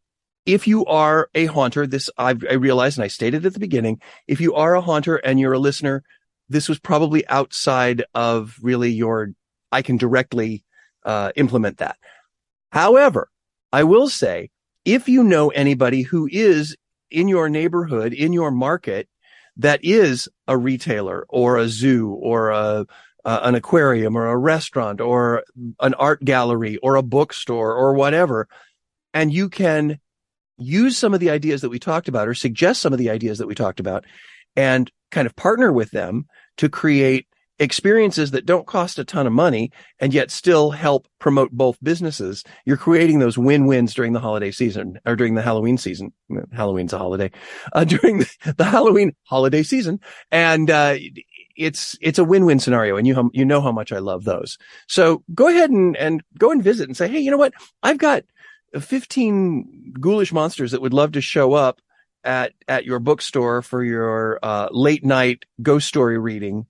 if 0.46 0.66
you 0.66 0.87
are 0.87 1.28
a 1.34 1.46
haunter, 1.46 1.87
this 1.87 2.08
I've, 2.16 2.42
I 2.48 2.54
realized 2.54 2.98
and 2.98 3.04
I 3.04 3.08
stated 3.08 3.44
at 3.44 3.52
the 3.52 3.61
beginning, 3.61 4.00
if 4.26 4.40
you 4.40 4.54
are 4.54 4.74
a 4.74 4.80
haunter 4.80 5.16
and 5.16 5.38
you're 5.38 5.52
a 5.52 5.58
listener, 5.58 6.02
this 6.48 6.68
was 6.68 6.78
probably 6.78 7.26
outside 7.28 8.04
of 8.14 8.56
really 8.62 8.90
your, 8.90 9.30
I 9.70 9.82
can 9.82 9.98
directly, 9.98 10.64
uh, 11.04 11.32
implement 11.37 11.78
that. 11.78 11.96
However, 12.72 13.28
I 13.72 13.84
will 13.84 14.08
say, 14.08 14.50
if 14.84 15.08
you 15.08 15.22
know 15.22 15.50
anybody 15.50 16.02
who 16.02 16.28
is 16.30 16.76
in 17.11 17.28
your 17.28 17.48
neighborhood, 17.50 18.12
in 18.12 18.32
your 18.32 18.50
market, 18.50 19.08
that 19.58 19.80
is 19.82 20.28
a 20.46 20.56
retailer 20.56 21.26
or 21.28 21.58
a 21.58 21.68
zoo 21.68 22.11
or 22.11 22.50
a, 22.50 22.87
uh, 23.29 23.41
an 23.43 23.55
aquarium 23.55 24.17
or 24.17 24.27
a 24.27 24.38
restaurant 24.38 25.03
or 25.03 25.45
an 25.81 25.93
art 25.95 26.25
gallery 26.25 26.79
or 26.79 26.97
a 26.97 27.03
bookstore 27.03 27.75
or 27.75 27.93
whatever. 27.93 28.49
And 29.12 29.31
you 29.31 29.51
can 29.51 30.01
use 30.57 30.97
some 30.97 31.12
of 31.12 31.21
the 31.21 31.29
ideas 31.29 31.61
that 31.61 31.69
we 31.69 31.79
talked 31.79 32.09
about 32.09 32.27
or 32.27 32.33
suggest 32.33 32.81
some 32.81 32.95
of 32.95 32.99
the 32.99 33.11
ideas 33.11 33.37
that 33.37 33.47
we 33.47 33.55
talked 33.55 33.81
about 33.81 34.07
and 34.57 34.91
kind 35.11 35.27
of 35.27 35.37
partner 35.37 35.71
with 35.71 35.91
them 35.91 36.25
to 36.57 36.71
create 36.71 37.27
experiences 37.59 38.31
that 38.31 38.47
don't 38.47 38.67
cost 38.67 38.99
a 38.99 39.05
ton 39.05 39.27
of 39.27 39.33
money 39.35 39.73
and 40.01 40.14
yet 40.14 40.31
still 40.31 40.71
help 40.71 41.07
promote 41.19 41.51
both 41.51 41.77
businesses. 41.83 42.45
You're 42.64 42.79
creating 42.79 43.19
those 43.19 43.37
win-wins 43.37 43.93
during 43.93 44.14
the 44.14 44.21
holiday 44.21 44.53
season 44.53 44.99
or 45.05 45.17
during 45.17 45.35
the 45.35 45.43
Halloween 45.43 45.77
season. 45.77 46.14
Halloween's 46.51 46.95
a 46.95 46.99
holiday, 46.99 47.31
uh, 47.75 47.85
during 47.85 48.21
the, 48.21 48.55
the, 48.57 48.64
Halloween 48.64 49.14
holiday 49.25 49.64
season. 49.64 50.01
And, 50.31 50.71
uh, 50.71 50.97
it's 51.59 51.97
it's 52.01 52.18
a 52.18 52.25
win-win 52.25 52.61
scenario 52.61 52.97
and 52.97 53.07
you 53.07 53.31
you 53.35 53.44
know 53.44 53.61
how 53.61 53.73
much 53.73 53.92
I 53.92 53.99
love 53.99 54.25
those. 54.25 54.57
So 54.87 55.23
go 55.35 55.49
ahead 55.49 55.71
and 55.71 55.97
and 55.97 56.23
go 56.38 56.51
and 56.51 56.62
visit 56.62 56.88
and 56.88 56.97
say, 56.97 57.09
"Hey, 57.09 57.18
you 57.18 57.31
know 57.31 57.37
what? 57.37 57.53
I've 57.83 57.99
got 57.99 58.25
15 58.79 59.94
ghoulish 60.01 60.33
monsters 60.33 60.71
that 60.71 60.81
would 60.81 60.94
love 60.94 61.12
to 61.12 61.21
show 61.21 61.55
up 61.55 61.81
at 62.25 62.53
at 62.68 62.85
your 62.85 63.01
bookstore 63.01 63.62
for 63.62 63.83
your 63.83 64.38
uh, 64.42 64.68
late 64.71 65.05
night 65.05 65.44
ghost 65.61 65.88
story 65.88 66.18
reading." 66.18 66.66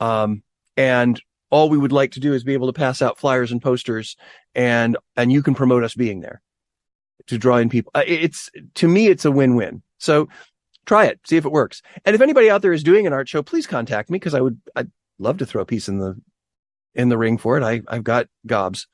Um, 0.00 0.42
and 0.76 1.20
all 1.50 1.68
we 1.68 1.78
would 1.78 1.92
like 1.92 2.12
to 2.12 2.20
do 2.20 2.32
is 2.32 2.44
be 2.44 2.54
able 2.54 2.66
to 2.66 2.72
pass 2.72 3.02
out 3.02 3.18
flyers 3.18 3.52
and 3.52 3.62
posters 3.62 4.16
and 4.54 4.96
and 5.16 5.30
you 5.30 5.42
can 5.42 5.54
promote 5.54 5.84
us 5.84 5.94
being 5.94 6.20
there 6.20 6.42
to 7.28 7.38
draw 7.38 7.56
in 7.56 7.68
people. 7.68 7.92
Uh, 7.94 8.02
it's 8.06 8.50
to 8.74 8.88
me 8.88 9.06
it's 9.06 9.24
a 9.24 9.30
win-win. 9.30 9.82
So 9.98 10.28
try 10.86 11.06
it, 11.06 11.20
see 11.26 11.36
if 11.36 11.44
it 11.44 11.52
works. 11.52 11.82
And 12.04 12.14
if 12.14 12.20
anybody 12.20 12.50
out 12.50 12.62
there 12.62 12.72
is 12.72 12.82
doing 12.82 13.06
an 13.06 13.12
art 13.12 13.28
show, 13.28 13.42
please 13.42 13.66
contact 13.66 14.10
me 14.10 14.18
because 14.18 14.34
I 14.34 14.40
would, 14.40 14.60
I'd 14.74 14.90
love 15.18 15.38
to 15.38 15.46
throw 15.46 15.62
a 15.62 15.66
piece 15.66 15.88
in 15.88 15.98
the, 15.98 16.20
in 16.94 17.08
the 17.08 17.18
ring 17.18 17.38
for 17.38 17.56
it. 17.56 17.62
I, 17.62 17.82
I've 17.88 18.04
got 18.04 18.28
gobs. 18.46 18.86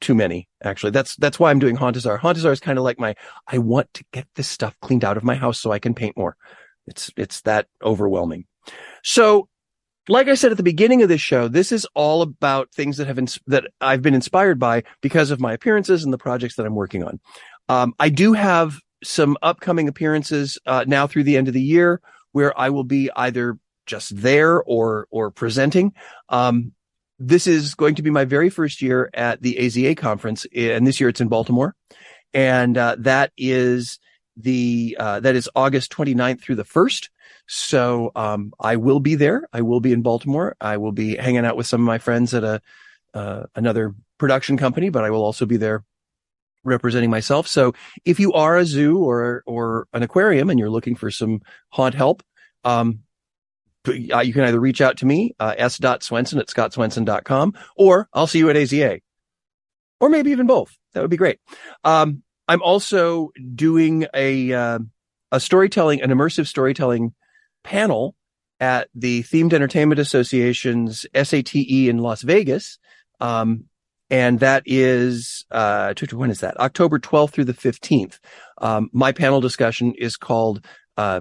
Too 0.00 0.14
many, 0.14 0.48
actually. 0.64 0.90
That's, 0.90 1.14
that's 1.16 1.38
why 1.38 1.50
I'm 1.50 1.60
doing 1.60 1.76
Hauntazar. 1.76 2.18
Hauntazar 2.18 2.50
is 2.50 2.60
kind 2.60 2.78
of 2.78 2.84
like 2.84 2.98
my, 2.98 3.14
I 3.46 3.58
want 3.58 3.92
to 3.94 4.04
get 4.12 4.26
this 4.34 4.48
stuff 4.48 4.76
cleaned 4.80 5.04
out 5.04 5.16
of 5.16 5.22
my 5.22 5.36
house 5.36 5.60
so 5.60 5.70
I 5.70 5.78
can 5.78 5.94
paint 5.94 6.16
more. 6.16 6.36
It's, 6.88 7.12
it's 7.16 7.42
that 7.42 7.68
overwhelming. 7.82 8.46
So 9.04 9.48
like 10.08 10.28
I 10.28 10.34
said 10.34 10.50
at 10.50 10.56
the 10.56 10.62
beginning 10.62 11.02
of 11.02 11.08
this 11.08 11.20
show, 11.20 11.48
this 11.48 11.72
is 11.72 11.86
all 11.94 12.22
about 12.22 12.72
things 12.72 12.96
that 12.96 13.06
have 13.06 13.18
ins- 13.18 13.40
that 13.46 13.66
I've 13.80 14.02
been 14.02 14.14
inspired 14.14 14.58
by 14.58 14.84
because 15.00 15.30
of 15.30 15.40
my 15.40 15.52
appearances 15.52 16.04
and 16.04 16.12
the 16.12 16.18
projects 16.18 16.56
that 16.56 16.66
I'm 16.66 16.74
working 16.74 17.02
on. 17.02 17.20
Um, 17.68 17.94
I 17.98 18.08
do 18.08 18.32
have 18.32 18.78
some 19.02 19.36
upcoming 19.42 19.88
appearances 19.88 20.58
uh, 20.66 20.84
now 20.86 21.06
through 21.06 21.24
the 21.24 21.36
end 21.36 21.48
of 21.48 21.54
the 21.54 21.62
year 21.62 22.00
where 22.32 22.58
I 22.58 22.70
will 22.70 22.84
be 22.84 23.10
either 23.14 23.58
just 23.86 24.16
there 24.16 24.62
or 24.62 25.06
or 25.10 25.30
presenting. 25.30 25.94
Um, 26.28 26.72
this 27.18 27.46
is 27.46 27.74
going 27.74 27.94
to 27.94 28.02
be 28.02 28.10
my 28.10 28.26
very 28.26 28.50
first 28.50 28.82
year 28.82 29.08
at 29.14 29.40
the 29.40 29.56
AZA 29.58 29.96
conference, 29.96 30.46
and 30.54 30.86
this 30.86 31.00
year 31.00 31.08
it's 31.08 31.20
in 31.20 31.28
Baltimore, 31.28 31.74
and 32.34 32.76
uh, 32.76 32.96
that 32.98 33.32
is 33.38 33.98
the 34.36 34.96
uh, 35.00 35.20
that 35.20 35.34
is 35.34 35.48
August 35.56 35.90
29th 35.92 36.42
through 36.42 36.56
the 36.56 36.64
first. 36.64 37.10
So 37.46 38.10
um, 38.16 38.52
I 38.60 38.76
will 38.76 39.00
be 39.00 39.14
there. 39.14 39.48
I 39.52 39.62
will 39.62 39.80
be 39.80 39.92
in 39.92 40.02
Baltimore. 40.02 40.56
I 40.60 40.76
will 40.76 40.92
be 40.92 41.16
hanging 41.16 41.46
out 41.46 41.56
with 41.56 41.66
some 41.66 41.80
of 41.80 41.86
my 41.86 41.98
friends 41.98 42.34
at 42.34 42.44
a 42.44 42.60
uh, 43.14 43.44
another 43.54 43.94
production 44.18 44.58
company, 44.58 44.90
but 44.90 45.04
I 45.04 45.10
will 45.10 45.22
also 45.24 45.46
be 45.46 45.56
there 45.56 45.84
representing 46.66 47.10
myself. 47.10 47.46
So 47.48 47.74
if 48.04 48.20
you 48.20 48.32
are 48.32 48.56
a 48.56 48.66
zoo 48.66 48.98
or, 48.98 49.42
or 49.46 49.86
an 49.92 50.02
aquarium 50.02 50.50
and 50.50 50.58
you're 50.58 50.70
looking 50.70 50.96
for 50.96 51.10
some 51.10 51.40
haunt 51.70 51.94
help, 51.94 52.22
um, 52.64 53.00
uh, 53.88 54.20
you 54.20 54.32
can 54.32 54.42
either 54.42 54.58
reach 54.60 54.80
out 54.80 54.96
to 54.98 55.06
me, 55.06 55.34
uh, 55.38 55.54
s.swenson 55.56 56.38
at 56.38 56.48
scottswenson.com, 56.48 57.54
or 57.76 58.08
I'll 58.12 58.26
see 58.26 58.38
you 58.38 58.50
at 58.50 58.56
AZA. 58.56 59.00
or 60.00 60.08
maybe 60.08 60.30
even 60.32 60.46
both. 60.46 60.76
That 60.92 61.02
would 61.02 61.10
be 61.10 61.16
great. 61.16 61.38
Um, 61.84 62.22
I'm 62.48 62.62
also 62.62 63.30
doing 63.54 64.06
a 64.14 64.52
uh, 64.52 64.78
a 65.32 65.40
storytelling, 65.40 66.02
an 66.02 66.10
immersive 66.10 66.46
storytelling 66.46 67.14
panel 67.64 68.14
at 68.60 68.88
the 68.94 69.22
Themed 69.24 69.52
Entertainment 69.52 69.98
Association's 69.98 71.06
SATE 71.14 71.88
in 71.88 71.98
Las 71.98 72.22
Vegas. 72.22 72.78
Um, 73.20 73.64
and 74.10 74.40
that 74.40 74.62
is 74.66 75.44
uh, 75.50 75.94
when 76.12 76.30
is 76.30 76.40
that? 76.40 76.58
October 76.60 76.98
12th 76.98 77.32
through 77.32 77.44
the 77.44 77.52
15th. 77.52 78.18
Um, 78.58 78.88
my 78.92 79.12
panel 79.12 79.40
discussion 79.40 79.94
is 79.98 80.16
called 80.16 80.64
uh, 80.96 81.20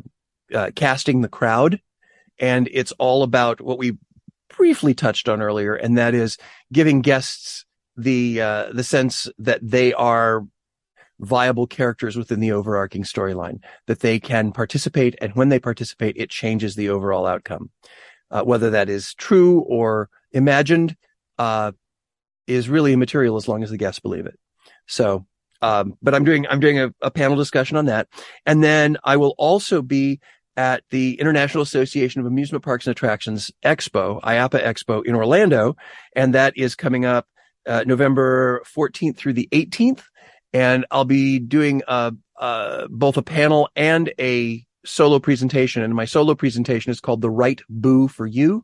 uh, 0.53 0.71
"Casting 0.75 1.21
the 1.21 1.29
Crowd," 1.29 1.81
and 2.39 2.69
it's 2.71 2.91
all 2.93 3.23
about 3.23 3.61
what 3.61 3.77
we 3.77 3.97
briefly 4.55 4.93
touched 4.93 5.27
on 5.27 5.41
earlier, 5.41 5.75
and 5.75 5.97
that 5.97 6.13
is 6.13 6.37
giving 6.71 7.01
guests 7.01 7.65
the 7.97 8.41
uh, 8.41 8.71
the 8.71 8.83
sense 8.83 9.27
that 9.39 9.59
they 9.61 9.93
are 9.93 10.45
viable 11.19 11.65
characters 11.65 12.17
within 12.17 12.39
the 12.41 12.51
overarching 12.51 13.03
storyline, 13.03 13.59
that 13.87 14.01
they 14.01 14.19
can 14.19 14.51
participate, 14.51 15.15
and 15.21 15.33
when 15.33 15.49
they 15.49 15.59
participate, 15.59 16.15
it 16.17 16.29
changes 16.29 16.75
the 16.75 16.89
overall 16.89 17.25
outcome. 17.25 17.69
Uh, 18.31 18.43
whether 18.43 18.71
that 18.71 18.89
is 18.89 19.13
true 19.13 19.59
or 19.67 20.09
imagined, 20.31 20.95
uh, 21.37 21.71
is 22.47 22.69
really 22.69 22.93
immaterial 22.93 23.37
as 23.37 23.47
long 23.47 23.63
as 23.63 23.69
the 23.69 23.77
guests 23.77 23.99
believe 23.99 24.25
it. 24.25 24.37
So, 24.87 25.25
um, 25.61 25.97
but 26.01 26.13
I'm 26.13 26.23
doing 26.23 26.47
I'm 26.47 26.59
doing 26.59 26.79
a, 26.79 26.93
a 27.01 27.11
panel 27.11 27.37
discussion 27.37 27.77
on 27.77 27.85
that, 27.85 28.07
and 28.45 28.63
then 28.63 28.97
I 29.03 29.17
will 29.17 29.35
also 29.37 29.81
be 29.81 30.19
at 30.57 30.83
the 30.89 31.19
International 31.19 31.63
Association 31.63 32.21
of 32.21 32.27
Amusement 32.27 32.63
Parks 32.63 32.87
and 32.87 32.91
Attractions 32.91 33.51
Expo, 33.63 34.21
IAAPA 34.21 34.63
Expo 34.63 35.05
in 35.05 35.15
Orlando, 35.15 35.75
and 36.15 36.33
that 36.33 36.53
is 36.57 36.75
coming 36.75 37.05
up 37.05 37.27
uh, 37.65 37.83
November 37.85 38.61
14th 38.75 39.17
through 39.17 39.33
the 39.33 39.49
18th. 39.51 40.03
And 40.53 40.85
I'll 40.91 41.05
be 41.05 41.39
doing 41.39 41.81
uh, 41.87 42.11
uh, 42.39 42.87
both 42.89 43.17
a 43.17 43.21
panel 43.21 43.69
and 43.75 44.13
a 44.19 44.65
solo 44.85 45.19
presentation. 45.19 45.83
And 45.83 45.93
my 45.93 46.05
solo 46.05 46.35
presentation 46.35 46.91
is 46.91 47.01
called 47.01 47.21
The 47.21 47.29
Right 47.29 47.61
Boo 47.67 48.07
for 48.07 48.25
You. 48.25 48.63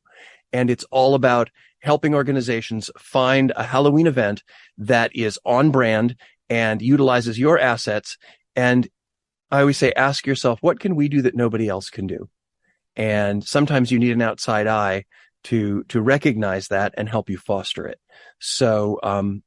And 0.54 0.70
it's 0.70 0.86
all 0.92 1.16
about 1.16 1.50
helping 1.82 2.16
organizations 2.16 2.90
find 2.98 3.52
a 3.56 3.64
Halloween 3.64 4.08
event 4.08 4.44
that 4.78 5.16
is 5.16 5.40
on 5.46 5.72
brand 5.72 6.16
and 6.50 6.82
utilizes 6.82 7.40
your 7.40 7.60
assets. 7.60 8.18
And 8.56 8.88
I 9.50 9.62
always 9.62 9.78
say, 9.78 9.92
ask 9.94 10.26
yourself, 10.26 10.60
what 10.62 10.80
can 10.80 10.96
we 10.96 11.10
do 11.10 11.22
that 11.24 11.36
nobody 11.36 11.68
else 11.68 11.90
can 11.90 12.08
do? 12.08 12.30
And 12.96 13.44
sometimes 13.44 13.92
you 13.92 14.00
need 14.00 14.12
an 14.12 14.22
outside 14.22 14.68
eye 14.68 15.06
to, 15.46 15.84
to 15.86 16.02
recognize 16.02 16.68
that 16.68 16.94
and 16.98 17.10
help 17.10 17.30
you 17.30 17.38
foster 17.38 17.88
it. 17.88 18.00
So, 18.40 19.00
um, 19.02 19.44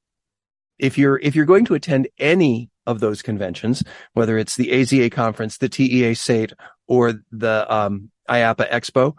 if 0.76 0.98
you're, 0.98 1.20
if 1.20 1.36
you're 1.36 1.44
going 1.44 1.66
to 1.66 1.74
attend 1.74 2.08
any 2.18 2.68
of 2.84 2.98
those 2.98 3.22
conventions, 3.22 3.84
whether 4.14 4.36
it's 4.36 4.56
the 4.56 4.72
AZA 4.72 5.12
conference, 5.12 5.58
the 5.58 5.68
TEA 5.68 6.14
SATE, 6.14 6.52
or 6.88 7.14
the, 7.30 7.72
um, 7.72 8.10
IAAPA 8.28 8.70
Expo, 8.70 9.14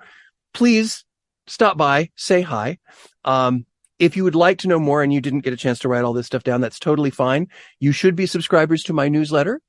please 0.53 1.04
stop 1.47 1.77
by, 1.77 2.09
say 2.15 2.41
hi. 2.41 2.77
Um, 3.23 3.65
if 3.97 4.17
you 4.17 4.23
would 4.23 4.35
like 4.35 4.59
to 4.59 4.67
know 4.67 4.79
more 4.79 5.03
and 5.03 5.13
you 5.13 5.21
didn't 5.21 5.41
get 5.41 5.53
a 5.53 5.57
chance 5.57 5.79
to 5.79 5.87
write 5.87 6.03
all 6.03 6.13
this 6.13 6.25
stuff 6.25 6.43
down, 6.43 6.61
that's 6.61 6.79
totally 6.79 7.11
fine. 7.11 7.47
You 7.79 7.91
should 7.91 8.15
be 8.15 8.25
subscribers 8.25 8.83
to 8.83 8.93
my 8.93 9.07
newsletter. 9.07 9.61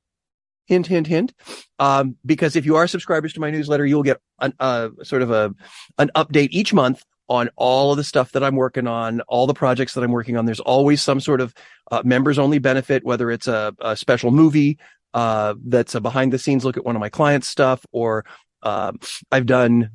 Hint, 0.65 0.87
hint, 0.87 1.07
hint. 1.07 1.33
Um, 1.79 2.17
because 2.25 2.57
if 2.57 2.65
you 2.65 2.75
are 2.75 2.87
subscribers 2.87 3.31
to 3.33 3.39
my 3.39 3.51
newsletter, 3.51 3.85
you'll 3.85 4.03
get 4.03 4.19
an, 4.41 4.53
uh, 4.59 4.89
sort 5.03 5.21
of 5.21 5.31
a, 5.31 5.55
an 5.97 6.11
update 6.13 6.49
each 6.51 6.73
month 6.73 7.03
on 7.29 7.49
all 7.55 7.91
of 7.91 7.97
the 7.97 8.03
stuff 8.03 8.33
that 8.33 8.43
I'm 8.43 8.55
working 8.55 8.85
on, 8.85 9.21
all 9.21 9.47
the 9.47 9.53
projects 9.53 9.93
that 9.93 10.03
I'm 10.03 10.11
working 10.11 10.35
on. 10.35 10.45
There's 10.45 10.59
always 10.59 11.01
some 11.01 11.21
sort 11.21 11.39
of 11.39 11.53
uh, 11.89 12.01
members 12.03 12.37
only 12.37 12.59
benefit, 12.59 13.05
whether 13.05 13.31
it's 13.31 13.47
a, 13.47 13.73
a 13.79 13.95
special 13.95 14.31
movie, 14.31 14.77
uh, 15.13 15.55
that's 15.65 15.95
a 15.95 16.01
behind 16.01 16.33
the 16.33 16.39
scenes 16.39 16.65
look 16.65 16.75
at 16.75 16.85
one 16.85 16.97
of 16.97 16.99
my 16.99 17.09
clients 17.09 17.47
stuff, 17.47 17.85
or, 17.93 18.25
uh, 18.61 18.91
I've 19.31 19.45
done 19.45 19.91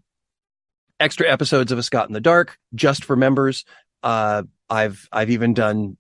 extra 1.02 1.30
episodes 1.30 1.72
of 1.72 1.78
A 1.78 1.82
Scott 1.82 2.08
in 2.08 2.14
the 2.14 2.20
Dark 2.20 2.56
just 2.74 3.04
for 3.04 3.16
members. 3.16 3.64
Uh, 4.02 4.44
I've, 4.70 5.08
I've 5.12 5.30
even 5.30 5.54
done 5.54 5.96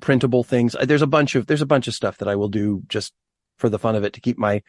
printable 0.00 0.42
things. 0.42 0.74
Uh, 0.74 0.84
there's 0.84 1.02
a 1.02 1.06
bunch 1.06 1.34
of, 1.34 1.46
there's 1.46 1.62
a 1.62 1.66
bunch 1.66 1.88
of 1.88 1.94
stuff 1.94 2.18
that 2.18 2.28
I 2.28 2.36
will 2.36 2.48
do 2.48 2.82
just 2.88 3.12
for 3.58 3.68
the 3.68 3.78
fun 3.78 3.94
of 3.94 4.04
it 4.04 4.14
to 4.14 4.20
keep 4.20 4.38
my, 4.38 4.62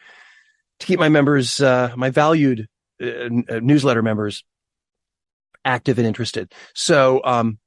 to 0.80 0.86
keep 0.86 1.00
my 1.00 1.08
members, 1.08 1.60
uh, 1.60 1.92
my 1.96 2.10
valued 2.10 2.68
uh, 3.02 3.06
uh 3.48 3.60
newsletter 3.60 4.02
members 4.02 4.44
active 5.64 5.98
and 5.98 6.06
interested. 6.06 6.52
So, 6.74 7.20
um, 7.24 7.58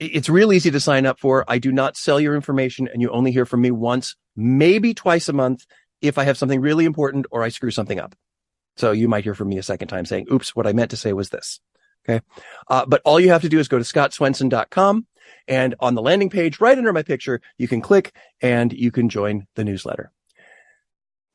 it's 0.00 0.28
real 0.28 0.52
easy 0.52 0.70
to 0.70 0.80
sign 0.80 1.06
up 1.06 1.18
for. 1.18 1.44
I 1.48 1.58
do 1.58 1.72
not 1.72 1.96
sell 1.96 2.20
your 2.20 2.36
information 2.36 2.88
and 2.92 3.02
you 3.02 3.10
only 3.10 3.32
hear 3.32 3.44
from 3.44 3.62
me 3.62 3.72
once, 3.72 4.14
maybe 4.36 4.94
twice 4.94 5.28
a 5.28 5.32
month 5.32 5.66
if 6.00 6.18
I 6.18 6.24
have 6.24 6.38
something 6.38 6.60
really 6.60 6.84
important 6.84 7.26
or 7.32 7.42
I 7.42 7.48
screw 7.48 7.72
something 7.72 7.98
up. 7.98 8.14
So 8.78 8.92
you 8.92 9.08
might 9.08 9.24
hear 9.24 9.34
from 9.34 9.48
me 9.48 9.58
a 9.58 9.62
second 9.62 9.88
time 9.88 10.06
saying, 10.06 10.28
oops, 10.32 10.54
what 10.54 10.66
I 10.66 10.72
meant 10.72 10.90
to 10.92 10.96
say 10.96 11.12
was 11.12 11.30
this. 11.30 11.60
Okay. 12.08 12.24
Uh, 12.68 12.86
but 12.86 13.02
all 13.04 13.20
you 13.20 13.30
have 13.30 13.42
to 13.42 13.48
do 13.48 13.58
is 13.58 13.68
go 13.68 13.78
to 13.78 13.84
scottswenson.com 13.84 15.06
and 15.46 15.74
on 15.80 15.94
the 15.94 16.02
landing 16.02 16.30
page, 16.30 16.60
right 16.60 16.76
under 16.76 16.92
my 16.92 17.02
picture, 17.02 17.40
you 17.56 17.68
can 17.68 17.80
click 17.80 18.14
and 18.40 18.72
you 18.72 18.90
can 18.90 19.08
join 19.08 19.46
the 19.56 19.64
newsletter. 19.64 20.12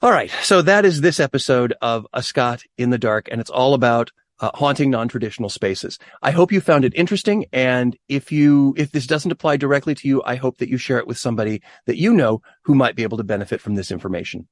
All 0.02 0.12
right. 0.12 0.32
So 0.42 0.62
that 0.62 0.86
is 0.86 1.02
this 1.02 1.20
episode 1.20 1.74
of 1.82 2.06
A 2.14 2.22
Scott 2.22 2.64
in 2.78 2.90
the 2.90 2.98
Dark, 2.98 3.30
and 3.32 3.40
it's 3.40 3.50
all 3.50 3.74
about 3.74 4.12
uh, 4.40 4.52
haunting 4.54 4.90
non-traditional 4.90 5.50
spaces. 5.50 5.98
I 6.22 6.32
hope 6.32 6.52
you 6.52 6.60
found 6.60 6.84
it 6.84 6.96
interesting. 6.96 7.46
And 7.54 7.96
if 8.10 8.32
you, 8.32 8.74
if 8.78 8.92
this 8.92 9.08
doesn't 9.08 9.32
apply 9.32 9.58
directly 9.58 9.96
to 9.96 10.08
you, 10.08 10.22
I 10.26 10.36
hope 10.36 10.58
that 10.58 10.70
you 10.70 10.78
share 10.78 10.98
it 10.98 11.08
with 11.08 11.18
somebody 11.18 11.62
that 11.86 11.98
you 11.98 12.14
know 12.14 12.42
who 12.64 12.76
might 12.76 12.96
be 12.96 13.04
able 13.04 13.18
to 13.18 13.24
benefit 13.24 13.62
from 13.62 13.76
this 13.76 13.92
information. 13.92 14.48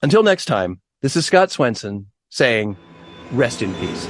Until 0.00 0.22
next 0.22 0.44
time, 0.44 0.80
this 1.00 1.14
is 1.16 1.26
Scott 1.26 1.50
Swenson 1.50 2.10
saying, 2.30 2.76
rest 3.32 3.62
in 3.62 3.72
peace. 3.74 4.08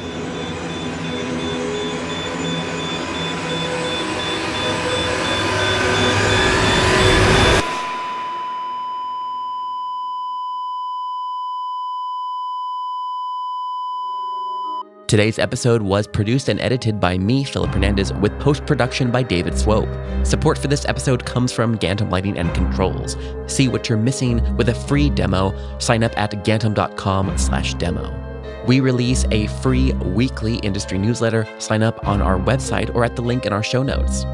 Today's 15.09 15.39
episode 15.39 15.81
was 15.81 16.07
produced 16.07 16.51
and 16.51 16.61
edited 16.61 17.01
by 17.01 17.17
me, 17.17 17.43
Philip 17.43 17.71
Hernandez, 17.71 18.13
with 18.13 18.39
post 18.41 18.67
production 18.67 19.11
by 19.11 19.23
David 19.23 19.59
Swope. 19.59 19.89
Support 20.23 20.59
for 20.59 20.69
this 20.69 20.85
episode 20.85 21.25
comes 21.25 21.51
from 21.51 21.79
Gantom 21.79 22.11
Lighting 22.11 22.37
and 22.37 22.55
Controls. 22.55 23.17
See 23.47 23.69
what 23.69 23.89
you're 23.89 23.97
missing 23.97 24.55
with 24.59 24.69
a 24.69 24.75
free 24.75 25.09
demo. 25.09 25.55
Sign 25.79 26.05
up 26.05 26.13
at 26.19 26.33
gantom.com/demo. 26.45 28.65
We 28.67 28.81
release 28.81 29.25
a 29.31 29.47
free 29.63 29.95
weekly 29.95 30.57
industry 30.57 30.99
newsletter. 30.99 31.49
Sign 31.59 31.83
up 31.83 32.07
on 32.07 32.21
our 32.21 32.39
website 32.39 32.95
or 32.95 33.03
at 33.03 33.17
the 33.17 33.23
link 33.23 33.47
in 33.47 33.53
our 33.55 33.63
show 33.63 33.83
notes. 33.83 34.27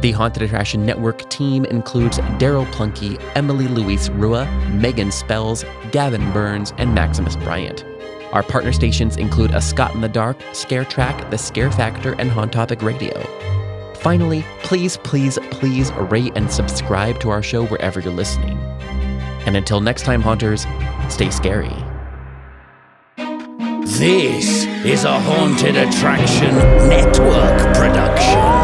The 0.00 0.12
Haunted 0.12 0.42
Attraction 0.42 0.86
Network 0.86 1.28
team 1.28 1.66
includes 1.66 2.16
Daryl 2.38 2.64
Plunkey, 2.72 3.20
Emily 3.34 3.68
Louise 3.68 4.08
Rua, 4.08 4.46
Megan 4.72 5.12
Spells, 5.12 5.66
Gavin 5.92 6.32
Burns, 6.32 6.72
and 6.78 6.94
Maximus 6.94 7.36
Bryant. 7.36 7.84
Our 8.34 8.42
partner 8.42 8.72
stations 8.72 9.16
include 9.16 9.52
A 9.52 9.60
Scott 9.60 9.94
in 9.94 10.00
the 10.00 10.08
Dark, 10.08 10.36
Scare 10.52 10.84
Track, 10.84 11.30
The 11.30 11.38
Scare 11.38 11.70
Factor, 11.70 12.14
and 12.18 12.28
Haunt 12.28 12.52
Topic 12.52 12.82
Radio. 12.82 13.22
Finally, 13.94 14.44
please, 14.64 14.96
please, 14.98 15.38
please 15.52 15.92
rate 15.92 16.32
and 16.34 16.50
subscribe 16.50 17.20
to 17.20 17.30
our 17.30 17.44
show 17.44 17.64
wherever 17.66 18.00
you're 18.00 18.12
listening. 18.12 18.58
And 19.46 19.56
until 19.56 19.80
next 19.80 20.02
time, 20.02 20.20
Haunters, 20.20 20.66
stay 21.08 21.30
scary. 21.30 21.72
This 23.86 24.64
is 24.84 25.04
a 25.04 25.20
Haunted 25.20 25.76
Attraction 25.76 26.56
Network 26.88 27.76
production. 27.76 28.63